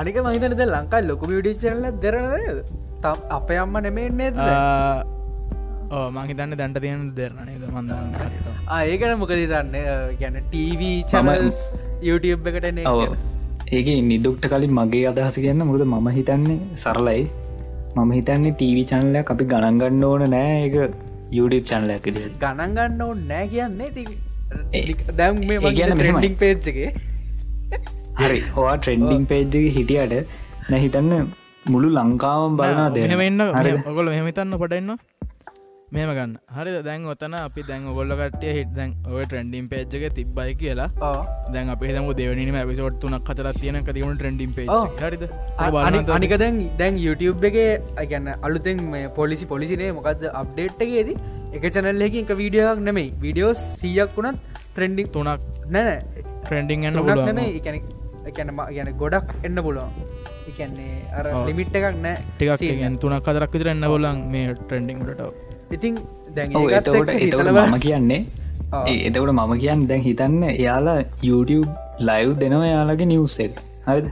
අනික 0.00 0.16
මහිතනද 0.26 0.62
ලංකා 0.66 1.00
ලොකු 1.10 1.30
විඩි 1.30 1.52
චනල 1.62 1.86
දෙරනද 2.02 2.60
තම් 3.04 3.20
අප 3.36 3.50
අම්ම 3.62 3.76
නෙමෙන්නේ 3.86 4.30
මංහිතන්න 6.16 6.56
දැන්ට 6.60 6.78
තියෙන 6.84 7.02
දෙරනේද 7.18 7.64
මන්දන්න 7.68 8.10
ඒකන 8.92 9.14
මොකද 9.22 9.34
දන්න 9.52 9.76
ගැන 10.20 10.36
TV 10.52 10.90
චනල්ස් 11.12 11.58
YouTube 12.08 12.50
එකට 12.50 12.66
ඒක 13.76 13.88
නිදුක්ට 14.10 14.46
කලින් 14.52 14.72
මගේ 14.78 15.04
අදහස 15.10 15.38
කියන්න 15.44 15.64
මුද 15.70 15.84
මම 15.86 16.08
හිතන්නේ 16.18 16.58
සරලයි. 16.82 17.22
මම 17.96 18.12
හිතන්නේ 18.18 18.52
ටීවි 18.56 18.82
චනලයක් 18.90 19.32
අපි 19.34 19.44
ගණන්ගන්න 19.52 20.04
ඕන 20.08 20.24
නෑ 20.34 20.56
එක 20.66 20.76
YouTube 21.38 21.64
චනලයක් 21.70 22.08
ඉදිට 22.12 22.34
ගණන් 22.44 22.74
ගන්න 22.78 23.02
ඕ 23.06 23.12
නෑ 23.30 23.44
කියන්නේ 23.52 23.90
දැම් 25.20 25.44
මේ. 25.48 25.58
ට්‍රෙන්ඩිං 25.60 26.36
පේච්චගේ 26.42 26.90
හරි 28.22 28.40
හවා 28.56 28.74
ට්‍රෙන්ඩිං 28.80 29.24
පේජ්ජගේ 29.30 29.72
හිටියට 29.78 30.16
නැහිතන්න 30.72 31.14
මුළු 31.72 31.88
ලංකාවම් 31.98 32.60
බලනා 32.60 32.90
දෙ 32.96 33.08
මෙහෙමන්න 33.14 33.48
ඔගොල 33.92 34.12
මෙහමතන්න 34.14 34.60
පටන්න 34.62 34.90
මේම 35.92 36.10
ගන්න. 36.16 36.30
හරි 36.56 36.70
දැන් 36.84 37.02
ඔතන 37.12 37.34
අපි 37.38 37.62
දැන් 37.62 37.86
ඔගොල්ල 37.90 38.12
කටය 38.20 38.52
හිට 38.58 38.70
දැන් 38.76 38.92
ඔය 39.14 39.24
ට්‍රෙන්ඩිම් 39.24 39.66
පේච්චක 39.68 40.04
තිබ්බයි 40.18 40.54
කියලා. 40.54 40.88
දැන් 41.52 41.68
අප 41.68 41.82
දම 41.86 42.06
දෙවනීම 42.20 42.56
ඇවිසෝට් 42.56 42.96
තුනක් 43.02 43.26
කතර 43.28 43.48
තියෙන 43.60 43.84
තිවුණ 43.84 44.16
ට්‍රෙන්ඩිම් 44.16 44.54
පේ. 44.56 44.66
හරිද? 45.02 45.24
අනි- 45.88 46.00
අනික 46.16 46.34
දැන් 46.38 46.62
දැන් 46.78 46.96
YouTube 46.96 47.44
එක 47.50 47.58
ගැන්න 48.10 48.32
අලුතෙන් 48.42 48.80
මේ 48.94 49.06
පොලිසි 49.18 49.46
පොලිසිනේ 49.46 49.92
මොකක්ද 49.92 50.24
අප්ඩේට්ගේදී 50.32 51.18
එක 51.52 51.68
චැනල්ලකින් 51.70 52.24
එක 52.24 52.32
වීඩියෝක් 52.40 52.80
නෙමයි. 52.80 53.06
වීඩියෝස් 53.20 53.60
සීයක් 53.80 54.16
වුණත් 54.16 54.40
ත්‍රෙන්ඩික් 54.74 55.12
තුනක්. 55.12 55.40
නැන 55.68 56.02
ට්‍රෙන්ඩිං 56.44 56.84
එන්න 56.84 56.94
තුනක් 56.94 57.12
පුල 57.12 57.24
නෙමයි. 57.28 57.60
එකැන 57.60 57.80
එකැන 58.26 58.56
ගැන 58.56 58.92
ගොඩක් 58.96 59.28
එන්න 59.44 59.60
පුළුවන්. 59.60 59.92
එකන්නේ 60.48 61.04
අර. 61.12 61.26
ලිමිට් 61.46 61.76
එකක් 61.76 62.02
නෑ. 62.02 62.16
ටිකක් 62.38 63.00
තුනක් 63.00 63.24
කදරක් 63.24 63.52
විතර 63.52 63.74
එන්න 63.76 63.86
බොලන් 63.86 64.28
මේ 64.32 64.54
ට්‍රෙන්ඩිංට 64.54 65.51
ඉතින් 65.76 65.94
දැන් 66.36 66.56
ඔව් 66.56 66.68
ඒකත් 66.68 66.88
එතකොට 67.16 67.50
මම. 67.50 67.76
කියන්නේ 67.84 68.20
එතකොට 69.06 69.32
මම 69.32 69.52
කියන්න 69.62 69.86
දැන් 69.90 70.02
හිතන්න 70.06 70.42
එයාලා 70.50 70.98
YouTube 71.28 71.70
ලයිව් 72.00 72.30
දෙනවා 72.42 72.68
එයාලගේ 72.70 73.08
නිවස් 73.12 73.36
එක. 73.44 73.54
හරිද? 73.86 74.06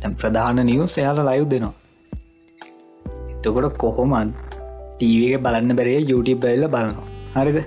තැන් 0.00 0.12
ප්‍රධාන 0.20 0.60
නිවස් 0.70 0.98
එයාලා 1.02 1.28
ලයිව් 1.30 1.46
දෙනවා. 1.52 1.74
එතකොට 3.32 3.76
කොහොමන් 3.84 4.34
ටීවක 4.98 5.40
බලන්න 5.44 5.76
බැරේ 5.78 6.00
YouTube 6.10 6.40
බැල්ල 6.44 6.68
බලනවා. 6.74 7.06
හරිද? 7.36 7.58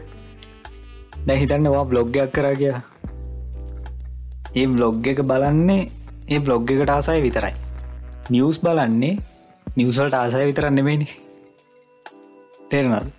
දැ 1.26 1.38
හිතන්නවා 1.42 1.86
බ්ලොග්ගයක් 1.92 2.30
කරා 2.36 2.56
කිය 2.62 2.76
ඒ 4.56 4.68
බ්ලොග් 4.68 5.08
එක 5.08 5.20
බලන්නේ 5.32 5.82
ඒ 6.28 6.40
බ්ලොග් 6.40 6.72
එකට 6.72 6.96
ආසයි 6.98 7.22
විතරයි. 7.26 7.56
නිවස් 8.30 8.58
බලන්නේ 8.62 9.16
නිවසල්ට 9.78 10.16
ආසය 10.16 10.46
විතරන්න 10.50 10.76
නෙමේනි 10.76 11.08
තේරනද 12.72 13.19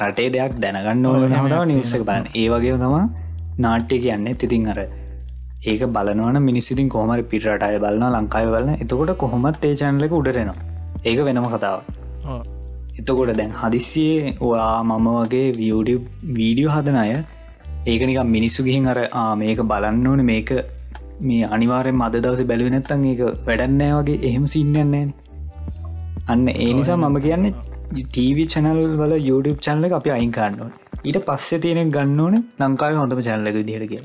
රටේ 0.00 0.28
දෙයක් 0.34 0.54
දැනගන්න 0.62 1.06
ඕන 1.06 1.22
හමතාව 1.32 1.62
එකක් 1.62 1.68
නිවස්සක 1.72 2.02
බලන්න. 2.08 2.26
ඒ 2.34 2.46
වගේ 2.52 2.78
තමා 2.84 3.04
නාට්‍ය 3.58 3.98
කියන්නේ. 4.04 4.34
තිතින් 4.40 4.66
අර 4.72 4.78
ඒක 5.64 5.82
බලනවන 5.94 6.38
මිනිස්සිතින් 6.48 6.88
කොහමරි 6.94 7.22
පිටරටය 7.30 7.78
බලන්න 7.84 8.16
ලංකායි 8.16 8.52
බලන්න 8.54 8.82
එතකොට 8.82 9.12
කොහොමත් 9.22 9.64
ඒ 9.68 9.74
චැන්ලක 9.80 10.12
උඩරෙනවා 10.18 10.58
ඒක 11.04 11.20
වෙනම 11.28 11.46
කතාව 11.54 11.78
එතකොට 13.00 13.32
දැන් 13.40 13.52
හදිස්සියේ 13.60 14.34
ඔයා 14.48 14.76
මම 14.84 15.08
වගේ 15.16 15.48
වියඩ 15.60 15.90
වීඩියෝ 16.38 16.74
හදන 16.76 16.98
අය 17.04 17.12
ඒක 17.86 18.02
නික 18.10 18.18
මිනිස්සු 18.36 18.66
ගිහින් 18.68 18.88
අර 18.92 18.98
මේක 19.42 19.60
බලන්න 19.72 20.06
ඕන. 20.06 20.22
මේක 20.32 20.50
මේ 21.20 21.44
අනිවාරෙන් 21.54 21.96
මද 22.00 22.22
දවස 22.24 22.42
බැලුව 22.50 22.68
නැත්තන් 22.74 23.06
ඒක 23.12 23.22
වැඩන්නෑ 23.46 23.94
වගේ 23.98 24.18
එහෙම 24.28 24.44
සින්නන්නේ 24.54 25.04
අන්න 26.28 26.48
ඒ 26.54 26.72
නිසා 26.78 26.96
මම 26.96 27.18
කියන්නේ 27.26 27.52
ටීවි 27.92 28.44
චැනල් 28.52 28.82
වල 29.00 29.14
YouTube 29.28 29.58
චැනල 29.66 29.94
අපි 29.98 30.10
අයින්කාන්න 30.16 30.60
ඊට 31.04 31.18
පස්සේ 31.28 31.62
තියෙන 31.64 31.90
ගන්න 31.96 32.20
ඕන 32.20 32.36
ලංකාව 32.60 33.00
හොඳම 33.00 33.22
චැනලක 33.28 33.58
කියලා. 33.62 34.04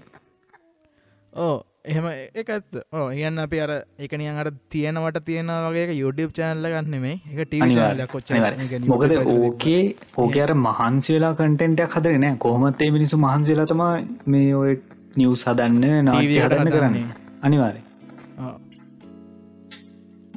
ඕ 1.34 1.58
එහෙම 1.84 2.08
එකත් 2.42 2.78
ඕ 2.94 3.06
කියන්න 3.10 3.44
අපි 3.46 3.62
අර 3.66 3.72
එකනියන් 4.06 4.40
අර 4.42 4.48
තියෙනවට 4.70 5.20
තියෙන 5.30 5.52
වගේ 5.68 5.98
YouTube 6.02 6.32
චෑනල්ල 6.40 6.68
ගන්නෙමේ 6.76 7.16
එක 7.34 7.58
අනිවාර්යෙන්, 7.60 8.08
අනිවාර්යෙන්. 8.30 8.88
මොකද 8.88 9.12
ඕකේ 9.36 9.84
ඕක 10.18 10.36
අර 10.46 10.54
මහන්සේලා 10.68 11.36
කටෙන්ටක් 11.36 11.96
හදරන 11.98 12.28
කොහොමත් 12.38 12.84
ඒ 12.88 12.92
මිනිසු 12.98 13.24
මහන්සේලා 13.28 13.70
තම 13.72 13.86
මේ 14.28 14.52
ඔය 14.56 14.74
නිවස් 15.16 15.48
හදන්න 15.48 16.06
නාට්‍ය 16.06 16.28
TV 16.28 16.44
හදන්න 16.46 16.76
කරන්න. 16.76 17.08
අනිවාරය 17.42 17.82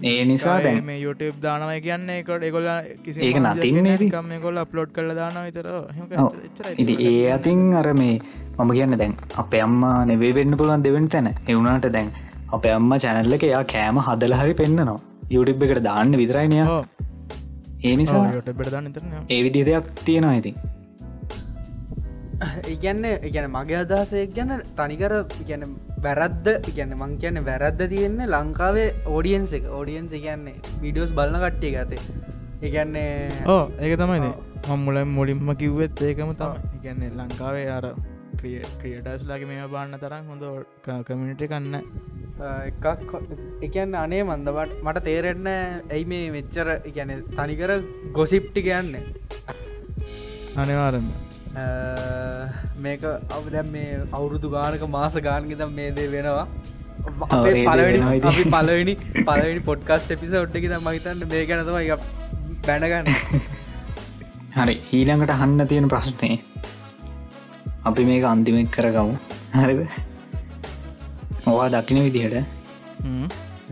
ඒ 0.03 0.25
නිසා 0.25 0.59
දැන් 0.61 0.85
මේ 0.85 0.99
YouTube 1.01 1.39
දානවයි 1.43 1.81
කියන්න 1.81 2.11
එකට 2.11 2.47
එකොල 2.51 2.69
කිසි 3.05 3.21
ඒක 3.21 3.41
නතින්නේ 3.43 3.83
නේ. 3.83 4.11
කම 4.11 4.33
කොල් 4.43 4.59
අප්ලෝඩ් 4.59 4.93
කල 4.93 5.15
දාන 5.15 5.41
විතර. 5.47 5.69
ඉති 6.79 6.95
ඒ 7.13 7.33
අතින් 7.33 7.65
අර 7.75 7.89
මේ 7.95 8.19
මම 8.59 8.73
කියන්න 8.73 8.99
දැන් 8.99 9.17
අප 9.37 9.55
අම්මා 9.63 9.97
නෙවේ 10.05 10.35
වෙන්න 10.35 10.59
පුළුවන් 10.61 10.83
දෙවෙන් 10.83 11.09
තැන. 11.09 11.35
එවුණට 11.49 11.91
දැන් 11.93 12.11
අප 12.53 12.67
අම්ම 12.67 12.93
චැනල්ල 12.99 13.37
එක 13.37 13.45
එයා 13.45 13.65
කෑම 13.65 13.99
හදල 14.09 14.35
හරි 14.41 14.55
පෙන්න්නනවා 14.55 15.01
YouTube 15.31 15.65
එකට 15.67 15.83
දාන්න 15.83 16.13
විතරයිනය 16.21 16.59
ඒ 17.85 17.95
නිසා 17.97 18.25
ඒ 19.31 19.41
විදි 19.47 19.63
දෙයක් 19.71 19.87
තියෙනවා 20.05 20.35
ඉතින් 20.41 20.57
ඉගැන්න 22.75 23.05
ඉගැන 23.23 23.49
මගේ 23.51 23.81
අදහසයක් 23.81 24.33
ගැන 24.37 24.53
තනිකර 24.77 25.15
ගැන 25.43 25.65
වැරද්ද 26.01 26.49
ගැන 26.71 26.95
මං 26.97 27.13
කියන්න 27.19 27.43
වැරද්ද 27.45 27.83
තියෙන්නේ 27.89 28.29
ලංකාවේ 28.29 28.89
ඕඩියන්ස 29.07 29.53
එක. 29.59 29.67
ඕඩියන්ස 29.71 30.15
කියන්නේ 30.17 30.57
විඩියෝස් 30.83 31.13
බලන 31.13 31.39
කට්ටිය 31.43 31.73
ගතේ 31.77 32.01
ඉගැන්නේ 32.63 33.31
ඕ 33.47 33.63
ඒක 33.79 33.95
තමයි 34.01 34.33
මම්මුල 34.67 34.99
මුලින්ම 35.11 35.55
කිව්වෙත් 35.57 36.03
ඒකම 36.03 36.33
තම 36.35 36.53
ඉගැන්නේ 36.79 37.11
ලංකාවේ 37.13 37.69
අර 37.71 37.87
ක්‍රියටස්ලාගේ 38.39 39.49
මේ 39.51 39.69
බාන්න 39.69 39.99
තරම් 39.99 40.31
හොඳ 40.33 40.45
කමිනිට 41.07 41.45
කන්න 41.47 41.77
එකක් 42.69 43.13
එකන්න 43.63 43.95
අනේ 43.97 44.23
මන්දවට 44.25 44.81
මට 44.83 45.05
තේරෙන්න 45.09 45.51
ඇයි 45.51 46.07
මේ 46.07 46.25
මෙච්චර 46.31 46.73
ගැන 46.97 47.13
තනිකර 47.37 47.75
ගොසිප්ටි 48.13 48.67
කියන්න 48.69 48.97
අනිවාරම 50.57 51.07
මේක 52.79 53.05
අවද 53.05 53.57
මේ 53.69 53.99
අවුරුදු 54.13 54.51
ගානක 54.51 54.87
මාස 54.89 55.19
ගානගෙත 55.27 55.63
මේ 55.73 55.91
දේ 55.91 56.09
වෙනවා. 56.09 56.47
දේ 57.45 57.65
පලවෙනි 57.67 58.01
පලවෙනි 58.51 58.97
පලවෙනි 59.21 59.61
පොඩ්කස්ට 59.61 60.17
එපිස 60.17 60.35
ඔට්ටකි 60.43 60.81
මහිතන්න 60.81 61.29
මේ 61.29 61.45
ගැනතම 61.47 61.79
එක 61.83 62.09
බැනගන්න. 62.67 63.13
හරි 64.57 64.77
ඊළඟට 64.93 65.37
හන්න 65.41 65.71
තියෙන 65.71 65.89
ප්‍රශ්නය 65.89 66.33
අපි 67.85 68.11
මේක 68.11 68.25
අන්තිමක් 68.25 68.71
කරගමු. 68.71 69.17
හරිද? 69.55 69.83
ඔවා 71.47 71.71
දකින 71.71 72.05
විදිහට? 72.05 72.63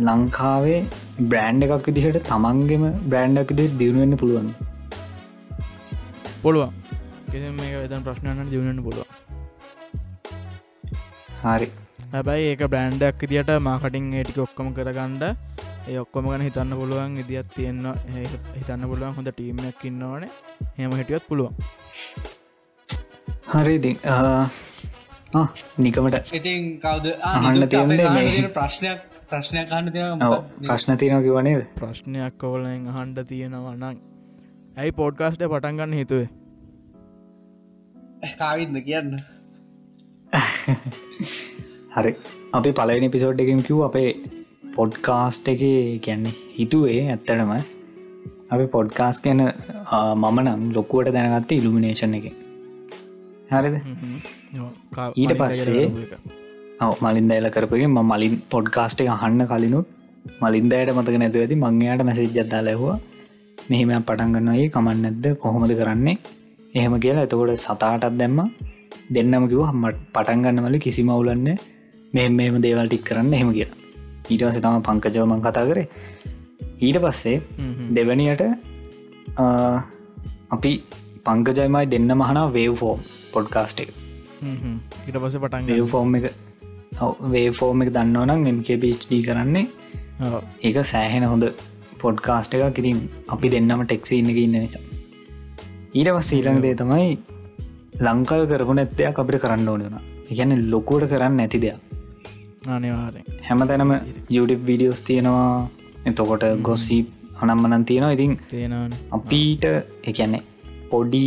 ලංකාවේ 0.00 0.78
බ්‍රෑන්් 1.22 1.64
එකක් 1.64 1.88
විදිහට 1.88 2.20
තමන්ගෙම 2.28 2.84
බ්‍රෑන්්ඩක් 3.08 3.50
විදිහට 3.52 3.78
දියුණුවෙන්න 3.78 4.16
පුළුවන් 4.16 4.48
පුළුවන් 6.42 6.81
මේක 7.32 7.74
වෙතන් 7.82 8.02
ප්‍රශ්නයන්න 8.02 8.50
දියුණට 8.50 8.82
පුළුව 8.84 9.06
හරි. 11.44 11.68
හැබැයි 12.12 12.44
ඒක 12.46 12.62
බ්‍රන්්ඩක් 12.66 13.20
දිට 13.26 13.50
මාකටින් 13.60 14.12
ඒටික 14.14 14.38
ඔක්කොම 14.38 14.68
කරගණ්ඩ 14.74 15.22
ඒ 15.88 15.98
ඔක්කොම 15.98 16.26
ගන 16.26 16.42
හිතන්න 16.42 16.74
පුළුවන් 16.74 17.16
ඉදිත් 17.18 17.48
තියෙන්න්න 17.54 17.86
හිතන්න 18.56 18.84
පුළුවන් 18.84 19.14
හොඳ 19.14 19.28
ටීමක් 19.30 19.84
ඉන්නවන 19.84 20.28
හෙම 20.78 20.92
හිටියොත් 20.92 21.24
පුළුවන්. 21.26 21.54
හරිදි 23.48 23.96
නිකමට 25.78 26.32
ඉතින් 26.32 26.78
කවද? 26.78 27.06
අහන්න 27.22 27.68
තියෙන්නේ 27.68 28.08
මේ- 28.10 28.50
ප්‍රශ්නයක් 28.50 29.00
ප්‍රශ්නයක් 29.30 29.72
ඔව්, 30.22 30.44
ප්‍රශ්න 30.62 30.96
තියෙනක 30.98 31.26
වනේද 31.30 31.64
ප්‍රශ්නයක් 31.74 32.34
කවලෙන් 32.38 32.86
අහන්ඩ 32.88 33.18
තියෙනවා 33.26 33.74
නං 33.74 33.96
ඇයි 34.76 34.92
පෝඩ්කාස්ට 34.92 35.42
පටන්ගන්න 35.44 35.92
හිතුවේ 35.94 36.28
කාවිත්ම 38.40 38.76
කියන්න. 38.88 39.14
හරි. 41.96 42.12
අපි 42.52 42.70
පලවෙනි 42.72 43.08
පිසෝඩ් 43.08 43.42
එකම් 43.44 43.62
කිව් 43.68 43.80
අපේ 43.82 44.10
පොඩ්කාස්ට් 44.76 45.48
එක 45.48 45.62
කියන්නේ 46.02 46.34
හිතුවේ 46.58 47.00
ඇත්තටම. 47.06 47.52
අපි 48.50 48.66
පොඩ්කාස් 48.66 49.18
ගැන 49.24 49.42
මම 49.42 50.38
නම් 50.44 50.62
ලොකුවට 50.76 51.14
දැනගත්ත 51.16 51.54
ඉල්ිනේෂන් 51.58 52.14
එක 52.18 52.28
හරිද? 53.50 53.76
ඊට 55.16 55.34
පස්සේ 55.40 55.86
ඔව 56.80 57.02
මලින්ද 57.06 57.34
එල 57.38 57.48
කරපගේ 57.48 57.88
ම 57.88 57.98
මලින් 58.04 58.36
පොඩ්කාස්ට 58.54 59.02
එක 59.04 59.10
අහන්න 59.16 59.46
කලිනුත් 59.46 59.88
මලින්දයට 60.42 60.94
මතක 60.94 61.16
නැතු 61.18 61.42
ඇති 61.42 61.62
මංයාට 61.64 62.06
මැසේජ් 62.08 62.30
ජද්දා 62.30 62.62
ලැහවා 62.68 62.96
මෙහෙම 63.70 63.90
පටන්ගන්නඒ 64.02 64.68
කමන්න 64.68 65.02
නැද්ද? 65.06 65.26
කොහොමද 65.36 65.74
කරන්නේ 65.80 66.16
එහෙම 66.74 66.94
කියලා. 67.04 67.26
එතකොට 67.26 67.62
සතාටත් 67.64 68.18
දැම්ම. 68.20 68.40
දෙන්නම 69.14 69.44
කිව 69.50 69.62
හම්මට 69.68 70.02
පටන්ගන්නවල 70.14 70.76
කිසි 70.78 71.02
මවුලන්න 71.08 71.48
මෙ 72.12 72.24
මෙම 72.30 72.56
දේවල් 72.66 72.86
ටික් 72.88 73.04
කරන්න 73.08 73.32
එහෙම 73.38 73.50
කියලා. 73.56 73.78
ඊටවස 74.30 74.58
තම 74.64 74.82
පංකජවමන් 74.88 75.42
කතා 75.46 75.64
කරේ. 75.70 75.86
ඊට 76.86 76.98
පස්සේ 77.04 77.36
දෙවැනියට 77.96 78.42
අපි 80.50 80.72
පංකජයමයි 81.26 81.84
දෙන්න 81.92 82.10
මහනා 82.22 82.46
වේව් 82.56 82.72
ෆෝම් 82.80 83.00
පොඩ්කාස්ට 83.34 83.82
එක 83.84 83.90
ඉට 85.08 85.16
පස 85.22 85.36
පටන් 85.42 85.68
වේව් 85.70 85.86
ෆෝම් 85.92 86.16
එක. 86.18 86.26
වේ 87.32 87.50
ෆෝම් 87.58 87.84
එක 87.84 87.92
දන්නවනම් 87.96 88.48
එමක 88.50 88.70
පිච්ඩි 88.84 89.20
කරන්නේ. 89.28 89.66
ඒක 90.62 90.76
සෑහෙන 90.92 91.24
හොඳ 91.24 91.46
පොඩ්කාස්ට 92.02 92.56
එක 92.56 92.74
කිරින් 92.78 92.98
අපි 93.28 93.52
දෙන්නම 93.54 93.84
ටෙක්සි 93.84 94.18
ඉන්න 94.22 94.34
ඉන්න 94.36 94.58
නිසා 94.58 95.01
ඊට 95.94 96.10
පස් 96.16 96.30
ඊළඟ 96.36 96.60
දේ 96.64 96.74
තමයි 96.80 97.08
ලංකාව 98.06 98.42
කරපු 98.50 98.74
නැත්තයක් 98.78 99.18
අපිට 99.22 99.42
කරන්න 99.42 99.68
ඕන 99.72 99.82
වුණ 99.86 99.98
ගැන 100.38 100.52
ලොකුවට 100.72 101.10
කරන්න 101.12 101.34
නැති 101.40 101.58
දෙයක්. 101.64 101.78
හැම 103.46 103.64
තැනම 103.70 103.92
YouTube 104.30 104.62
වීඩියෝස් 104.68 105.02
තියෙනවා. 105.08 105.68
එතකොට 106.06 106.44
ගොස්සි 106.68 106.98
අනම්මනන් 107.42 107.84
තියෙනවා. 107.90 108.14
ඉතින් 108.16 108.32
අපිට 109.18 109.64
එකන්නේ 110.10 110.42
පොඩි 110.90 111.24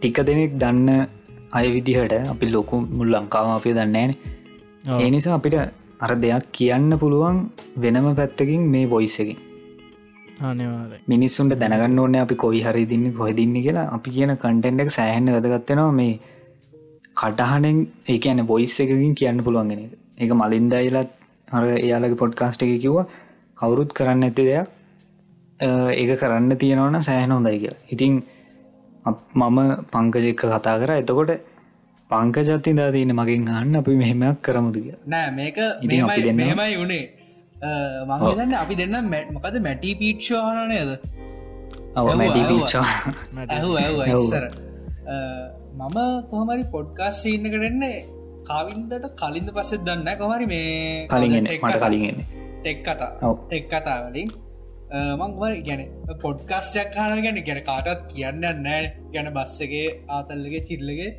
ටික 0.00 0.18
දෙනෙක් 0.28 0.52
දන්න 0.62 0.88
අය 1.58 1.66
විදිහට 1.74 2.14
අපි 2.32 2.46
ලොකු 2.54 2.76
මුල් 2.96 3.08
ලංකාව 3.14 3.48
අපේ 3.58 3.74
දන්නේන 3.78 4.12
ඒ 5.00 5.08
නිසා 5.14 5.36
අපිට 5.38 5.56
අර 6.04 6.12
දෙයක් 6.22 6.44
කියන්න 6.56 6.90
පුළුවන් 7.02 7.36
වෙනම 7.82 8.06
පැත්තකින් 8.18 8.62
මේ 8.72 8.86
බොයිස්සකින් 8.86 9.38
මිනිස්සුන්ට 11.12 11.54
දැනගන්න 11.62 11.98
ඕන්න 11.98 12.16
අපි 12.24 12.34
කොයි 12.44 12.60
හරි 12.66 12.84
දින්න 12.92 13.06
කොහදින්න 13.20 13.56
කියලා. 13.66 13.88
අපි 13.96 14.10
කියන 14.10 14.36
කටෙන්ඩක් 14.36 14.90
සෑහන්න 14.98 15.32
වැදගත්වෙනවා 15.36 15.92
මේ 16.00 16.14
කටහනෙන් 17.20 17.78
ඒ 18.08 18.18
කියන 18.18 18.46
බොයිස් 18.46 18.76
එකකින් 18.80 19.14
කියන්න 19.14 19.44
පුළුවන්ගෙන 19.46 19.82
එක 20.18 20.30
මලින්දයිලත් 20.42 21.10
හර 21.48 21.64
එයාලගේ 21.78 22.20
පොඩ්කාස්ට 22.22 22.62
එක 22.66 22.72
කිව්වා 22.84 23.06
කවුරුත් 23.58 23.90
කරන්න 23.98 24.26
ඇති 24.28 24.44
දෙයක් 24.50 24.68
ඒක 26.00 26.12
කරන්න 26.20 26.56
තියෙනවන 26.62 27.00
සෑහන 27.08 27.34
හොඳයි 27.36 27.58
කියලා. 27.62 27.82
ඉතින් 27.94 28.22
මම 29.34 29.58
පංකජෙක්ක 29.92 30.42
කතා 30.52 30.76
කර. 30.82 30.90
එතකොට 31.02 31.32
පංකජත්ති 32.10 32.72
දා 32.78 32.90
තියන 32.96 33.12
මගින් 33.18 33.44
ගන්න 33.48 33.76
අපි 33.80 33.92
මෙහෙමයක් 34.02 34.38
කරමුද 34.46 34.76
කිය 34.84 34.94
නෑ 35.06 35.30
මේක 35.38 35.58
දෙන්නවා. 35.84 36.16
මෙමයි 36.40 36.76
වුණේ 36.80 37.21
මංගේදන්න 37.62 38.54
අපි 38.54 38.74
දෙන්න 38.74 38.96
මැට් 39.10 39.28
මොකද 39.32 39.56
මැටි 39.62 39.90
ඇහුවා. 43.84 44.06
ඉස්සර. 44.16 44.44
මම 45.74 45.98
කොහමරි 46.30 46.64
පොඩ්කාස් 46.72 47.22
සින්න 47.22 47.44
කරන්නේ 47.50 47.98
කවින්දට 48.44 49.06
කලින්ද 49.16 49.48
පස්සෙත් 49.54 49.84
දන්න 49.84 50.08
කොමරි 50.18 50.46
මේ 50.46 51.06
ටෙක් 51.46 51.62
මට 51.62 51.72
කතා- 51.72 51.88
කලින්ගෙන 51.88 52.16
ටෙක් 52.62 52.78
කතා. 52.86 53.10
ඔව්. 53.22 53.36
ටෙක් 53.48 53.64
කතා 53.70 53.98
වලින්. 54.06 54.28
මංවර 55.18 55.52
ගැන 55.62 55.80
පොඩ්කාස්ටයක් 56.22 56.88
කාන 56.94 57.22
ගැන 57.22 57.38
ගැන 57.44 57.60
කාටත් 57.64 58.02
කියන්න 58.12 58.40
නෑ 58.62 58.82
ගැන 59.14 59.28
බස්සගේ 59.34 59.86
ආතල්ලගේ 60.08 60.62
චිල්ලගේ 60.68 61.10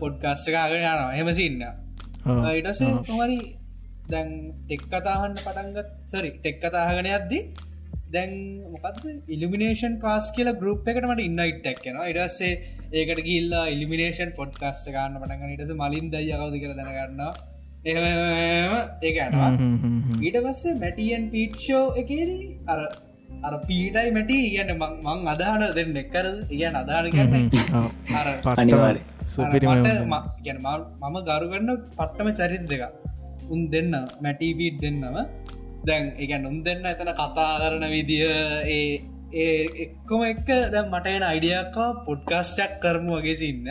පොඩ්කාස්ට 0.00 0.46
කාගෙන 0.50 0.80
යනවා. 0.80 1.10
හෙමසින්න 1.12 1.62
ඉටසේ 2.52 2.92
තුමරි 3.06 3.38
දැන් 4.08 4.30
ටෙක් 4.62 4.82
කතාහන්න 4.86 5.34
පටන්ගත් 5.38 5.88
සරි 6.08 6.30
ටෙක් 6.34 6.58
කතාහගෙන 6.62 7.08
යද්දි 7.12 7.40
දැන් 8.12 8.32
මොකද 8.74 9.02
ඉලිමිනේෂන් 9.28 9.98
කාස් 9.98 10.30
කියල 10.36 10.50
ගරුප් 10.60 10.88
එකට 10.88 11.08
මට 11.08 11.26
ඉන්නයිට් 11.28 11.60
ටැක්කෙන 11.60 11.98
ඉඩස්සේ 12.04 12.52
ඒකට 12.92 13.20
ගිල්ලා 13.28 13.64
ඉලිමිනේෂන් 13.74 14.32
පොඩ්කාස්ට 14.38 14.88
ගන්න 14.88 15.20
පටගන්න 15.20 15.54
ඉටස 15.56 15.74
මලින් 15.74 16.12
දයි 16.12 16.32
කවද 16.32 16.62
කර 16.62 16.72
දැනගන්න 16.78 17.22
එ 17.84 17.92
ඒක 19.02 19.18
යනවා. 19.24 19.50
ඊට 20.20 20.38
පස්සේ 20.44 20.74
මැටියන් 20.76 21.26
පීට්ෂෝ 21.32 21.84
එකේදී 22.00 22.46
අර 22.66 22.80
අර 23.42 23.54
පීටයි 23.62 24.08
මැටි 24.12 24.38
කියන්න 24.46 24.72
මං 24.76 25.28
අදාන 25.28 25.66
දෙන්න 25.74 25.96
එක්කර 25.96 26.26
කියන්න 26.50 26.76
අදාන 26.76 27.10
කියන්න 27.10 27.34
අර 28.14 28.26
අනිවාර්ය 28.54 29.02
සුපිරිම 29.28 29.84
ගැන 30.40 30.62
මම 30.62 31.16
ගරුගන්න 31.28 31.70
පට්ටම 31.92 32.32
චරිත් 32.38 32.64
දෙක 32.68 32.82
උන් 33.52 33.60
දෙන්න 33.72 33.92
මැටිපීට් 34.22 34.80
දෙන්නම. 34.82 35.16
දැන් 35.86 36.04
එකන් 36.18 36.46
උන් 36.50 36.58
දෙන්න 36.66 36.82
එතන 36.84 37.10
කතා 37.12 37.52
කරන 37.62 37.84
විදිහ 37.94 38.24
ඒ 38.66 38.80
ඒ 39.34 39.60
එක්කොම 39.84 40.22
එක්ක 40.24 40.48
දැ 40.72 40.84
මටයන 40.84 41.24
අයිඩියක්කා 41.30 41.88
පොඩ්කාස්ටක් 42.06 42.72
කරමු 42.82 43.12
වගේ 43.18 43.36
සින්න. 43.36 43.66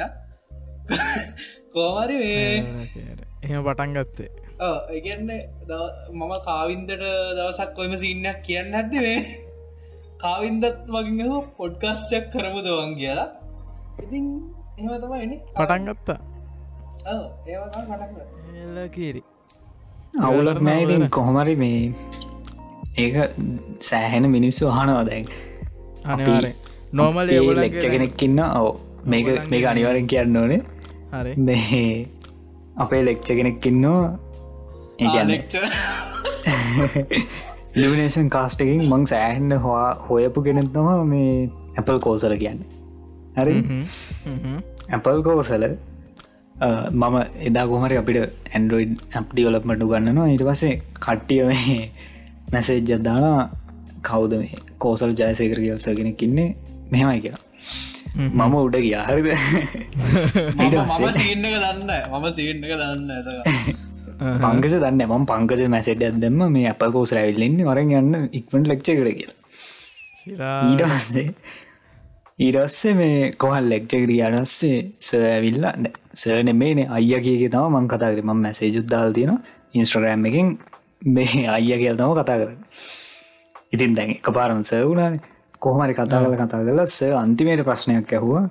කෝමරි 1.73 2.19
එහෙම 3.43 3.61
පටන් 3.65 3.91
ගත්තේ. 3.97 4.30
ඒගන්න 4.91 5.30
මම 6.13 6.34
කාවින්දට 6.45 6.91
දවසක් 7.38 7.69
කොයම 7.78 7.93
සින්නක් 7.97 8.38
කියන්න 8.43 8.78
ඇති 8.82 8.99
මේ? 9.05 9.19
කාවින්දත් 10.17 10.65
වගින් 10.88 11.19
හෝ 11.28 11.41
පොඩ්කාස්යක් 11.57 12.26
කරමු 12.34 12.59
දවන් 12.67 12.91
කියලා. 12.99 13.30
ඉතින් 14.03 14.26
එම 14.78 14.88
තමයින 15.01 15.32
පටන් 15.55 15.84
ගත්තා 15.88 16.19
අවුලක් 20.22 20.61
නෑ 20.61 20.84
ඉතින් 20.84 21.09
කොහොමරි 21.09 21.55
මේ 21.55 21.93
ඒක 22.97 23.16
සෑහෙන 23.82 24.30
මිනිස්සු 24.30 24.68
අහනවා 24.68 25.05
දැන්. 25.05 25.26
අනිවාරය 26.05 26.51
නෝමල් 26.93 27.32
ලෙක්ච 27.57 27.84
කෙනෙක්කින්න 27.86 28.39
ඔව. 28.39 28.68
මේක 29.05 29.28
මේක 29.49 29.66
අනිවාරෙන් 29.66 30.07
කියන්න 30.07 30.38
ඕනේ. 30.38 30.61
හරි. 31.13 31.34
මේ 31.38 32.07
අපේ 32.78 33.01
ලෙක්ච 33.05 33.28
කෙනෙක්කින්නවා 33.30 34.20
ඒගැන්නේ 34.99 35.43
ලිමිනේෂන් 37.76 38.30
කාස්ටකින් 38.36 38.86
මං 38.86 39.03
සෑහෙන්න 39.05 39.57
හවා 39.59 39.89
හොයපු 40.09 40.41
කෙනෙක්තම 40.41 40.88
මේ 41.05 41.49
ඇපල් 41.76 41.99
කෝසල 41.99 42.38
කියන්න. 42.38 42.63
හරි? 43.36 43.55
ඇපල් 44.89 45.22
කෝසල 45.22 45.68
මම 46.56 47.16
එදා 47.41 47.66
කොමරි 47.68 47.97
අපිට 47.97 48.20
ඇන්ඩරෝයිඩ් 48.51 48.93
ඇප් 49.12 49.28
ඩියවලප්මට 49.32 49.84
ගන්නනවා 49.84 50.28
ඉට 50.30 50.43
පස්සේ 50.43 50.76
කට්ටිය 50.97 51.41
මේ 51.45 51.80
මැසේජ් 52.51 52.82
ජද්දාලා 52.82 53.41
කවුද 54.01 54.34
මේ? 54.39 54.56
කෝසල් 54.78 55.12
ජයසකර 55.14 55.60
කියල්සගෙනෙක් 55.60 56.22
ඉන්නේ. 56.22 56.49
මෙහෙමයි 56.91 57.20
කියලා. 57.22 57.43
මම 58.16 58.56
උඩ 58.58 58.78
ගිය. 58.78 58.95
හරිද? 59.01 59.28
සීන්නක 61.18 61.56
දන්න 61.56 61.91
මම 62.12 62.26
සීන්නක 62.32 62.72
දන්න 62.74 63.10
පංකස 64.39 64.76
දන්න 64.78 65.03
ම 65.10 65.26
පංකජ 65.26 65.68
මැසෙට 65.68 66.03
ඇදම 66.03 66.39
මේ 66.49 66.70
අප 66.70 66.88
කෝස 66.93 67.12
රැවිල්ලෙන්නේ 67.12 67.68
වරන් 67.68 67.93
යන්න 67.99 68.30
ඉක්මට 68.32 68.72
ලෙක්ච 68.72 68.88
කර 68.91 69.12
කියලා. 69.12 69.38
සිරා. 70.16 70.58
ඊට 70.70 70.84
පස්සේ 70.88 71.28
ඊරස්සේ 72.39 72.93
මේ 72.93 73.32
කොහල් 73.38 73.70
ලෙක්්චකට 73.72 74.16
අඩස්සේ 74.28 74.80
සෑවිල්ලා 75.01 75.74
සර්න 75.74 76.05
මේන 76.61 76.80
අයිය 76.97 77.20
කියගේ 77.26 77.49
තම 77.49 77.76
මං 77.76 77.88
කතා 77.88 78.11
කර. 78.13 78.22
ම 78.24 78.32
මැසේජුත් 78.41 78.88
දාල් 78.88 79.13
තියෙන 79.13 79.39
ඉන්ස්ට්‍රගෑම් 79.74 80.26
එකින් 80.26 80.47
මේ 81.16 81.47
අයිය 81.47 81.78
කියල් 81.78 81.97
තම 81.97 82.13
කතා 82.20 82.38
කරන්න. 82.41 82.59
ඉතින් 83.74 83.95
දැන් 83.95 84.09
එක 84.09 84.30
පාරම 84.38 84.61
සවුනාන 84.63 85.20
කොහමරි 85.59 85.93
කතා 85.93 86.22
කල 86.24 86.36
කතා 86.36 86.61
කරලා 86.68 86.86
ස 86.86 87.01
අන්තිමයට 87.24 87.63
ප්‍රශ්නයක් 87.63 88.13
ඇහුවා. 88.13 88.49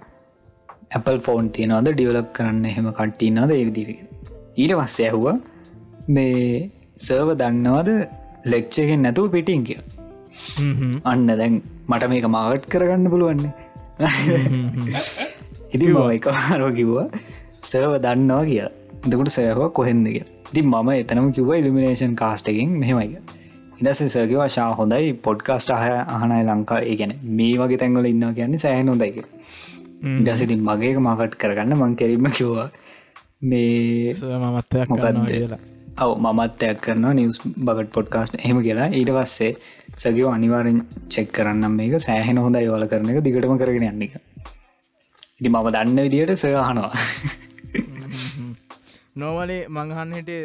Apple 0.93 1.19
ෆෝන් 1.19 1.49
තියනවද? 1.49 1.89
ඩියවලප් 1.89 2.29
කරන්න 2.33 2.65
එහෙම 2.65 2.87
කට්ටින්නද 2.93 3.51
ඒවිදිරක 3.51 3.99
ඊට 4.57 4.73
පස්සේ 4.81 5.09
ඇහුවා 5.09 5.37
මේ 6.09 6.71
සර්ව 6.97 7.29
දන්නවද 7.41 7.91
ලෙක්්චකෙන් 8.47 9.01
නැතුව 9.03 9.31
පිටින් 9.35 9.62
කිය 9.69 9.81
අන්න 11.05 11.27
දැන් 11.27 11.62
මට 11.89 12.11
මේක 12.12 12.27
මාවට් 12.37 12.69
කරගන්න 12.73 13.11
පුළුවන්නේ. 13.11 13.53
ඉතින් 15.75 15.91
මම 15.93 16.11
එක 16.17 16.29
හරෝ 16.29 16.71
කිව්වා 16.71 17.07
සර්ව 17.65 17.95
දන්නවා 17.99 18.45
කිය 18.45 18.65
දකට 19.05 19.37
සෑහවා 19.37 19.71
කොහෙන්ද 19.71 20.07
කිය 20.09 20.25
ති 20.53 20.62
මම 20.65 20.91
එතනම 20.95 21.29
කිව 21.33 21.51
ඉලිමිනේෂන් 21.55 22.15
කාස්ටකින් 22.15 22.71
මෙහෙමයි 22.81 23.19
ඉඩස 23.81 24.01
සර්ගව 24.07 24.43
ශා 24.49 24.71
හොඳයි. 24.73 25.12
පොඩ්කාස්ට 25.25 25.71
අහ 25.71 25.85
අහනයි 26.15 26.43
ලංකා 26.49 26.81
ඒ 26.83 26.97
ගැන 26.97 27.12
මේ 27.39 27.55
වගේ 27.61 27.79
තැන්ගල 27.83 28.07
ඉන්න 28.07 28.25
කියන්නේ 28.35 28.65
සෑහන 28.65 28.91
හොඳයික 28.93 29.17
ඉඩසිතින් 30.12 30.61
මගේක 30.62 30.99
මාකට් 31.01 31.37
කරගන්න 31.37 31.77
මං 31.77 31.95
කෙරීම 31.97 32.29
කිව්වා 32.31 32.69
මේ 33.43 34.15
මමත්තයක් 34.45 34.93
කියලා. 35.31 35.61
ඔව 36.03 36.12
මමත්යක් 36.27 36.79
කරනවා 36.81 37.15
නිවස් 37.15 37.39
බගට 37.61 37.91
පොඩ්කාස්ට 37.97 38.39
එහෙම 38.39 38.61
කියලා. 38.62 38.89
ඊට 38.91 39.12
පස්සේ 39.17 39.53
සගෝ 39.99 40.31
අනිවාරෙන් 40.37 40.79
චෙක් 41.09 41.29
කරන්න 41.33 41.77
මේක. 41.79 41.97
සෑහෙන 42.01 42.39
හොඳ 42.39 42.61
යවල 42.62 42.87
කරන 42.93 43.11
එක 43.12 43.25
දිගටම 43.27 43.57
කරගෙන 43.61 43.89
යන්න 43.91 44.07
එක 44.09 44.15
ඉති 45.37 45.49
මම 45.51 45.67
දන්න 45.71 45.99
විදියට 45.99 46.37
සයහනවා 46.37 46.91
නෝවලේ 49.17 49.61
මංහන්න 49.71 50.12
හිටේ 50.12 50.43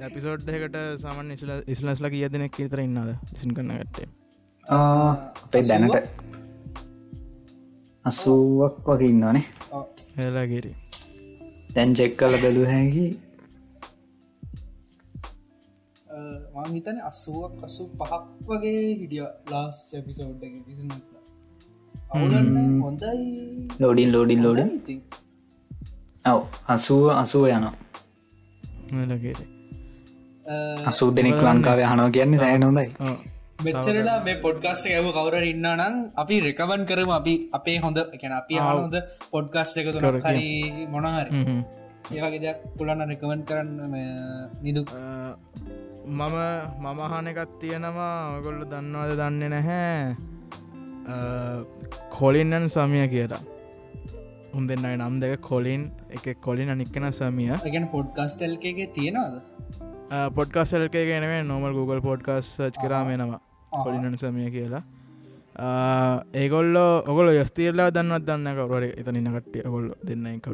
ඇපිසෝඩ් 0.00 0.48
එකට 0.50 0.76
සමන් 0.96 1.32
ඉස්ල 1.32 1.54
ඉස්ලස්ල 1.68 2.10
කිය 2.10 2.28
දෙනෙක් 2.28 2.60
තර 2.66 2.80
ඉන්නද 2.80 3.16
සින් 3.34 3.56
කරන්න 3.56 3.80
ගත්තේ 3.80 4.08
අපේ 4.66 5.64
දැනට 5.64 5.96
අසුවක් 8.04 8.86
වගේ 8.86 9.08
ඉන්නනේ 9.08 9.44
හෙලාගේරි 10.16 10.72
දැන් 11.70 11.92
චෙක් 11.94 12.16
කල 12.16 12.34
බැලු 12.36 12.62
හැකි. 12.66 13.04
මං 16.54 16.70
හිතන 16.70 16.98
අස්සුවක් 17.02 17.64
අසු 17.64 17.84
පහක් 17.94 18.24
වගේ 18.48 18.82
හිටිය 18.90 19.22
ලාස් 19.50 19.78
පිසෝඩ් 20.00 20.42
පිසිනස්ලා 20.66 21.22
අවුලන්න 22.10 22.80
හොඳයි. 22.82 23.16
Loading 23.80 24.12
loading 24.12 24.40
load. 24.42 24.60
ඔව. 26.24 26.40
අසුව 26.74 27.10
අසුව 27.22 27.44
යනවා. 27.48 27.74
අසූ 30.86 31.10
දෙනෙක් 31.16 31.42
ලංකාවේ 31.42 31.86
හනෝ 31.92 32.08
කියන්නේ 32.16 32.40
සෑන 32.42 32.62
හොඳයි. 32.68 32.88
මෙච්චරලා 33.66 34.18
මේ 34.26 34.36
පොඩ්කාස්ට 34.44 34.86
ඇව 34.86 35.06
කවර 35.16 35.44
ඉන්න 35.52 35.66
නම් 35.76 35.94
අපි 36.22 36.40
රෙකවන් 36.46 36.82
කරම. 36.88 37.10
අපි 37.20 37.34
අපේ 37.58 37.78
හොඳ 37.84 37.98
එකැන 38.16 38.34
අපි 38.40 38.54
හොඳ 38.58 38.94
පොඩ්කාස්ට 39.32 39.76
එක. 39.80 39.86
හරි 40.26 40.48
මොනහරි 40.92 41.30
ඒවගේ 42.14 42.40
දෙයක් 42.44 42.58
පුලන්න 42.78 43.02
රෙකවන් 43.12 43.40
කරන්න 43.48 43.94
නිදු. 44.64 44.82
මම 46.18 46.36
මමහන 46.84 47.26
එකත් 47.32 47.52
තියෙනවා. 47.60 48.16
ඔගොල්ල 48.38 48.60
දන්නවාද 48.72 49.12
දන්න 49.20 49.42
නැහැ. 49.54 50.16
කොලින්නන් 52.18 52.66
සමිය 52.74 53.06
කියලා 53.14 53.42
උන් 54.56 54.64
දෙන්නයි 54.70 54.96
නම් 54.96 55.14
දෙක 55.22 55.40
කොලින් 55.50 55.82
එක 56.16 56.26
කොලින් 56.46 56.68
අනික්කෙන 56.74 57.06
සමිය. 57.20 57.52
ගැන 57.74 57.86
පොඩ්කස්ටල් 57.94 58.56
එකගේ 58.56 58.88
තියෙනවාද? 58.96 59.34
පොඩ්කාස්ටල්ක 60.36 60.96
ගෙනවේ 61.10 61.42
නොමල් 61.52 61.72
Google 61.78 62.00
පොඩ්කාස් 62.08 62.46
සච් 62.58 62.76
කරාමෙනවා 62.82 63.40
කොලිනන් 63.84 64.18
සමිය 64.24 64.50
කියලා. 64.56 64.82
ඒගොල්ල 66.42 66.76
ඔගොල 67.12 67.28
යස්තීරලා 67.32 67.88
දන්නත් 67.96 68.24
දන්න 68.28 68.48
කවර 68.58 68.84
එතනින්න 68.90 69.32
කට්ටිය 69.36 69.62
ගොල්ල 69.74 69.88
දෙන්න 70.08 70.26
කර 70.44 70.52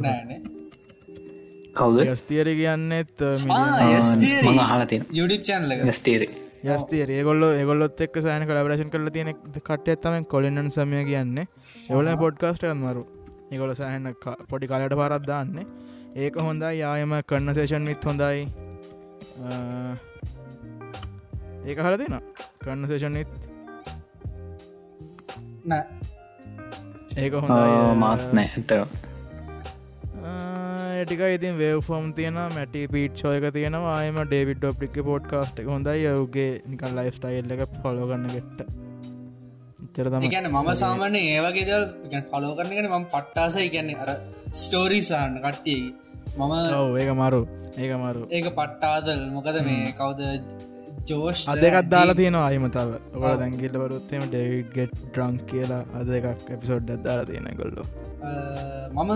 කවුද? 1.78 1.98
යස්තියර 2.14 2.48
කියන්නෙත් 2.60 3.16
මඟ 3.44 4.62
හලතින 4.70 5.02
යුඩික් 5.18 5.42
චන්ල 5.48 5.92
ස්තේරේ 5.98 6.30
යස්තිය 6.74 7.04
ඒගොල්ල 7.18 7.42
ඒගොල්ලොත් 7.50 8.00
එක් 8.06 8.18
සයන 8.24 8.46
කලබරේෂන් 8.48 8.90
කල 8.94 9.10
තියෙන 9.16 9.30
කට්ටය 9.58 9.94
තම 10.02 10.24
කොලින්නන් 10.32 10.70
සමය 10.76 11.04
කියන්නේ. 11.10 11.46
එවල 11.90 12.08
පොඩ්කාස්ට 12.24 12.66
මරු 12.82 13.02
ඒගොල 13.50 13.72
සහන්න 13.74 14.06
පොඩි 14.50 14.66
කාලට 14.70 14.94
පරත්දාන්න 15.00 15.58
ඒක 16.24 16.34
හොඳයි 16.46 16.74
යායම 16.82 17.12
කන්න 17.32 17.54
සේෂන් 17.58 17.84
විත් 17.90 18.02
හොඳයි. 18.08 18.46
ඒක 21.68 21.78
හල 21.84 21.96
දෙන 22.00 22.16
කන්න 22.64 22.88
සේෂන් 22.92 23.18
විත්? 23.20 23.32
ඒක 27.24 27.32
හොඳ 27.42 27.52
මාත් 28.04 28.22
නෑ. 28.38 28.48
ඇතර 28.56 28.80
ටික 31.08 31.22
ඉතින් 31.36 31.54
වේව් 31.62 31.78
ෆෝම් 31.86 32.04
තියෙන 32.18 32.38
මැටි 32.56 32.80
පිට් 32.94 33.24
ෝයක 33.30 33.44
තියෙනවා. 33.56 33.94
ආයම 33.98 34.16
ඩේවිඩ් 34.24 34.64
ොප්ලික් 34.70 34.96
පෝඩ්කාස්ට් 35.08 35.56
හොඳයි. 35.72 36.06
යවගේ 36.12 36.50
නිකල් 36.72 36.92
ලයි 36.98 37.10
ස්ටයිල් 37.16 37.56
එක 37.56 37.62
ෆොලෝ 37.82 38.06
කරන්න 38.10 38.26
ගෙට 39.98 40.08
චරතම 40.08 40.28
ගැන 40.28 40.50
මම 40.50 40.70
සාමාන්‍ය 40.76 41.20
ඒවගේ 41.28 41.66
දල් 41.68 41.84
පලෝ 42.30 42.52
කරනගෙන 42.54 42.88
මම 42.88 43.06
පට්ටාසයි 43.06 43.68
කියන්නේ. 43.68 43.96
අර 43.96 44.10
ස්ටෝරිසාන්න 44.54 45.38
කට්ටියගේ. 45.38 45.92
මම 46.38 46.52
ඔව 46.76 46.96
ඒක 46.96 47.12
මරු. 47.16 47.42
ඒක 47.76 47.92
මරු. 47.98 48.26
ඒක 48.30 48.50
පට්ටාදල්. 48.54 49.22
මොකද 49.30 49.56
මේ 49.62 49.94
කවුද? 49.94 50.20
ජෝෂ් 51.06 51.42
අදකත් 51.46 51.90
දාලා 51.90 52.14
තියෙනවා 52.14 52.46
අයිමතාව 52.46 52.90
ඔල 53.16 53.34
දැංගිල්ල 53.36 53.78
වරුත්තම 53.82 54.24
ඩෙවිඩ් 54.26 54.70
ගෙට් 54.74 54.94
ඩ්‍රංක් 55.00 55.44
කියලා 55.46 55.82
අද 55.94 56.10
එකක් 56.12 56.50
එපිසෝඩ් 56.50 56.90
දාලා 57.00 57.26
තියෙන 57.26 57.48
කොල්ලො 57.56 57.84
මම 58.96 59.12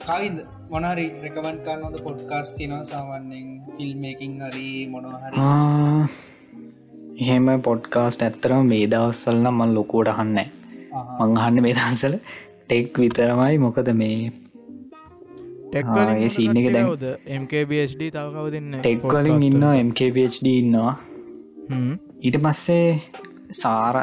කවිද 0.00 0.36
මොනහරි 0.70 1.06
රෙකවන් 1.24 1.58
කරන්නද 1.64 1.96
පොඩ්කාස් 2.00 2.56
තිනවා 2.56 2.82
සාවන්නෙන් 2.84 3.48
ෆිල්ම්මකින් 3.76 4.36
හරි 4.42 4.68
මොනහරි 4.88 5.46
එහෙම 7.22 7.46
පොඩ්කාස්ට 7.66 8.22
ඇත්තරම 8.26 8.62
මේ 8.72 8.84
දවස්සල්න 8.92 9.46
මල් 9.50 9.72
ලොකෝට 9.78 10.10
හන්න 10.18 10.38
මංහන්න 11.20 11.56
මේ 11.64 11.74
දස්සල 11.78 12.14
ටෙක් 12.68 12.94
විතරමයි. 13.02 13.54
මොකද 13.64 13.88
මේ 14.00 14.20
සින්න 16.36 16.56
එක 16.60 16.68
දැවද 16.76 17.04
MKBHD 17.40 18.02
තවකව 18.16 18.46
දෙන්න 18.54 18.70
ටෙක්වලින් 18.78 19.42
ඉන්න? 19.48 19.64
MKBHD 19.88 20.46
ඉන්නවා. 20.62 20.94
ඊට 22.26 22.36
පස්සේ 22.46 22.88
සාර 23.62 23.94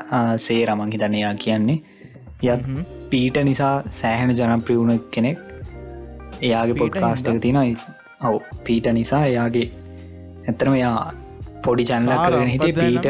සේරමං 0.47 0.89
හිතනයා 0.93 1.33
කියන්නේ. 1.45 1.79
යත් 2.45 2.61
පීට 3.11 3.37
නිසා 3.49 3.75
සෑහෙන 3.99 4.31
ජනප්‍රියුණ 4.39 4.99
කෙනෙක්. 5.15 5.39
එයාගේ 6.47 6.79
පොඩ්කාස්ට 6.81 7.27
එක 7.31 7.39
තිනයි 7.45 7.71
ඔව 8.29 8.35
පීට 8.65 8.87
නිසා 8.99 9.23
එයාගේ 9.29 9.67
ඇතරම 10.49 10.75
යා 10.83 10.99
පොඩි 11.65 11.83
චැන්ල 11.89 12.09
කරගෙන 12.23 12.49
හිට 12.53 12.67
පීට 12.79 13.07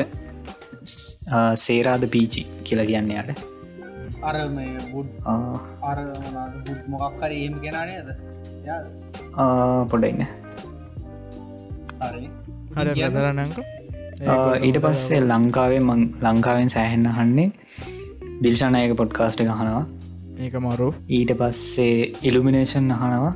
සේරාද 1.65 2.03
පීචි 2.15 2.41
කියලා 2.65 2.87
කියන්න 2.89 3.11
යට. 3.19 3.29
අර 4.27 4.35
අර 5.89 5.97
මොකක්කර 6.93 7.31
ඒම 7.39 7.55
කෙනනේද 7.63 8.09
පොඩයින්න 9.91 10.21
හර. 12.01 12.15
ප්‍රදරනක 12.73 13.57
ඊට 14.67 14.77
පස්සේ 14.85 15.21
ලංකාවේ 15.31 15.81
මං 15.89 16.01
ලංකාවෙන් 16.25 16.69
සෑහෙන්න 16.75 17.07
හන්නේ 17.17 17.49
දිල්ෂානායක 18.43 18.93
පොඩ්කාස්ට 19.01 19.39
ගහනවා 19.49 19.83
ඒක 20.45 20.55
මරු. 20.65 20.89
ඊට 21.17 21.31
පස්සේ 21.41 21.97
ඉල්ිමිනේෂන් 22.29 22.89
අහනවා 22.95 23.33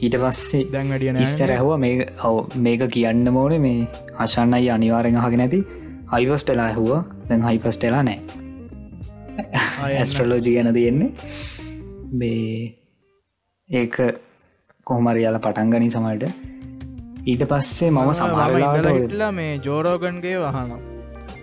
ඊට 0.00 0.16
පස්සේ 0.22 0.64
දැන් 0.72 0.90
වැඩිය 0.92 1.12
ඉස්සර 1.22 1.50
ඇහුව 1.52 1.72
මේ 1.84 2.06
ඔව 2.28 2.56
මේක 2.64 2.82
කියන්න 2.96 3.30
මෝන 3.36 3.54
මේ 3.64 3.86
අශන්නයි 4.24 4.68
අනිවාරෙන් 4.76 5.16
අහගෙන 5.22 5.44
ඇති. 5.44 5.60
හයිවස්ටලා 6.12 6.66
ඇහුව. 6.70 6.90
දැන් 7.28 7.42
හයිපස්ටලා 7.48 8.02
නෑ. 8.02 8.18
ඇස්ට්‍රලෝජි 9.86 10.54
ගැන 10.56 10.70
තියෙන්නේ. 10.74 11.10
මේ 12.12 12.74
ඒක 13.70 13.98
කොහමරි 14.86 15.24
යාල 15.24 15.40
පටන්ගනී 15.46 15.90
සමට 15.90 16.24
ඊට 17.26 17.42
පස්සේ 17.50 17.90
මම 17.90 18.12
සමහරලාට 18.18 18.86
ඉටලා 18.92 19.32
මේ 19.32 19.52
ජෝරෝගන්ගේ 19.66 20.36
වහන 20.44 20.70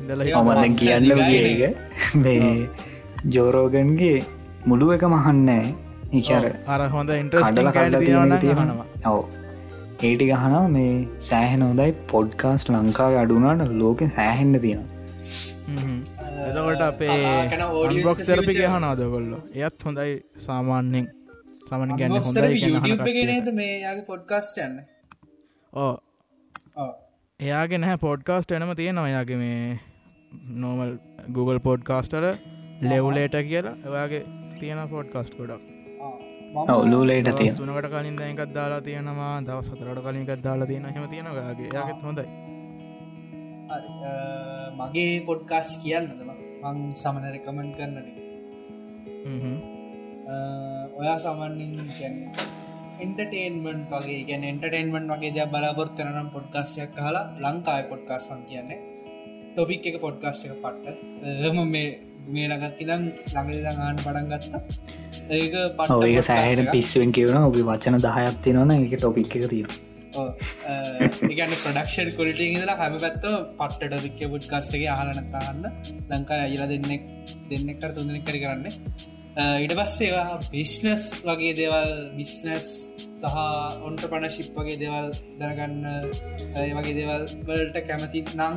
මමද 0.06 0.78
කියන්න 0.80 1.12
ඒක. 1.30 1.62
මේ 2.24 2.70
ජෝරෝගන්ගේ 3.36 4.18
මුළු 4.66 4.94
එක 4.96 5.04
මහන්නෑ 5.14 5.66
ඉචර 6.20 6.46
අර 6.76 6.82
හොඳ 6.96 7.10
ඉන්ට 7.22 7.36
කඩල 7.42 7.70
කඩල 7.78 7.98
තියෙනවා 8.06 8.86
ඔව. 9.14 9.24
ඒටි 10.08 10.26
ගහනා 10.32 10.64
මේ 10.76 10.94
සෑහෙන 11.30 11.62
හොඳයි 11.68 11.92
පොඩ්කාස්ට 12.14 12.72
ලංකාව 12.74 13.14
අඩුනාට 13.24 13.72
ලෝක 13.82 14.00
සෑහෙන්න 14.16 14.60
තියෙනවා. 14.66 14.92
එතකොට 16.48 16.82
අපේ 16.88 17.20
බොක්ස් 18.08 18.26
තරපි 18.30 18.56
ගහනාද 18.58 19.02
කොල්ලො 19.14 19.38
එයත් 19.62 19.86
හොඳයි 19.88 20.12
සාමාන්‍යෙන් 20.48 21.08
සමන 21.70 21.96
ගැන්න 22.02 22.18
හොඳ 22.28 22.38
නේද 23.32 23.48
මේ 23.60 23.74
යාගේ 23.86 24.06
පොඩ්කාස්ට 24.12 24.60
යන්න? 24.66 24.76
ඕ 25.74 25.94
එයාගේ 27.40 27.80
නැහැ 27.84 28.02
පොඩ්කාස්ට 28.08 28.56
එනම 28.58 28.74
තියෙනවා 28.82 29.10
යාගේ 29.16 29.40
මේ 29.44 29.60
නෝමල් 30.64 30.92
Google 31.38 31.62
පොඩ්කාස්ටර 31.70 32.26
ලෙව්ලේට 32.90 33.36
කියලා. 33.52 33.76
එවාගේ 33.88 34.22
තියෙන 34.60 34.82
පොඩ්කාස්ට 34.94 35.34
ගොඩක් 35.40 35.75
ඔලූලේට 36.56 37.30
තිය 37.38 37.52
තුනකට 37.60 37.88
කලින් 37.94 38.16
දැකත් 38.22 38.52
දාලා 38.58 38.82
තියෙනවා 38.88 39.34
දව 39.48 39.60
සතරට 39.68 40.00
කලින් 40.06 40.24
එකත් 40.24 40.44
දාලා 40.48 40.68
තියෙන 40.72 40.86
හෙම 40.96 41.06
තියෙනගේ 41.14 41.70
යාගෙත් 41.76 42.00
හොඳයි. 42.08 42.28
මගේ 44.80 45.14
පොඩ්කාස් 45.28 45.70
කියන්නදම 45.84 46.30
මං 46.64 46.78
සමන 47.02 47.26
රෙකමෙන්් 47.36 47.70
කරන්නට 47.78 48.08
ඔයා 51.00 51.18
සමන්නින් 51.26 51.74
එන්ටර්ටේන්මන්් 53.04 53.82
වගේ 53.92 54.20
ගැන 54.30 54.44
එන්ටර්ටේන්මන්් 54.52 55.14
වගේ 55.14 55.32
දෙයක් 55.38 55.50
බලාපොරත්තරනම් 55.54 56.30
පොඩ්කාස්ටයක් 56.36 56.92
කාලා 56.98 57.26
ලංකාය 57.44 57.84
පොඩ්කාස්මන් 57.92 58.42
කියන්නේ. 58.50 58.80
ටොපික් 59.54 59.86
එක 59.90 59.98
පොඩ්කාස්ට 60.06 60.46
එක 60.46 60.54
පට්ට. 60.64 60.98
එම 61.48 61.58
මේ 61.74 61.88
මේ 62.28 62.48
රගක් 62.50 62.84
ඉදම් 62.84 63.04
ළඟ 63.32 63.78
ගාන 63.80 63.98
පඩන් 63.98 64.28
ගත්තා. 64.32 64.62
ඒක 65.32 65.54
පට 65.78 66.08
ඒක 66.08 66.24
සෑහට 66.24 66.72
පිස්සුවෙන් 66.72 67.12
කියවන 67.12 67.38
ඔබ 67.42 67.58
වචන 67.62 68.00
දහයක්ති 68.06 68.54
නොන 68.54 68.74
එක 68.76 68.96
ටොපික් 68.96 69.36
එක 69.38 69.46
තියෙන 69.50 69.70
ඒගන්න 70.16 71.56
ප්‍රඩක්ෂන් 71.56 72.10
කොලිට 72.18 72.42
ඉදලා 72.46 72.78
හැම 72.82 72.96
පැත්ත 73.04 73.26
පට්ට 73.60 73.90
ටොපික්ක 73.90 74.20
පුඩ්කාස්ටගේ 74.34 74.92
ආලනතාන්න 74.94 75.66
ලංකා 76.12 76.40
අයිලා 76.46 76.70
දෙන්නෙක් 76.72 77.04
දෙන්නෙක් 77.52 77.78
කර 77.82 77.92
තුන්දනෙක් 77.98 78.26
කර 78.28 78.38
කරන්නේ 78.44 78.74
ඉට 79.36 79.74
පස්සේවා 79.78 80.40
බිස්නස් 80.52 81.06
වගේ 81.26 81.56
දේවල් 81.58 81.90
බිස්නස් 82.16 82.70
සහ 83.20 83.36
ඔන්ට 83.88 84.04
පනශිප් 84.12 84.56
වගේ 84.56 84.78
දේවල් 84.80 85.10
දැනගන්න 85.42 85.84
වගේ 86.78 86.94
දේවල් 87.00 87.26
වලට 87.50 87.82
කැමති 87.90 88.24
නං 88.38 88.56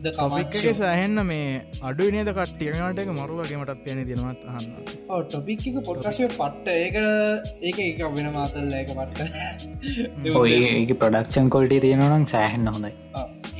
ද 0.00 0.14
කමක්ගේ 0.16 0.74
සහන්න 0.80 1.20
මේ 1.30 1.60
අඩු 1.90 2.08
නේද 2.16 2.32
කට්ටියනට 2.32 3.04
එක 3.04 3.12
මරුවගේමටත් 3.20 3.92
යන 3.92 4.02
දෙනවත් 4.10 4.48
අහන්න. 4.48 4.72
ටොපික් 5.28 5.68
එක 5.68 5.80
පොට්කශය 5.88 6.28
පට්ට. 6.38 6.66
ඒකට 6.72 7.64
ඒක 7.68 7.78
එක 7.88 8.04
වෙන 8.16 8.32
මාතල්ල 8.32 8.76
එක 8.80 8.94
පට්ට 8.96 9.20
ඒක 10.48 10.98
ප්‍රඩක්ෂන් 11.00 11.52
කොල්ටි 11.52 11.84
තියෙනනම් 11.84 12.30
සෑහෙන්න 12.36 12.72
හොඳයි. 12.76 12.94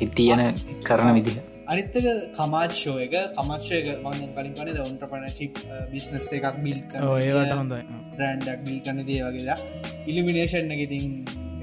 හිතියන 0.01 0.41
කරන 0.83 1.13
විදිහ 1.19 1.43
අනිත්තක 1.67 2.09
කමාච්ෂෝ 2.35 2.97
එක. 3.01 3.15
කමක්ෂයක 3.37 3.87
මන්න 3.97 4.33
කලින් 4.35 4.55
පන 4.55 4.81
ඔන්ට 4.83 5.05
පනශිප් 5.07 5.63
බිස්නස් 5.93 6.29
එකක් 6.33 6.59
බිල් 6.61 6.81
ඒවට 6.81 7.55
හොඳයි 7.55 7.81
බ්‍රන්ඩක් 8.13 8.61
බිල් 8.67 8.79
කන 8.83 9.03
දේ 9.05 9.23
වගේලා 9.23 9.59
ඉල්ිමිනේෂන් 10.07 10.75
එක 10.75 10.83
ඉතින් 10.87 11.07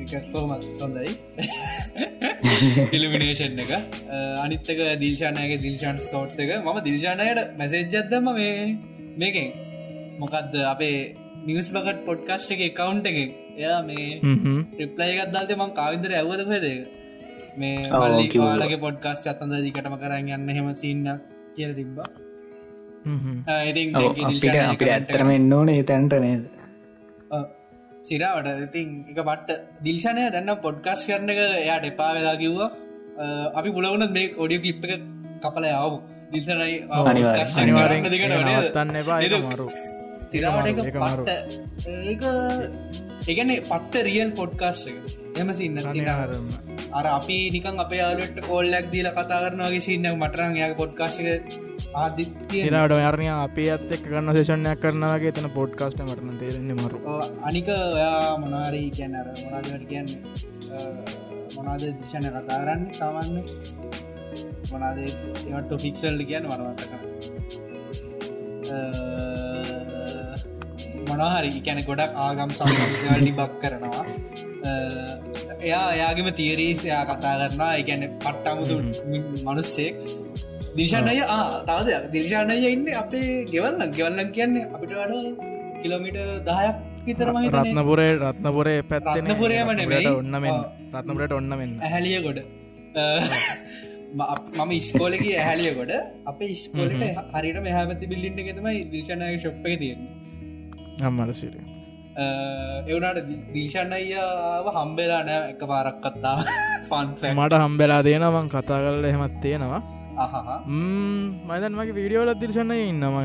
එකකොමත් 0.03 0.65
හොඳයි. 0.79 1.11
ඉල්ිමිනේෂන් 2.95 3.59
එක. 3.59 3.73
අනිත්තක 4.41 4.79
දිල්ශානයගේ 4.99 5.59
දිල්ශාන් 5.59 5.99
ස්කෝට්ස 6.01 6.39
එක. 6.39 6.55
ම 6.59 6.79
දිල්ශානයට 6.83 7.57
මැසේජ්ජත්දම 7.57 8.31
මේ 8.31 8.55
මේකෙන්. 9.17 9.51
මොකක්ද 10.19 10.57
අපේ 10.65 10.97
නිවස් 11.43 11.69
බකට 11.71 12.01
පොඩ්කාස්ට් 12.05 12.51
එක 12.53 12.65
එකකවුන්් 12.65 13.05
එක 13.05 13.17
එයා 13.57 13.77
මේ 13.83 14.09
රිප්ලයි 14.79 15.13
එකක්දල්ත 15.15 15.53
මං 15.55 15.71
කාවිදර 15.75 16.13
ඇවද 16.13 16.43
පේද 16.49 16.67
මේ 17.57 17.75
මල්ලිවාලගේ 18.39 18.79
පොඩ්කාස්ට 18.79 19.25
අත්තන්ද 19.27 19.55
දිකටම 19.65 19.95
කරන්න 20.01 20.29
යන්න 20.37 20.49
හෙම 20.57 20.67
සින්න 20.75 21.05
කියල 21.55 21.73
තිබ්බා. 21.75 22.07
අපිට 24.29 24.55
අපිට 24.65 24.91
ඇත්තරම 24.95 25.29
එන්න 25.31 25.53
ඕන 25.53 25.69
ඒ 25.69 25.83
තැන්ට 25.83 26.13
නේද? 26.19 26.43
සිරාවට. 28.03 28.47
ඉතින් 28.67 28.87
එක 29.09 29.19
පට්ට 29.21 29.59
දිල්ශනය 29.83 30.23
දැන්න 30.31 30.51
පොඩ්කස් 30.61 31.05
කරන 31.07 31.29
එක 31.29 31.39
එයාට 31.59 31.85
එපා 31.85 32.11
වෙලා 32.17 32.35
කිව්වා. 32.37 32.69
අ, 33.17 33.25
අපි 33.59 33.69
පුලවුන 33.71 34.07
මේ 34.11 34.33
ඔඩිය 34.37 34.59
කිප් 34.61 34.83
එක 34.87 35.01
කපල 35.43 35.65
යවු 35.69 35.97
දිල්සනයි 36.31 36.75
අනිවාර්යෙන්, 37.05 37.55
අනිවාරෙන් 37.61 38.03
නවත්තන්න 38.57 38.95
එපා 38.95 39.19
ඒක 39.21 39.33
මරු 39.47 39.67
සිරාවට 40.31 40.67
ඒක 42.03 42.23
ඒගැන 43.27 43.49
පට්ට. 43.63 43.95
රියල් 44.07 44.31
පොඩ්කාස්් 44.33 44.85
එක. 44.87 44.97
එම 45.37 45.53
සින්න 45.53 45.77
අනිවාර්යෙන්ම. 45.85 46.70
අර 46.91 47.05
අපි 47.07 47.37
නිකන් 47.55 47.81
අප 47.83 47.91
යාලට 47.93 48.37
කෝල්ලක් 48.47 48.87
දීල 48.93 49.09
කතා 49.11 49.39
කරනගේ 49.43 49.81
සින්න 49.87 50.07
මටරන් 50.11 50.55
යා 50.55 50.69
පොඩ්කාශක 50.75 51.27
ආදිත්‍ය 51.95 52.57
සිරට 52.57 52.95
අරණය 53.01 53.27
අපි 53.37 53.65
අත් 53.75 53.87
එක් 53.95 54.03
කරන්න 54.05 54.35
සේෂණයක් 54.37 54.83
කරනවාගේ 54.83 55.33
තන 55.37 55.49
පොඩ්කාස්ට 55.57 55.99
මටන 56.01 56.37
තේරෙන්නේ 56.41 56.77
මරු. 56.77 56.99
අනික 57.43 57.67
ඔයා 57.71 58.37
මොනාරී 58.37 58.87
කියන්න 58.97 59.15
අර 59.15 59.27
මොනාදට 59.37 59.89
කියන්නේ? 59.89 61.19
මොනාද 61.55 61.83
දිශන 62.01 62.25
කතාරන්න 62.37 62.83
සාමන්න 62.93 63.35
මොනාද 64.71 64.97
ඒවට 65.01 65.71
ෆික්සල්ල 65.83 66.21
කියන්න 66.29 66.47
වරවත්තක 66.51 66.91
මොනහරි 71.09 71.51
කැන 71.65 71.81
ගොඩක් 71.89 72.19
ආගම් 72.25 72.51
සම්ලි 72.51 73.31
බක් 73.39 73.51
කරනවා 73.61 74.05
එයා 75.61 75.85
එයාගේම 75.93 76.29
තීරීසයා 76.33 77.03
කතා 77.05 77.33
කරනවා. 77.41 77.71
එකැන 77.75 78.03
පට්ටමුතු 78.17 78.75
මනුස්සෙක්. 79.45 79.95
දිශානය 80.73 81.15
තාද 81.67 81.87
දිර්ශානය 82.13 82.55
ඉන්න 82.67 82.87
අපේ 82.95 83.27
ගෙවල්න්න 83.45 83.91
ගෙවල්ලන් 83.91 84.31
කියන්නේ 84.31 84.65
අපිට 84.69 84.93
වඩ 84.93 85.15
කිලෝමිට 85.81 86.17
දහයක් 86.47 86.75
විතරම 87.05 87.37
රත්නපුරේ 87.53 88.09
රත්නපුරේ 88.23 88.79
පැත්තෙන 88.85 89.23
රත්නපුරේම 89.23 89.71
නෙමෙයි. 89.75 90.07
ඔන්න 90.15 90.35
මෙන්න. 90.37 90.57
ආ. 90.57 90.67
රත්නපුරට 90.95 91.33
ඔන්න 91.33 91.53
මෙන්න. 91.53 91.73
ඇහැලිය 91.81 92.19
ගොඩ 92.21 92.39
මම 94.11 94.71
ඉස්කෝලක 94.71 95.21
ඇහැලිය 95.23 95.73
ගොඩ 95.75 95.91
අප 96.25 96.39
ඉස්කෝලට 96.47 97.03
හරිට 97.35 97.59
මෙහමති 97.61 98.11
බිල්ලිට 98.11 98.41
එකතමයි 98.43 98.79
දිර්ශනය 98.91 99.29
ශප්පක 99.37 99.75
තියෙන 99.79 100.01
අම්මල 101.01 101.33
සිර 101.33 101.53
එවනට 102.15 103.29
දීශන්න 103.53 103.93
අයියාව 103.93 104.67
හම්බෙලා 104.69 105.23
නෑ 105.23 105.49
එක 105.51 105.63
පාරක් 105.65 105.97
කත්තා 106.03 106.37
ෆන් 106.89 107.07
මට 107.37 107.53
හම්බෙලා 107.55 108.01
දේනවන් 108.03 108.49
කතා 108.49 108.79
කරල 108.79 109.05
එහෙමත් 109.05 109.41
තියෙනවා. 109.41 109.81
මදන් 111.47 111.73
මගේ 111.73 111.95
වීඩියෝල 111.95 112.33
දිර්ශනය 112.35 112.77
ඉන්නම 112.85 113.15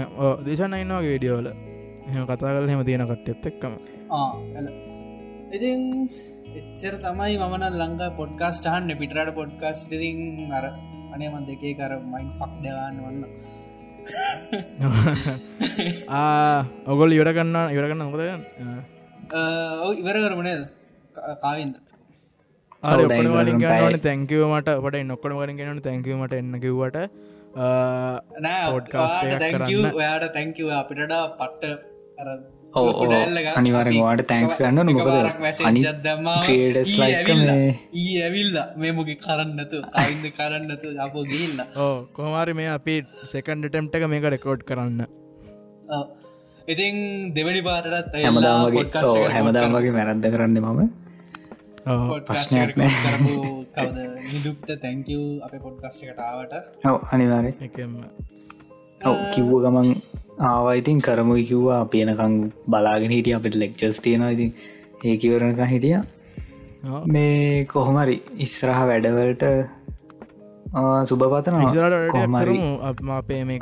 දිශන 0.46 0.76
ඉන්නවාගේ 0.76 1.12
වීඩියෝල 1.12 1.46
එහම 1.50 2.24
කතා 2.24 2.54
කල 2.54 2.68
හෙම 2.68 2.84
තියෙන 2.84 3.06
කට්ටෙත් 3.06 3.46
එක්කම. 3.46 3.74
ඉතින් 5.52 5.80
එච්චර 6.56 6.94
තමයි 7.02 7.38
මන 7.42 7.64
ලංඟ 7.70 8.16
පොඩ්කාස්ට 8.16 8.66
හන්න 8.66 8.98
පිටරට 9.00 9.34
පොඩ්කාස් 9.34 9.82
ඉතින් 9.88 10.52
අර 10.52 10.66
අනේ 11.12 11.28
මන් 11.28 11.44
දෙකේ 11.48 11.74
කර 11.74 11.92
මයින් 12.06 12.30
ෆක් 12.38 12.52
දෙවාන්න 12.62 13.02
වන්න 13.02 13.24
ඔගොල් 16.86 17.10
ඉවර 17.12 17.30
කන්න 17.32 17.56
ඉවර 17.74 17.86
කන්න 17.90 18.04
මොකද? 18.06 18.22
ඔව් 19.82 19.90
ඉවර 19.94 20.16
කරමනේ 20.24 20.56
කාවින්ද 21.42 21.74
ගන්නවන 22.82 24.02
තැංකවමට 24.02 24.68
පට 24.84 25.02
නොක්කොට 25.04 25.34
වලින් 25.38 25.58
ගෙනන 25.58 25.80
තැංකවීමට 25.82 26.34
එන්න 26.34 26.54
කිවට 26.60 26.98
නෑ 28.44 28.66
තැංකව 29.38 29.54
කරන්න. 29.54 29.90
ඔයාට 29.94 30.26
තැංකව 30.34 30.68
අපිට 30.78 31.00
පට්ට 31.40 31.64
අනිවාරෙන් 33.58 33.96
වාට 34.04 34.22
තැන්ක්ස් 34.32 34.56
දැම්මා. 36.06 36.36
ක්‍රේඩස් 36.46 36.92
ඊ 36.94 37.00
ලයික 37.02 37.28
ඊ 38.02 38.14
ඇවිල්ල. 38.26 38.56
මේ 38.82 38.92
මුගේ 38.98 39.18
කරන්නතු 39.24 39.78
අයින්ද 40.02 40.26
කරන්නතු 40.38 40.88
අපෝ 41.06 41.24
ගිල්ල 41.32 41.58
ඕ 41.86 41.96
කොමාරි 42.18 42.54
මේ 42.60 42.70
අපි 42.76 42.94
සෙකන්ඩ 43.32 43.68
ටෙම්ට 43.70 43.96
එක 43.98 44.06
මේක 44.14 44.28
රෙකෝඩ් 44.36 44.62
කරන්න. 44.70 45.00
ඉතින් 46.68 46.94
දෙවැනි 47.34 47.62
පාරටත් 47.68 48.14
හැමදාම් 48.22 48.68
වගේ 48.68 49.02
ඕ 49.10 49.26
හැමදාම් 49.34 49.76
වගේ 49.76 49.96
මැරද්ද 49.98 50.26
කරන්න 50.34 50.58
මම. 50.62 50.80
ප්‍රශ්නයක් 52.28 52.72
නෑ. 52.78 52.90
කරපු 53.02 53.34
කවද? 53.74 53.98
නිදුක්ට 54.30 54.70
තැංකව 54.84 55.10
අප 55.46 55.52
පොඩ්කස්ස 55.64 56.00
කටාවට 56.08 56.54
ඔව 56.90 56.96
අනිවාරය 57.14 57.50
එකම 57.66 57.92
ඔව 59.00 59.16
කිව්ව 59.34 59.52
ගමන් 59.64 59.88
ආවයිතින් 60.38 60.98
කරමුයි 61.00 61.44
කිව්වා 61.50 61.80
අපියනකං 61.84 62.34
බලාගෙන 62.72 63.10
හිටිය 63.16 63.34
අපිට 63.38 63.54
ලෙක්චස් 63.62 64.00
තියෙනවා 64.04 64.30
ඉතින් 64.36 64.50
ඒ 65.04 65.16
කිවරණක 65.22 65.60
හිටිය. 65.72 65.96
මේ 67.14 67.64
කොහොමරි 67.72 68.16
ඉස්රහ 68.46 68.80
වැඩවලට 68.90 69.44
සුභපතන 71.10 71.56
කොහමරි 72.14 72.44
කරමු. 72.44 72.70
අප 72.90 73.00
මේ. 73.48 73.58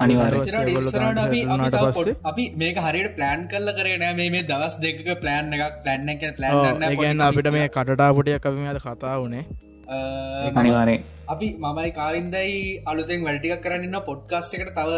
ඉස්සරහට 0.75 2.27
අපි 2.33 2.45
මේක 2.63 2.77
හරියට 2.87 3.17
ප්ලෑන් 3.17 3.49
කල්ල 3.55 3.69
කරේ 3.79 3.97
නෑ. 4.03 4.15
මේ 4.21 4.31
මේ 4.37 4.45
දවස් 4.51 4.75
දෙක 4.85 4.99
ප්ලෑන් 5.23 5.53
එකක් 5.55 5.83
ප්ලෑන් 5.85 6.09
එක 6.15 6.23
ප්ලෑන් 6.39 6.87
ඒගන්න 6.91 7.27
අපිට 7.31 7.53
මේ 7.59 7.67
කටාපුටිය 7.79 8.37
අපි 8.39 8.71
අද 8.75 8.81
කතා 8.87 9.17
වනේ. 9.25 9.45
අනිවාරය 10.61 10.97
අපි 11.27 11.47
මමයි 11.57 11.91
කාවින්දයි 11.99 12.57
අලුතෙන් 12.85 13.25
වැඩටික 13.27 13.63
කරන්න 13.65 13.97
පොඩ්කාස්ට 14.09 14.57
එකට 14.57 14.73
තව 14.75 14.91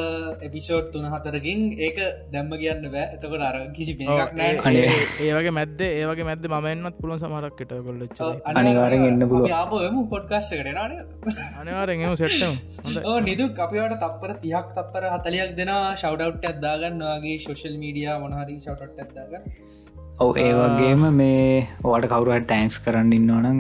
එපිසෝඩ් 0.47 0.89
තුන 0.93 1.07
හතරකින්. 1.07 1.61
ඒක 1.79 1.99
දැම්ම 2.33 2.53
කියන්න 2.55 2.87
බෑ. 2.95 3.07
එතකොට 3.15 3.45
අර 3.49 3.57
කිසි 3.73 3.95
නෑ. 4.01 4.83
ඒවගේ 5.23 5.55
මැද්ද 5.59 5.81
ඒවගේ 5.83 6.29
මැද 6.31 6.49
මන්නත් 6.49 6.97
පුළුවන් 7.01 7.21
සමරක්කට 7.21 7.77
කොල්ලච්ච 7.83 8.23
අනිවාර්යෙන් 8.53 9.07
එන්න 9.11 9.29
පුළුවන්. 9.29 9.53
ආපම 9.53 10.01
පොඩ්කාස්ට 10.09 10.57
කරන 10.57 10.79
අනිවාරෙන්ම 11.57 12.17
සෙට්ටම් 12.17 12.59
හොඳ 12.83 13.03
ඕ 13.05 13.19
නිදුක්. 13.21 13.55
අපිට 13.59 13.97
තපර 14.01 14.35
තියක් 14.43 14.75
තපර 14.77 15.09
හතලයක් 15.13 15.55
දෙෙන 15.59 15.73
ශවඩවට් 15.95 16.51
ඇත්දාගන්න 16.51 17.07
වගේ 17.13 17.39
ශෝෂල් 17.39 17.79
මීඩිය 17.79 18.11
මොනහරි 18.19 18.59
ශවට් 18.59 18.99
ඇත්දාග 18.99 19.33
ඔව 20.19 20.37
ඒ 20.39 20.53
වගේම 20.55 21.07
මේ 21.15 21.63
ඕට 21.85 22.09
කවරුහට 22.09 22.51
තෑන්ක්ස් 22.51 22.79
කරන්න 22.81 23.13
ඉන්නවනම් 23.13 23.59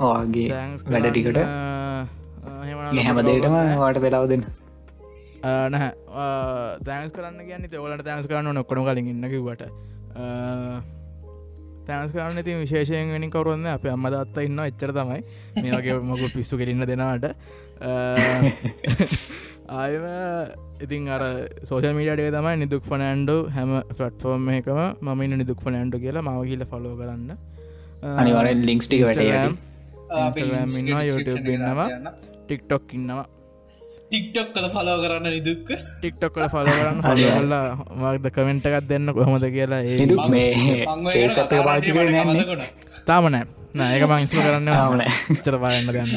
ඕගේ 0.00 0.48
වැඩ 0.86 1.08
ටිකට 1.08 1.40
හැමදේටම 2.62 3.54
වාට 3.82 4.00
පෙලාව 4.04 4.26
දෙන්න. 4.30 4.44
නැහැ. 5.42 5.90
තෑන්ස් 6.86 7.12
කරන්න 7.14 7.46
කියන්න 7.46 7.78
ඔලට 7.84 8.04
තෑන්ස් 8.08 8.26
කරන්න 8.26 8.54
නොක්කොන 8.54 8.82
කලින් 8.86 9.12
ඉන්නකිවට 9.14 9.62
තෑන්ස් 11.86 12.12
කරන්න 12.14 12.44
ති 12.46 12.58
විශේෂයෙන් 12.60 13.14
වෙනි 13.16 13.30
කවරුන්න 13.30 13.66
අප 13.66 13.86
අම්ම 13.86 14.06
දත්ත 14.14 14.46
ඉන්න 14.48 14.60
එච්චර 14.66 14.92
තමයි. 14.98 15.22
මේ 15.58 15.72
වගේ 15.72 15.98
මොකු 16.10 16.30
පිස්සු 16.36 16.58
කෙරන්න 16.60 16.86
දෙනවාට. 16.86 17.26
ආයම 19.72 20.04
ඉතින් 20.84 21.08
අර 21.16 21.22
සෝෂ 21.64 21.90
මීඩිය 21.98 22.30
තමයි 22.36 22.54
නිදුක් 22.62 22.86
ෆනෑන්ඩු 22.86 23.36
හැම 23.56 23.74
ෆලට්ෆෝර්ම් 23.98 24.48
එකම 24.58 24.80
මම 25.00 25.26
ඉන්න 25.26 25.38
නිදුක් 25.42 25.66
ෆනෑන්ඩු 25.66 26.02
කියලා 26.06 26.26
මවකිල්ල 26.28 26.64
ෆලෝ 26.72 26.94
කරන්න. 26.94 27.36
අනිවරෙන් 28.14 28.66
ලිංක්ස් 28.70 28.86
ටික 28.86 29.06
වැට 29.08 29.22
Instagram. 30.12 30.76
ඉන්නවා, 30.76 31.04
YouTube 31.04 31.48
ඉන්නවා. 31.48 31.88
ටික්ටොක් 32.44 32.84
ඉන්නවා. 32.98 33.26
ටික්ටොක් 34.12 34.48
කල 34.54 34.66
ෆලෝ 34.74 34.96
කරන්න 35.02 35.26
නිදුක්ක 35.34 35.68
ටික්ටොක්කල 35.98 36.44
ෆල 36.52 36.68
කරන්න 36.78 36.98
හලලා 37.40 37.66
මක්ද 38.00 38.26
කමෙන්ට 38.36 38.66
එකක් 38.68 38.76
දෙන්න 38.90 39.08
කොහොමද 39.16 39.46
කියලා 39.56 39.82
ඒ 39.90 39.96
නිදුක් 40.00 40.22
මේ 40.32 40.48
එක. 40.52 41.52
පාචි 41.68 41.90
නන්නේ. 41.96 42.68
තාමනෑ 43.08 43.44
නෑක 43.78 44.02
මංස්ල 44.10 44.40
කරන්න 44.46 44.68
තාම 44.76 44.92
නෑ. 45.00 45.12
චර 45.44 45.56
පායන්න 45.62 45.88
ගන්න 45.96 46.12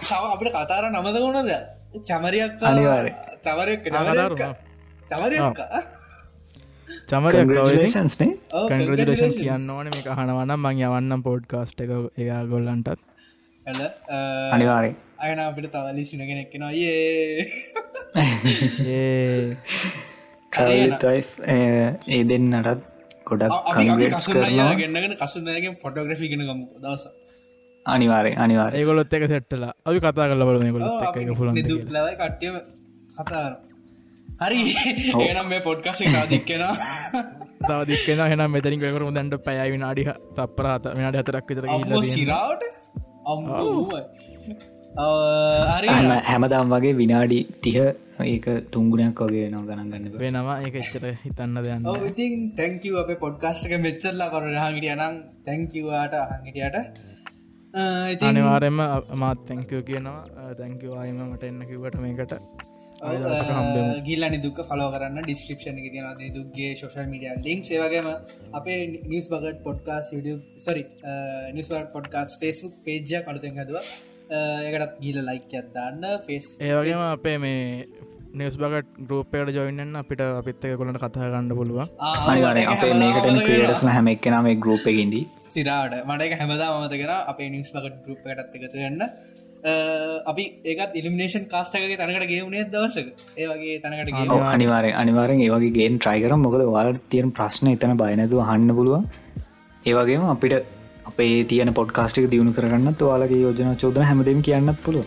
තව 0.00 0.22
අපිට 0.34 0.52
කතාර 0.56 0.84
නමද 0.90 1.16
කොනද 1.24 1.50
චමරයක් 2.08 2.52
අනිවාර්යෙන්. 2.70 3.16
චවරයක් 3.46 3.80
චවරයක් 3.88 4.42
චමරයක් 5.10 5.42
කංග්‍රජලේෂන්ස්නේ 7.10 8.32
කන්ග්‍රජලේෂන් 8.70 9.32
කියන්න 9.38 9.70
ඕන. 9.74 9.86
මේ 9.94 10.16
හනවනම් 10.18 10.60
මං 10.60 10.82
යවන්නම් 10.86 11.22
පෝඩ්කාස්ට් 11.28 11.80
එක 11.84 11.90
එයා 12.22 12.42
ගොල්ලන්ටත් 12.52 13.00
ඇල 13.66 13.80
අනිවාරය 14.54 14.90
අයන 15.18 15.40
අපිට 15.40 15.72
තවලි 15.72 16.02
සිනගෙනෙක්ෙන 16.04 16.62
ඒ 16.64 17.46
ඒ 22.08 22.22
දෙන්නටත් 22.24 22.80
ගොඩක් 23.26 23.54
කංග්‍රේට්ස් 23.74 24.26
කරනවා. 24.28 24.74
ගන්නගෙන 24.74 25.14
කසුනයගෙන් 25.20 25.74
ෆොටෝග්‍රෆි 25.82 26.30
ගෙනගම 26.32 26.62
දවස 26.78 27.04
අනිවාරය 27.86 28.32
අනිවාරය 28.36 28.74
ඒගොලොත් 28.78 29.12
එක 29.12 29.24
සෙට්ටලා 29.28 29.72
අපි 29.84 29.98
කතා 30.00 30.28
කල 30.30 30.42
බල 30.48 30.58
ගොලොත් 30.70 31.02
එක 31.04 31.14
ලවයි 31.18 32.14
කට්ටිය 32.16 32.50
කතාර 33.18 33.52
හරි. 34.40 34.60
ඒනම් 35.20 35.46
මේ 35.48 35.60
පොඩ්කාසේ 35.60 36.08
කාදික්කෙන 36.08 36.64
තව 37.60 37.80
දික්කෙන 37.86 38.20
හෙන 38.24 38.42
මෙතරින් 38.50 38.80
කරු 38.82 39.12
දැන්ට 39.12 39.40
පැයවි 39.46 39.78
නාඩි 39.78 40.02
තප්පරාත 40.36 40.84
මෙනාට 40.96 41.22
හතරක් 41.22 41.46
විතර 41.50 41.64
සිරාවට 42.10 42.79
හැමදාම් 46.24 46.72
වගේ 46.74 46.94
විනාඩි 46.94 47.40
තිහ 47.62 47.76
ඒක 48.24 48.46
තුංගුණයක් 48.72 49.20
වගේ 49.24 49.46
නවා 49.48 49.66
ගණන් 49.68 49.92
ගන්න 49.92 50.18
වෙනවා 50.18 50.56
ඒක 50.62 50.74
එච්චර 50.76 51.06
හිතන්න 51.24 51.62
දෙයන්න 51.62 51.86
ඔව් 51.86 52.02
ඉතින් 52.06 52.34
තැංකව 52.56 52.98
අප 53.02 53.12
පොඩ්කාස්ටක 53.20 53.76
මෙච්චල්ලා 53.80 54.32
කර 54.32 54.50
හගිටිය 54.64 54.96
නම් 54.96 55.14
තැංකිවාට 55.46 56.18
හඟිටියට 56.32 57.08
අනිවාරෙන්ම 57.74 58.80
මාත් 59.14 59.38
තැංකව 59.46 59.82
කියනවා. 59.82 60.26
තැංකවායම 60.54 61.18
මට 61.24 61.42
එන්න 61.44 61.62
කිවට 61.64 61.96
මේකට 61.96 62.32
ගිල්ලනි 64.08 64.38
දුක් 64.44 64.60
ෆලෝ 64.68 64.90
කරන්න. 64.94 65.22
ඩිස්ක්‍රපෂන 65.24 65.80
එක 65.80 65.88
තියන 65.94 66.36
දුක්ගේ 66.36 66.70
ශෝෂල් 66.80 67.08
මඩිය 67.08 67.32
ලිින්ක් 67.46 67.64
සේවගේම 67.70 68.08
අපේ 68.60 68.78
නිස් 69.12 69.26
බගට 69.32 69.64
පොඩ්කාස් 69.66 70.12
සරි 70.66 70.84
නිස් 71.56 71.72
පොඩ්කාස් 71.96 72.38
ෆෙස්බුක් 72.42 72.76
පේජ්ජ 72.86 73.10
කඩුතෙන් 73.26 73.60
හදවා. 73.60 73.84
ඒකටත් 74.30 75.00
ගීල 75.02 75.16
ලයික් 75.28 75.54
අදන්න 75.60 76.04
ෆෙස් 76.26 76.54
ඒවගේම 76.66 77.00
අපේ 77.06 77.38
මේ 77.44 77.64
නිස් 78.40 78.56
බගට 78.60 78.90
ගරෝපයට 79.08 79.50
ජොයින්න 79.56 79.96
අපිට 80.00 80.20
අපිත්තක 80.26 80.76
කොලට 80.80 81.00
කතා 81.04 81.30
ගන්න 81.32 81.56
පුළුව 81.58 81.80
අනිවාරය 82.26 82.62
අපේ 82.74 82.92
මේකට 83.00 83.26
ක්‍රේටස්න 83.48 83.90
හැම 83.94 84.10
එක්කෙනම 84.12 84.48
ගරුප් 84.64 84.86
එකඉදී 84.92 85.24
සිරාට 85.54 85.96
මට 86.04 86.38
හැමදා 86.42 86.70
මතකෙන 86.76 87.12
අපේ 87.32 87.48
නිස් 87.56 87.72
බගට 87.74 87.98
ගරුප් 88.06 88.30
එකටත් 88.34 88.54
එකතු 88.60 88.84
වෙන්න 88.84 89.02
අපි 90.24 90.44
ඒකත් 90.64 90.94
ඉලිමිනේෂන් 90.94 91.44
කාස්ටගේ 91.46 91.96
තනකට 91.96 92.28
ගේවුණේ 92.28 92.64
දවසක. 92.66 93.08
ඒවගේ 93.36 93.80
තනකට 93.80 94.44
අනිවාරය 94.48 94.92
අනිවාරෙන් 94.94 95.40
ඒවගේ 95.40 95.72
ගේ 95.72 95.88
ට්‍රයිකර 95.94 96.36
මොකද 96.38 96.64
වාල් 96.68 96.94
තියන 97.08 97.32
ප්‍රශ්න 97.32 97.72
එතන 97.72 97.96
බයනතු 97.96 98.40
හන්න 98.42 98.74
පුළුව 98.74 99.04
ඒවගේම 99.84 100.24
අපිට 100.26 100.54
අපේ 101.06 101.44
තියන 101.44 101.74
පොඩ්කාස්ටික 101.74 102.30
දියුණු 102.30 102.52
කරන්න 102.52 102.94
තුවාලගේ 102.94 103.42
යෝජන 103.42 103.76
චෝදන 103.76 104.02
හැමදීම 104.02 104.42
කියන්නත් 104.42 104.82
පුළුව 104.84 105.06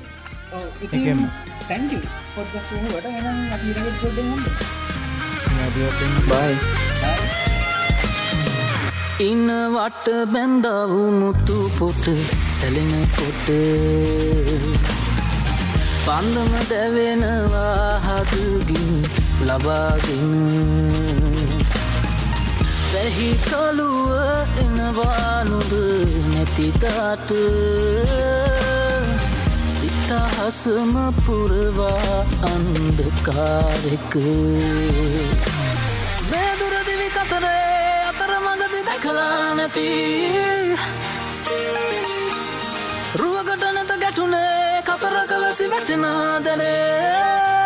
බයි 6.30 6.83
ඉන්නවට 9.20 10.07
බැන්දාවු 10.34 11.01
මුතු 11.11 11.57
පොට 11.78 12.05
සැලෙන 12.51 12.93
කොට 13.18 13.47
පන්දම 16.05 16.53
දැවෙනවා 16.70 17.99
හදගින් 17.99 18.89
ලබාගෙන. 19.47 20.34
වැහි 22.93 23.30
කළුව 23.45 24.09
එනවානුද 24.64 25.74
නැතිතාට 26.34 27.30
සිතහසම 29.78 30.93
පුරවා 31.26 32.18
අන්දකාරෙක 32.51 34.14
දැකලා 39.14 39.55
නැති. 39.55 39.88
රුවකට 43.16 43.64
නැත 43.74 43.91
ගැටුනේ 44.01 44.82
කතර 44.84 45.18
කලසි 45.28 45.70
වැටෙනා 45.70 46.43
දැනේ. 46.43 47.62